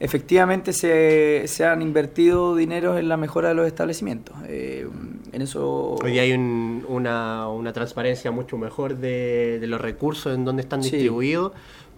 Efectivamente 0.00 0.72
se, 0.72 1.44
se 1.46 1.64
han 1.64 1.82
invertido 1.82 2.54
dineros 2.56 2.98
en 2.98 3.08
la 3.08 3.16
mejora 3.16 3.48
de 3.48 3.54
los 3.54 3.66
establecimientos. 3.66 4.36
Eh, 4.46 4.86
en 5.32 5.42
eso... 5.42 5.96
Hoy 6.02 6.18
hay 6.18 6.32
un- 6.32 6.84
una, 6.88 7.48
una 7.48 7.72
transparencia 7.72 8.30
mucho 8.30 8.56
mejor 8.58 8.96
de, 8.96 9.58
de 9.60 9.66
los 9.66 9.80
recursos 9.80 10.34
en 10.34 10.44
donde 10.44 10.62
están 10.62 10.82
Sí. 10.82 10.90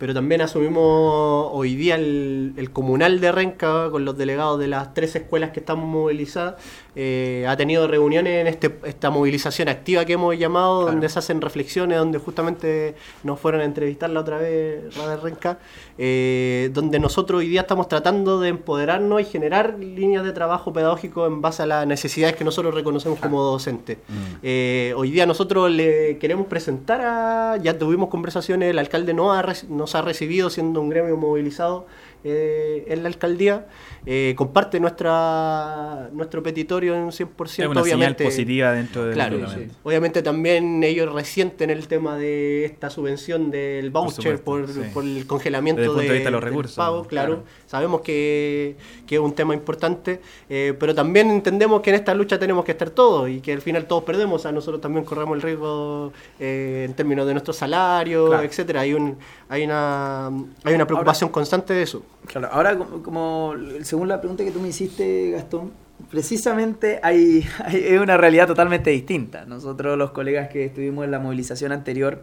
Pero 0.00 0.14
también 0.14 0.40
asumimos 0.40 1.50
hoy 1.52 1.76
día 1.76 1.94
el, 1.96 2.54
el 2.56 2.70
comunal 2.72 3.20
de 3.20 3.32
Renca 3.32 3.90
con 3.90 4.06
los 4.06 4.16
delegados 4.16 4.58
de 4.58 4.66
las 4.66 4.94
tres 4.94 5.14
escuelas 5.14 5.50
que 5.50 5.60
estamos 5.60 5.86
movilizadas. 5.86 6.54
eh, 6.96 7.44
ha 7.46 7.56
tenido 7.56 7.86
reuniones 7.86 8.40
en 8.40 8.46
este, 8.46 8.74
esta 8.84 9.10
movilización 9.10 9.68
activa 9.68 10.06
que 10.06 10.14
hemos 10.14 10.36
llamado, 10.38 10.86
donde 10.86 11.08
se 11.10 11.18
hacen 11.18 11.42
reflexiones, 11.42 11.98
donde 11.98 12.18
justamente 12.18 12.94
nos 13.24 13.38
fueron 13.38 13.60
a 13.60 13.64
entrevistar 13.64 14.08
la 14.08 14.20
otra 14.20 14.38
vez, 14.38 14.96
Radio 14.96 15.20
Renca, 15.20 15.58
eh, 15.98 16.70
donde 16.72 16.98
nosotros 16.98 17.40
hoy 17.40 17.48
día 17.48 17.60
estamos 17.60 17.86
tratando 17.86 18.40
de 18.40 18.48
empoderarnos 18.48 19.20
y 19.20 19.24
generar 19.24 19.78
líneas 19.78 20.24
de 20.24 20.32
trabajo 20.32 20.72
pedagógico 20.72 21.26
en 21.26 21.42
base 21.42 21.62
a 21.62 21.66
las 21.66 21.86
necesidades 21.86 22.36
que 22.36 22.44
nosotros 22.44 22.74
reconocemos 22.74 23.18
como 23.20 23.42
docentes. 23.42 23.98
Eh, 24.42 24.94
hoy 24.96 25.10
día 25.10 25.26
nosotros 25.26 25.70
le 25.70 26.16
queremos 26.16 26.46
presentar 26.46 27.02
a, 27.02 27.56
ya 27.58 27.78
tuvimos 27.78 28.08
conversaciones, 28.08 28.70
el 28.70 28.78
alcalde 28.78 29.12
no 29.12 29.32
ha 29.32 29.42
nos 29.90 29.96
ha 29.96 30.02
recibido 30.02 30.50
siendo 30.50 30.80
un 30.80 30.88
gremio 30.88 31.16
movilizado 31.16 31.86
eh, 32.24 32.84
en 32.88 33.02
la 33.02 33.08
alcaldía, 33.08 33.66
eh, 34.06 34.34
comparte 34.36 34.80
nuestra 34.80 36.08
nuestro 36.12 36.42
petitorio 36.42 36.94
en 36.94 37.02
un 37.02 37.12
100%, 37.12 37.62
Es 37.62 37.68
una 37.68 37.82
señal 37.82 37.96
obviamente. 37.98 38.24
positiva 38.24 38.72
dentro 38.72 39.04
del 39.04 39.14
Claro, 39.14 39.38
obviamente 39.82 40.22
también 40.22 40.82
ellos 40.84 41.12
resienten 41.12 41.70
el 41.70 41.86
tema 41.88 42.16
de 42.16 42.64
esta 42.64 42.90
subvención 42.90 43.50
del 43.50 43.90
voucher 43.90 44.40
por, 44.42 44.66
supuesto, 44.66 44.84
sí. 44.84 44.90
por 44.92 45.04
el 45.04 45.26
congelamiento 45.26 45.80
Desde 45.80 45.90
el 45.92 45.94
punto 45.96 46.02
de 46.02 46.08
de, 46.08 46.14
vista 46.14 46.28
de 46.28 46.32
los 46.32 46.44
recursos, 46.44 46.76
pago, 46.76 47.04
claro. 47.06 47.36
claro. 47.36 47.44
Sabemos 47.66 48.00
que, 48.02 48.76
que 49.06 49.14
es 49.16 49.20
un 49.20 49.34
tema 49.34 49.54
importante, 49.54 50.20
eh, 50.48 50.74
pero 50.78 50.94
también 50.94 51.30
entendemos 51.30 51.80
que 51.80 51.90
en 51.90 51.96
esta 51.96 52.14
lucha 52.14 52.38
tenemos 52.38 52.64
que 52.64 52.72
estar 52.72 52.90
todos 52.90 53.28
y 53.30 53.40
que 53.40 53.52
al 53.52 53.60
final 53.62 53.86
todos 53.86 54.04
perdemos, 54.04 54.40
o 54.40 54.42
sea, 54.42 54.52
nosotros 54.52 54.80
también 54.80 55.04
corremos 55.04 55.36
el 55.36 55.42
riesgo 55.42 56.12
eh, 56.38 56.84
en 56.88 56.94
términos 56.94 57.26
de 57.26 57.32
nuestro 57.32 57.52
salario, 57.52 58.26
Claro. 58.28 58.42
etcétera. 58.42 58.80
Hay 58.80 58.94
un 58.94 59.16
hay 59.48 59.64
una 59.64 60.26
hay 60.64 60.74
una 60.74 60.86
preocupación 60.86 61.30
constante 61.30 61.72
de 61.74 61.82
eso. 61.82 62.02
Claro, 62.26 62.48
ahora 62.52 62.76
como, 62.78 63.02
como 63.02 63.54
según 63.82 64.08
la 64.08 64.20
pregunta 64.20 64.44
que 64.44 64.50
tú 64.52 64.60
me 64.60 64.68
hiciste, 64.68 65.30
Gastón, 65.32 65.72
precisamente 66.10 67.00
hay, 67.02 67.44
hay- 67.64 67.84
es 67.88 68.00
una 68.00 68.16
realidad 68.16 68.46
totalmente 68.46 68.90
distinta. 68.90 69.44
Nosotros 69.46 69.96
los 69.98 70.10
colegas 70.12 70.48
que 70.48 70.66
estuvimos 70.66 71.04
en 71.04 71.10
la 71.10 71.18
movilización 71.18 71.72
anterior, 71.72 72.22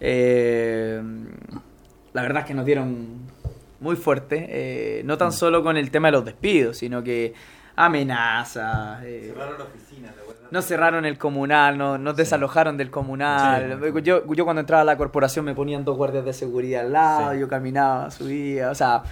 eh, 0.00 1.00
la 2.12 2.22
verdad 2.22 2.42
es 2.42 2.46
que 2.48 2.54
nos 2.54 2.66
dieron 2.66 3.06
muy 3.80 3.96
fuerte, 3.96 4.46
eh, 4.50 5.02
no 5.04 5.16
tan 5.18 5.32
solo 5.32 5.62
con 5.62 5.76
el 5.76 5.90
tema 5.90 6.08
de 6.08 6.12
los 6.12 6.24
despidos, 6.24 6.76
sino 6.78 7.02
que 7.02 7.32
amenazas. 7.76 9.02
eh, 9.04 9.32
no 10.50 10.62
cerraron 10.62 11.04
el 11.04 11.18
comunal, 11.18 11.76
no, 11.76 11.98
nos 11.98 12.16
desalojaron 12.16 12.76
del 12.76 12.90
comunal. 12.90 13.80
Yo, 14.02 14.32
yo 14.32 14.44
cuando 14.44 14.60
entraba 14.60 14.82
a 14.82 14.84
la 14.84 14.96
corporación 14.96 15.44
me 15.44 15.54
ponían 15.54 15.84
dos 15.84 15.96
guardias 15.96 16.24
de 16.24 16.32
seguridad 16.32 16.86
al 16.86 16.92
lado, 16.92 17.34
yo 17.34 17.48
caminaba, 17.48 18.10
subía, 18.10 18.70
o 18.70 18.74
sea, 18.74 19.02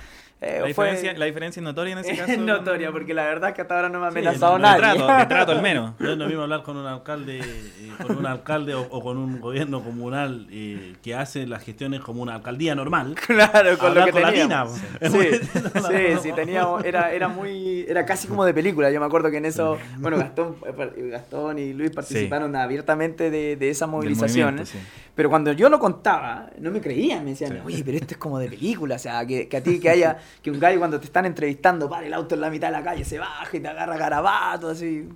eh, 0.40 0.56
La, 0.56 0.60
fue 0.60 0.68
diferencia, 0.68 1.12
la 1.18 1.24
diferencia 1.24 1.60
es 1.60 1.64
notoria 1.64 1.92
en 1.94 1.98
ese 2.00 2.14
caso. 2.16 2.30
es 2.32 2.38
notoria, 2.38 2.92
porque 2.92 3.14
la 3.14 3.24
verdad 3.24 3.50
es 3.50 3.56
que 3.56 3.62
hasta 3.62 3.74
ahora 3.76 3.88
no 3.88 4.00
me 4.00 4.06
ha 4.06 4.10
Sí, 4.10 4.18
amenazado 4.18 4.54
de 4.56 4.60
nadie. 4.60 4.80
trato, 4.80 5.06
de 5.18 5.26
trato 5.26 5.52
al 5.52 5.62
menos. 5.62 5.92
No 6.00 6.10
es 6.12 6.18
lo 6.18 6.26
mismo 6.26 6.42
hablar 6.42 6.62
con 6.62 6.76
un 6.76 6.86
alcalde, 6.86 7.38
eh, 7.40 7.92
con 8.06 8.18
un 8.18 8.26
alcalde 8.26 8.74
o, 8.74 8.82
o 8.82 9.02
con 9.02 9.16
un 9.16 9.40
gobierno 9.40 9.82
comunal 9.82 10.46
eh, 10.50 10.94
que 11.02 11.14
hace 11.14 11.46
las 11.46 11.62
gestiones 11.64 12.00
como 12.00 12.22
una 12.22 12.34
alcaldía 12.34 12.74
normal. 12.74 13.14
Claro, 13.26 13.76
con 13.78 13.94
lo 13.94 14.04
que 14.04 14.12
con 14.12 14.22
la 14.22 14.30
teníamos. 14.30 14.72
mina, 15.00 15.10
Sí, 15.10 15.28
sí, 15.40 16.18
sí, 16.22 16.32
teníamos, 16.32 16.84
era, 16.84 17.12
era 17.12 17.28
muy, 17.28 17.84
era 17.88 18.04
casi 18.06 18.28
como 18.28 18.44
de 18.44 18.52
película. 18.54 18.90
Yo 18.90 19.00
me 19.00 19.06
acuerdo 19.06 19.30
que 19.30 19.38
en 19.38 19.46
eso, 19.46 19.78
bueno, 19.98 20.16
Gastón, 20.18 20.56
eh, 20.66 21.08
Gastón 21.10 21.58
y 21.58 21.72
Luis 21.72 21.90
participaron 21.90 22.54
abiertamente 22.56 23.30
de, 23.30 23.56
de 23.56 23.70
esas 23.70 23.88
movilizaciones. 23.88 24.72
Sí. 25.16 25.16
Pero 25.16 25.30
cuando 25.30 25.52
yo 25.52 25.68
lo 25.70 25.78
contaba, 25.78 26.50
no 26.58 26.70
me 26.70 26.80
creían, 26.80 27.24
me 27.24 27.30
decían, 27.30 27.62
oye, 27.64 27.82
pero 27.82 27.96
esto 27.96 28.14
es 28.14 28.18
como 28.18 28.38
de 28.38 28.48
película, 28.48 28.96
o 28.96 28.98
sea, 28.98 29.26
que, 29.26 29.48
que 29.48 29.56
a 29.56 29.62
ti 29.62 29.80
que 29.80 29.88
haya, 29.88 30.18
que 30.42 30.50
un 30.50 30.60
gallo 30.60 30.78
cuando 30.78 31.00
te 31.00 31.06
están 31.06 31.24
entrevistando, 31.24 31.88
para 31.88 32.06
el 32.06 32.12
auto 32.12 32.34
en 32.34 32.42
la 32.42 32.50
mitad 32.50 32.68
de 32.68 32.72
la 32.72 32.84
calle, 32.84 33.04
se 33.04 33.18
baja 33.18 33.56
y 33.56 33.60
te 33.60 33.68
agarra 33.68 33.96
garabato, 33.96 34.68
así. 34.68 35.08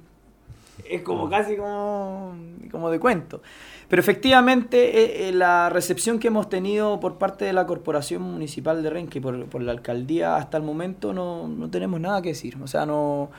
Es 0.88 1.02
como 1.02 1.28
casi 1.28 1.56
como, 1.56 2.34
como 2.70 2.90
de 2.90 2.98
cuento. 2.98 3.42
Pero 3.88 4.00
efectivamente 4.00 5.02
eh, 5.02 5.28
eh, 5.28 5.32
la 5.32 5.68
recepción 5.68 6.18
que 6.18 6.28
hemos 6.28 6.48
tenido 6.48 7.00
por 7.00 7.18
parte 7.18 7.44
de 7.44 7.52
la 7.52 7.66
Corporación 7.66 8.22
Municipal 8.22 8.82
de 8.82 8.88
Renque 8.88 9.20
por, 9.20 9.46
por 9.46 9.62
la 9.62 9.72
Alcaldía 9.72 10.36
hasta 10.36 10.56
el 10.56 10.62
momento 10.62 11.12
no, 11.12 11.48
no 11.48 11.70
tenemos 11.70 12.00
nada 12.00 12.22
que 12.22 12.30
decir. 12.30 12.56
O 12.62 12.66
sea, 12.66 12.86
no, 12.86 13.30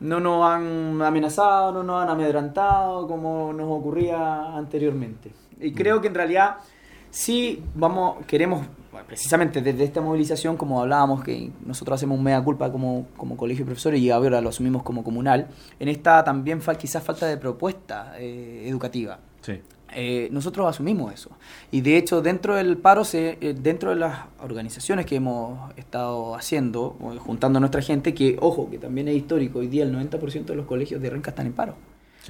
no 0.00 0.20
nos 0.20 0.44
han 0.44 1.00
amenazado, 1.00 1.72
no 1.72 1.82
nos 1.82 2.02
han 2.02 2.10
amedrantado 2.10 3.06
como 3.06 3.52
nos 3.52 3.70
ocurría 3.70 4.56
anteriormente. 4.56 5.30
Y 5.60 5.72
creo 5.72 6.00
que 6.00 6.08
en 6.08 6.14
realidad 6.14 6.56
sí 7.10 7.62
vamos, 7.74 8.24
queremos, 8.26 8.66
precisamente 9.06 9.60
desde 9.62 9.84
esta 9.84 10.00
movilización, 10.00 10.56
como 10.56 10.80
hablábamos, 10.80 11.22
que 11.22 11.50
nosotros 11.64 11.96
hacemos 11.96 12.18
un 12.18 12.24
mea 12.24 12.42
culpa 12.42 12.70
como, 12.72 13.06
como 13.16 13.36
colegio 13.36 13.64
de 13.64 13.66
profesores 13.68 14.00
y 14.00 14.10
ahora 14.10 14.40
lo 14.40 14.48
asumimos 14.48 14.82
como 14.82 15.04
comunal, 15.04 15.48
en 15.78 15.88
esta 15.88 16.24
también 16.24 16.60
fal- 16.60 16.76
quizás 16.76 17.02
falta 17.02 17.26
de 17.26 17.36
propuesta 17.36 18.14
eh, 18.18 18.64
educativa. 18.66 19.18
Sí. 19.40 19.60
Eh, 19.96 20.28
nosotros 20.32 20.66
asumimos 20.68 21.12
eso. 21.14 21.30
Y 21.70 21.80
de 21.80 21.96
hecho, 21.96 22.20
dentro 22.20 22.56
del 22.56 22.76
paro, 22.78 23.04
se, 23.04 23.38
eh, 23.40 23.54
dentro 23.54 23.90
de 23.90 23.96
las 23.96 24.24
organizaciones 24.42 25.06
que 25.06 25.14
hemos 25.16 25.70
estado 25.76 26.34
haciendo, 26.34 26.96
juntando 27.24 27.58
a 27.58 27.60
nuestra 27.60 27.80
gente, 27.80 28.12
que, 28.12 28.36
ojo, 28.40 28.68
que 28.70 28.78
también 28.78 29.06
es 29.06 29.14
histórico, 29.14 29.60
hoy 29.60 29.68
día 29.68 29.84
el 29.84 29.92
90% 29.94 30.46
de 30.46 30.56
los 30.56 30.66
colegios 30.66 31.00
de 31.00 31.10
Renca 31.10 31.30
están 31.30 31.46
en 31.46 31.52
paro. 31.52 31.76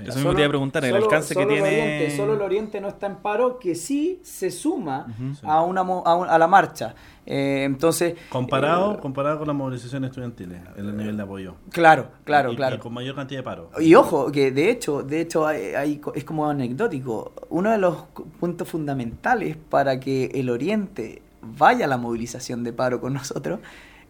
Eso 0.02 0.14
mismo 0.16 0.32
te 0.34 0.40
iba 0.40 0.46
a 0.46 0.48
preguntar, 0.48 0.84
el 0.84 0.96
alcance 0.96 1.34
que 1.34 1.42
solo 1.42 1.54
el 1.54 1.62
tiene. 1.62 1.82
Oriente, 1.82 2.16
solo 2.16 2.34
el 2.34 2.40
Oriente 2.42 2.80
no 2.80 2.88
está 2.88 3.06
en 3.06 3.16
paro, 3.16 3.58
que 3.58 3.74
sí 3.74 4.20
se 4.22 4.50
suma 4.50 5.06
a, 5.42 5.62
una, 5.62 5.82
mo- 5.82 6.02
a, 6.04 6.14
un- 6.16 6.28
a 6.28 6.36
la 6.38 6.46
marcha. 6.46 6.94
Eh, 7.26 7.62
entonces... 7.64 8.14
Comparado, 8.28 8.94
eh, 8.94 8.98
comparado 9.00 9.38
con 9.38 9.46
las 9.46 9.56
movilizaciones 9.56 10.10
estudiantiles, 10.10 10.60
el 10.76 10.96
nivel 10.96 11.16
de 11.16 11.22
apoyo. 11.22 11.54
claro, 11.70 12.08
claro, 12.24 12.52
Y- 12.52 12.56
claro. 12.56 12.76
Y 12.76 12.78
con 12.78 12.92
mayor 12.92 13.14
cantidad 13.14 13.38
de 13.40 13.44
paro. 13.44 13.70
Y 13.80 13.94
ojo, 13.94 14.30
que 14.30 14.50
de 14.50 14.70
hecho, 14.70 15.02
de 15.02 15.20
hecho 15.22 15.46
hay- 15.46 15.74
hay 15.74 15.96
co- 15.98 16.12
es 16.14 16.24
como 16.24 16.48
anecdótico. 16.48 17.32
Uno 17.48 17.70
de 17.70 17.78
los 17.78 17.96
puntos 18.40 18.68
fundamentales 18.68 19.56
para 19.56 19.98
que 20.00 20.26
el 20.34 20.50
Oriente 20.50 21.22
vaya 21.40 21.84
a 21.86 21.88
la 21.88 21.96
movilización 21.98 22.62
de 22.64 22.72
paro 22.72 23.00
con 23.00 23.12
nosotros 23.14 23.60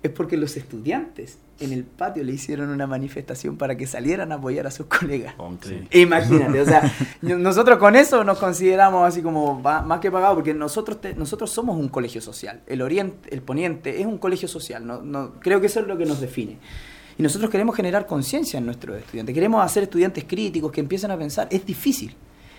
es 0.04 0.10
porque 0.12 0.36
los 0.36 0.56
estudiantes 0.56 1.38
en 1.60 1.72
el 1.72 1.82
patio 1.84 2.22
le 2.24 2.32
hicieron 2.32 2.68
una 2.68 2.86
manifestación 2.86 3.56
para 3.56 3.76
que 3.76 3.86
salieran 3.86 4.32
a 4.32 4.36
apoyar 4.36 4.66
a 4.66 4.70
sus 4.70 4.86
colegas. 4.86 5.34
Sí. 5.62 6.00
Imagínate, 6.00 6.60
o 6.60 6.64
sea, 6.66 6.92
no- 7.22 7.38
nosotros 7.38 7.78
con 7.78 7.96
eso 7.96 8.22
nos 8.22 8.38
consideramos 8.38 9.06
así 9.08 9.22
como 9.22 9.60
más 9.60 10.00
que 10.00 10.10
pagados, 10.10 10.34
porque 10.36 10.52
nosotros 10.54 11.00
te- 11.00 11.14
nosotros 11.14 11.50
somos 11.50 11.76
un 11.78 11.88
colegio 11.88 12.20
social. 12.20 12.60
El 12.66 12.82
Oriente, 12.82 13.34
el 13.34 13.40
Poniente 13.42 14.00
es 14.00 14.06
un 14.06 14.18
colegio 14.18 14.46
social. 14.46 14.86
No, 14.86 15.00
no, 15.02 15.32
creo 15.40 15.60
que 15.60 15.66
eso 15.66 15.80
es 15.80 15.86
lo 15.86 15.96
que 15.96 16.04
nos 16.06 16.20
define. 16.20 16.58
Y 17.16 17.22
nosotros 17.22 17.50
queremos 17.50 17.74
generar 17.76 18.06
conciencia 18.06 18.58
en 18.58 18.66
nuestros 18.66 18.98
estudiantes. 18.98 19.34
Queremos 19.34 19.64
hacer 19.64 19.84
estudiantes 19.84 20.24
críticos 20.24 20.70
que 20.70 20.80
empiecen 20.80 21.10
a 21.12 21.16
pensar. 21.16 21.48
Es 21.50 21.64
difícil. 21.64 22.14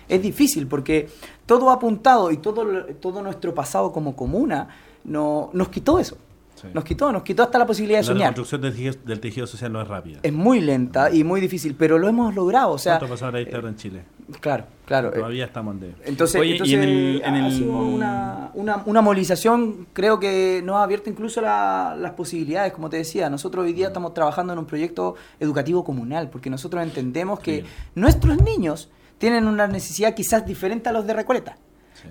Es 0.08 0.22
difícil 0.22 0.66
porque 0.66 1.08
todo 1.46 1.70
apuntado 1.70 2.30
y 2.30 2.38
todo, 2.38 2.64
todo 3.00 3.22
nuestro 3.22 3.54
pasado 3.54 3.92
como 3.92 4.16
comuna 4.16 4.68
no, 5.04 5.50
nos 5.52 5.68
quitó 5.68 5.98
eso. 5.98 6.16
Sí. 6.56 6.68
Nos 6.72 6.84
quitó, 6.84 7.12
nos 7.12 7.22
quitó 7.22 7.42
hasta 7.42 7.58
la 7.58 7.66
posibilidad 7.66 7.98
de 7.98 8.02
La 8.02 8.06
soñar. 8.06 8.20
reconstrucción 8.30 8.60
del 8.62 8.72
tejido, 8.72 8.94
del 9.04 9.20
tejido 9.20 9.46
social 9.46 9.70
no 9.72 9.80
es 9.82 9.86
rápida. 9.88 10.20
Es 10.22 10.32
muy 10.32 10.60
lenta 10.60 11.10
y 11.10 11.22
muy 11.22 11.40
difícil, 11.40 11.74
pero 11.78 11.98
lo 11.98 12.08
hemos 12.08 12.34
logrado. 12.34 12.72
O 12.72 12.78
sea, 12.78 12.98
¿Cuánto 12.98 13.14
pasó 13.14 13.30
la 13.30 13.38
dictadura 13.38 13.68
en 13.68 13.76
Chile? 13.76 14.02
claro, 14.40 14.64
claro. 14.86 15.10
eh, 15.10 15.18
Todavía 15.18 15.44
estamos 15.44 15.74
en 15.74 15.80
deuda. 15.80 15.94
entonces, 16.04 16.40
Oye, 16.40 16.48
y 16.50 16.52
entonces 16.52 16.74
en 16.76 16.82
el- 16.82 17.22
en 17.24 17.34
ha 17.34 17.46
el- 17.46 17.52
sido 17.54 17.76
una, 17.78 18.50
una, 18.54 18.82
una 18.86 19.00
movilización, 19.02 19.86
creo 19.92 20.18
que 20.18 20.62
nos 20.64 20.76
ha 20.76 20.82
abierto 20.82 21.10
incluso 21.10 21.40
la- 21.42 21.94
las 21.98 22.12
posibilidades, 22.12 22.72
como 22.72 22.88
te 22.88 22.96
decía. 22.96 23.28
Nosotros 23.28 23.64
hoy 23.66 23.72
día 23.74 23.88
estamos 23.88 24.14
trabajando 24.14 24.52
en 24.54 24.58
un 24.58 24.64
proyecto 24.66 25.14
educativo 25.38 25.84
comunal, 25.84 26.30
porque 26.30 26.48
nosotros 26.48 26.82
entendemos 26.82 27.38
que 27.40 27.60
Sí. 27.60 27.66
nuestros 27.94 28.40
niños 28.42 28.90
tienen 29.18 29.46
una 29.46 29.66
necesidad 29.66 30.14
quizás 30.14 30.46
diferente 30.46 30.88
a 30.88 30.92
los 30.92 31.06
de 31.06 31.12
Recoleta. 31.12 31.58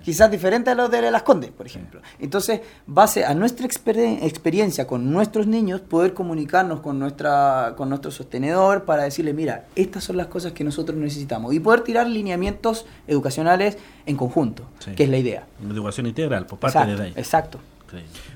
Quizás 0.03 0.29
diferente 0.31 0.69
a 0.69 0.75
los 0.75 0.89
de 0.91 1.09
Las 1.11 1.23
Condes, 1.23 1.51
por 1.51 1.65
ejemplo. 1.65 2.01
Entonces, 2.19 2.61
base 2.88 3.23
a 3.25 3.33
nuestra 3.33 3.67
exper- 3.67 4.19
experiencia 4.23 4.86
con 4.88 5.11
nuestros 5.11 5.47
niños, 5.47 5.81
poder 5.81 6.13
comunicarnos 6.13 6.81
con, 6.81 6.99
nuestra, 6.99 7.73
con 7.77 7.89
nuestro 7.89 8.11
sostenedor 8.11 8.83
para 8.86 9.03
decirle, 9.03 9.33
mira, 9.33 9.65
estas 9.75 10.03
son 10.03 10.17
las 10.17 10.27
cosas 10.27 10.51
que 10.53 10.63
nosotros 10.63 10.97
necesitamos. 10.97 11.53
Y 11.53 11.59
poder 11.59 11.81
tirar 11.81 12.07
lineamientos 12.07 12.86
educacionales 13.07 13.77
en 14.05 14.15
conjunto, 14.17 14.63
Sí. 14.79 14.91
que 14.95 15.03
es 15.03 15.09
la 15.09 15.17
idea. 15.17 15.45
Una 15.63 15.73
educación 15.73 16.07
integral, 16.07 16.45
por 16.45 16.59
parte 16.59 16.77
exacto, 16.79 17.01
de 17.01 17.07
ahí. 17.07 17.13
exacto. 17.15 17.59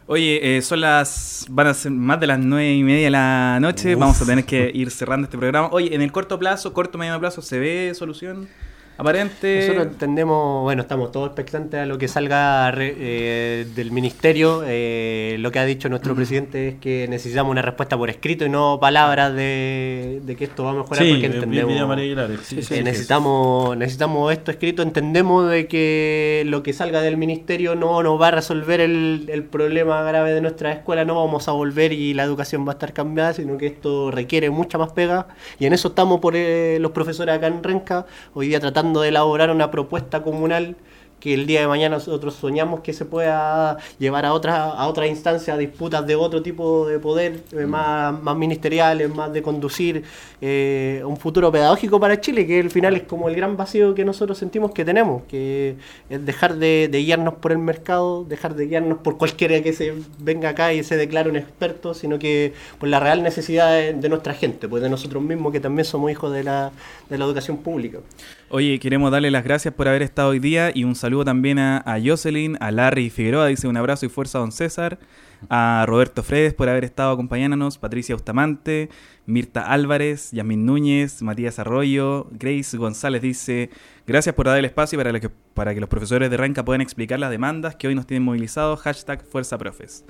Oye, 0.07 0.57
eh, 0.57 0.61
son 0.61 0.79
las. 0.81 1.45
van 1.49 1.67
a 1.67 1.73
ser 1.73 1.91
más 1.91 2.19
de 2.19 2.27
las 2.27 2.39
nueve 2.39 2.73
y 2.73 2.83
media 2.83 3.05
de 3.05 3.09
la 3.09 3.57
noche. 3.59 3.93
Uf. 3.95 3.99
Vamos 3.99 4.21
a 4.21 4.25
tener 4.25 4.45
que 4.45 4.71
ir 4.73 4.89
cerrando 4.89 5.25
este 5.25 5.37
programa. 5.37 5.67
Oye, 5.73 5.93
en 5.93 6.01
el 6.01 6.11
corto 6.13 6.39
plazo, 6.39 6.71
corto 6.71 6.97
medio 6.97 7.19
plazo, 7.19 7.41
¿se 7.41 7.59
ve 7.59 7.91
solución 7.93 8.47
aparente? 8.99 9.61
Nosotros 9.61 9.93
entendemos, 9.93 10.63
bueno, 10.63 10.81
estamos 10.81 11.11
todos 11.11 11.27
expectantes 11.27 11.79
a 11.79 11.85
lo 11.85 11.97
que 11.97 12.07
salga 12.07 12.71
eh, 12.77 13.65
del 13.73 13.91
ministerio. 13.91 14.63
Eh, 14.65 15.37
lo 15.39 15.51
que 15.51 15.59
ha 15.59 15.65
dicho 15.65 15.89
nuestro 15.89 16.15
presidente 16.15 16.67
es 16.67 16.75
que 16.75 17.07
necesitamos 17.07 17.51
una 17.51 17.61
respuesta 17.61 17.97
por 17.97 18.09
escrito 18.09 18.45
y 18.45 18.49
no 18.49 18.77
palabras 18.79 19.33
de, 19.33 20.21
de 20.23 20.35
que 20.35 20.43
esto 20.43 20.65
va 20.65 20.71
a 20.71 20.73
mejorar 20.73 21.03
Sí, 21.03 21.11
porque 21.11 21.25
entendemos. 21.27 21.87
María 21.87 22.27
sí, 22.43 22.61
sí, 22.61 22.83
necesitamos, 22.83 23.77
necesitamos 23.77 24.33
esto 24.33 24.51
escrito. 24.51 24.81
Entendemos 24.81 25.49
de 25.49 25.67
que 25.67 26.43
lo 26.45 26.61
que 26.61 26.73
salga 26.73 27.01
del 27.01 27.17
ministerio 27.17 27.75
no 27.75 28.03
nos 28.03 28.21
va 28.21 28.27
a 28.27 28.31
resolver 28.31 28.81
el, 28.81 29.29
el 29.29 29.43
problema 29.43 30.03
grave 30.03 30.33
de 30.33 30.41
nuestra 30.41 30.73
escuela. 30.73 31.05
No 31.05 31.15
vamos 31.15 31.47
a 31.47 31.51
volver 31.51 31.93
y 31.93 32.13
la 32.13 32.23
educación 32.23 32.67
va 32.67 32.71
a 32.71 32.73
estar 32.73 32.93
cambiada, 32.93 33.33
sino 33.33 33.57
que 33.57 33.67
esto 33.67 34.11
requiere 34.11 34.49
mucha 34.49 34.77
más 34.77 34.91
pega. 34.91 35.27
Y 35.57 35.65
en 35.65 35.73
eso 35.73 35.89
estamos 35.89 36.19
por 36.19 36.35
eh, 36.35 36.77
los 36.79 36.91
profesores 36.91 37.33
acá 37.35 37.47
en 37.47 37.63
Renca, 37.63 38.05
hoy 38.33 38.47
día 38.47 38.59
tratando 38.59 38.88
de 38.93 39.09
elaborar 39.09 39.51
una 39.51 39.71
propuesta 39.71 40.21
comunal 40.23 40.75
que 41.19 41.33
el 41.33 41.45
día 41.45 41.61
de 41.61 41.67
mañana 41.67 41.97
nosotros 41.97 42.35
soñamos 42.35 42.81
que 42.81 42.93
se 42.93 43.05
pueda 43.05 43.77
llevar 43.97 44.25
a 44.25 44.33
otras 44.33 44.57
a 44.57 44.87
otras 44.87 45.07
instancias, 45.07 45.55
a 45.55 45.57
disputas 45.57 46.05
de 46.05 46.15
otro 46.15 46.41
tipo 46.41 46.87
de 46.87 46.99
poder, 46.99 47.41
eh, 47.51 47.65
más, 47.65 48.21
más 48.21 48.35
ministeriales, 48.35 49.13
más 49.13 49.31
de 49.33 49.41
conducir 49.41 50.03
eh, 50.41 51.01
un 51.05 51.17
futuro 51.17 51.51
pedagógico 51.51 51.99
para 51.99 52.19
Chile, 52.21 52.45
que 52.47 52.59
al 52.59 52.71
final 52.71 52.95
es 52.95 53.03
como 53.03 53.29
el 53.29 53.35
gran 53.35 53.57
vacío 53.57 53.93
que 53.93 54.05
nosotros 54.05 54.37
sentimos 54.37 54.71
que 54.71 54.85
tenemos, 54.85 55.23
que 55.23 55.75
es 56.09 56.25
dejar 56.25 56.55
de, 56.55 56.87
de 56.89 57.03
guiarnos 57.03 57.35
por 57.35 57.51
el 57.51 57.57
mercado, 57.57 58.23
dejar 58.23 58.55
de 58.55 58.67
guiarnos 58.67 58.99
por 58.99 59.17
cualquiera 59.17 59.61
que 59.61 59.73
se 59.73 59.93
venga 60.19 60.49
acá 60.49 60.73
y 60.73 60.83
se 60.83 60.95
declare 60.95 61.29
un 61.29 61.35
experto, 61.35 61.93
sino 61.93 62.19
que 62.19 62.53
por 62.79 62.89
la 62.89 62.99
real 62.99 63.23
necesidad 63.23 63.71
de, 63.71 63.93
de 63.93 64.09
nuestra 64.09 64.33
gente, 64.33 64.67
pues 64.67 64.81
de 64.81 64.89
nosotros 64.89 65.21
mismos 65.21 65.51
que 65.51 65.59
también 65.59 65.85
somos 65.85 66.11
hijos 66.11 66.31
de 66.31 66.43
la, 66.43 66.71
de 67.09 67.17
la 67.17 67.25
educación 67.25 67.57
pública. 67.57 67.99
Oye, 68.51 68.79
queremos 68.79 69.11
darle 69.11 69.29
las 69.29 69.43
gracias 69.43 69.73
por 69.73 69.87
haber 69.87 70.01
estado 70.01 70.29
hoy 70.29 70.39
día 70.39 70.71
y 70.73 70.83
un 70.83 70.95
saludo 70.95 71.08
también 71.25 71.59
a, 71.59 71.99
Jocelyn, 72.03 72.57
a 72.59 72.71
Larry 72.71 73.09
Figueroa, 73.09 73.47
dice 73.47 73.67
un 73.67 73.77
abrazo 73.77 74.05
y 74.05 74.09
fuerza 74.09 74.39
don 74.39 74.51
César, 74.51 74.99
a 75.49 75.83
Roberto 75.87 76.23
Fredes 76.23 76.53
por 76.53 76.69
haber 76.69 76.83
estado 76.83 77.11
acompañándonos, 77.11 77.77
Patricia 77.77 78.15
Bustamante, 78.15 78.89
Mirta 79.25 79.61
Álvarez, 79.61 80.31
Yasmin 80.31 80.65
Núñez, 80.65 81.21
Matías 81.21 81.59
Arroyo, 81.59 82.27
Grace 82.31 82.77
González 82.77 83.21
dice, 83.21 83.69
gracias 84.05 84.35
por 84.35 84.45
dar 84.45 84.57
el 84.57 84.65
espacio 84.65 84.99
para, 84.99 85.19
que, 85.19 85.29
para 85.29 85.73
que 85.73 85.79
los 85.79 85.89
profesores 85.89 86.29
de 86.29 86.37
Ranca 86.37 86.63
puedan 86.63 86.81
explicar 86.81 87.19
las 87.19 87.31
demandas 87.31 87.75
que 87.75 87.87
hoy 87.87 87.95
nos 87.95 88.05
tienen 88.07 88.23
movilizados, 88.23 88.79
hashtag 88.81 89.25
Fuerza 89.25 89.57
Profes. 89.57 90.05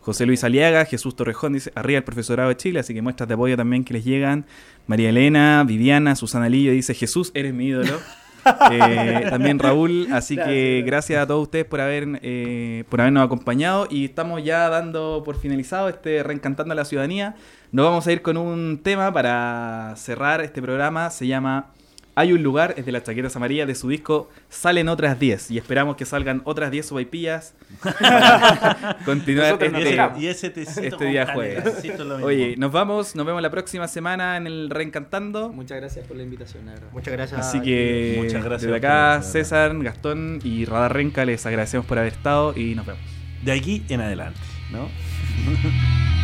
José 0.00 0.26
Luis 0.26 0.42
Aliaga, 0.44 0.84
Jesús 0.84 1.14
Torrejón 1.16 1.52
dice, 1.52 1.72
arriba 1.74 1.98
el 1.98 2.04
profesorado 2.04 2.48
de 2.48 2.56
Chile, 2.56 2.80
así 2.80 2.92
que 2.92 3.02
muestras 3.02 3.28
de 3.28 3.34
apoyo 3.34 3.56
también 3.56 3.84
que 3.84 3.94
les 3.94 4.04
llegan. 4.04 4.46
María 4.86 5.10
Elena, 5.10 5.64
Viviana, 5.64 6.16
Susana 6.16 6.48
Lillo 6.48 6.72
dice, 6.72 6.92
Jesús, 6.92 7.30
eres 7.34 7.54
mi 7.54 7.66
ídolo. 7.66 8.00
Eh, 8.70 9.26
también 9.30 9.58
Raúl, 9.58 10.08
así 10.12 10.36
que 10.36 10.82
gracias 10.84 11.22
a 11.22 11.26
todos 11.26 11.42
ustedes 11.42 11.64
por 11.64 11.80
haber 11.80 12.20
eh, 12.22 12.84
por 12.88 13.00
habernos 13.00 13.24
acompañado. 13.24 13.86
Y 13.90 14.06
estamos 14.06 14.42
ya 14.42 14.68
dando 14.68 15.22
por 15.24 15.38
finalizado 15.38 15.88
este 15.88 16.22
reencantando 16.22 16.72
a 16.72 16.76
la 16.76 16.84
ciudadanía. 16.84 17.36
Nos 17.70 17.86
vamos 17.86 18.06
a 18.06 18.12
ir 18.12 18.22
con 18.22 18.36
un 18.36 18.80
tema 18.82 19.12
para 19.12 19.94
cerrar 19.96 20.40
este 20.40 20.60
programa, 20.60 21.10
se 21.10 21.26
llama 21.26 21.70
Hay 22.14 22.32
un 22.32 22.42
lugar, 22.42 22.74
es 22.76 22.84
de 22.84 22.92
las 22.92 23.04
chaquetas 23.04 23.34
amarillas 23.36 23.66
de 23.66 23.74
su 23.74 23.88
disco 23.88 24.28
Salen 24.50 24.88
otras 24.88 25.18
10 25.18 25.50
y 25.50 25.58
esperamos 25.58 25.96
que 25.96 26.04
salgan 26.04 26.42
otras 26.44 26.70
10 26.70 26.86
sopaipillas 26.86 27.54
continuar 29.06 29.58
Nosotros 29.58 29.72
este, 29.74 30.20
y 30.20 30.26
ese 30.26 30.52
este 30.56 31.04
día 31.06 31.32
jueves. 31.32 31.64
Oye, 32.22 32.54
nos 32.58 32.70
vamos, 32.70 33.16
nos 33.16 33.24
vemos 33.24 33.40
la 33.40 33.50
próxima 33.50 33.88
semana 33.88 34.36
en 34.36 34.46
el 34.46 34.68
Reencantando. 34.68 35.50
Muchas 35.50 35.78
gracias 35.78 36.06
por 36.06 36.16
la 36.18 36.22
invitación, 36.22 36.66
la 36.66 36.72
verdad. 36.72 36.88
Muchas 36.92 37.12
gracias. 37.12 37.40
Así 37.40 37.60
que 37.62 38.16
Muchas 38.18 38.44
gracias 38.44 38.70
desde 38.70 38.76
acá. 38.76 39.22
César, 39.22 39.74
Gastón 39.82 40.40
y 40.44 40.66
Radar 40.66 40.92
Renca 40.92 41.24
les 41.24 41.46
agradecemos 41.46 41.86
por 41.86 41.98
haber 41.98 42.12
estado 42.12 42.52
y 42.56 42.74
nos 42.74 42.84
vemos. 42.84 43.02
de 43.42 43.52
aquí 43.52 43.82
en 43.88 44.02
adelante, 44.02 44.40
¿no? 44.70 44.88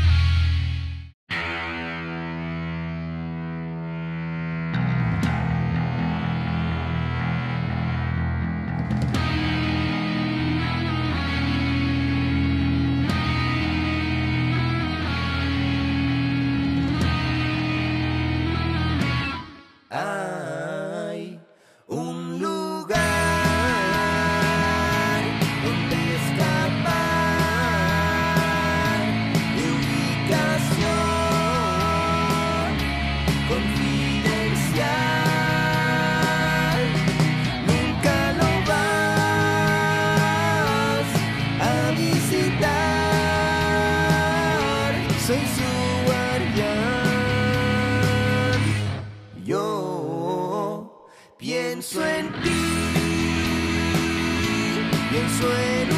Un 55.30 55.97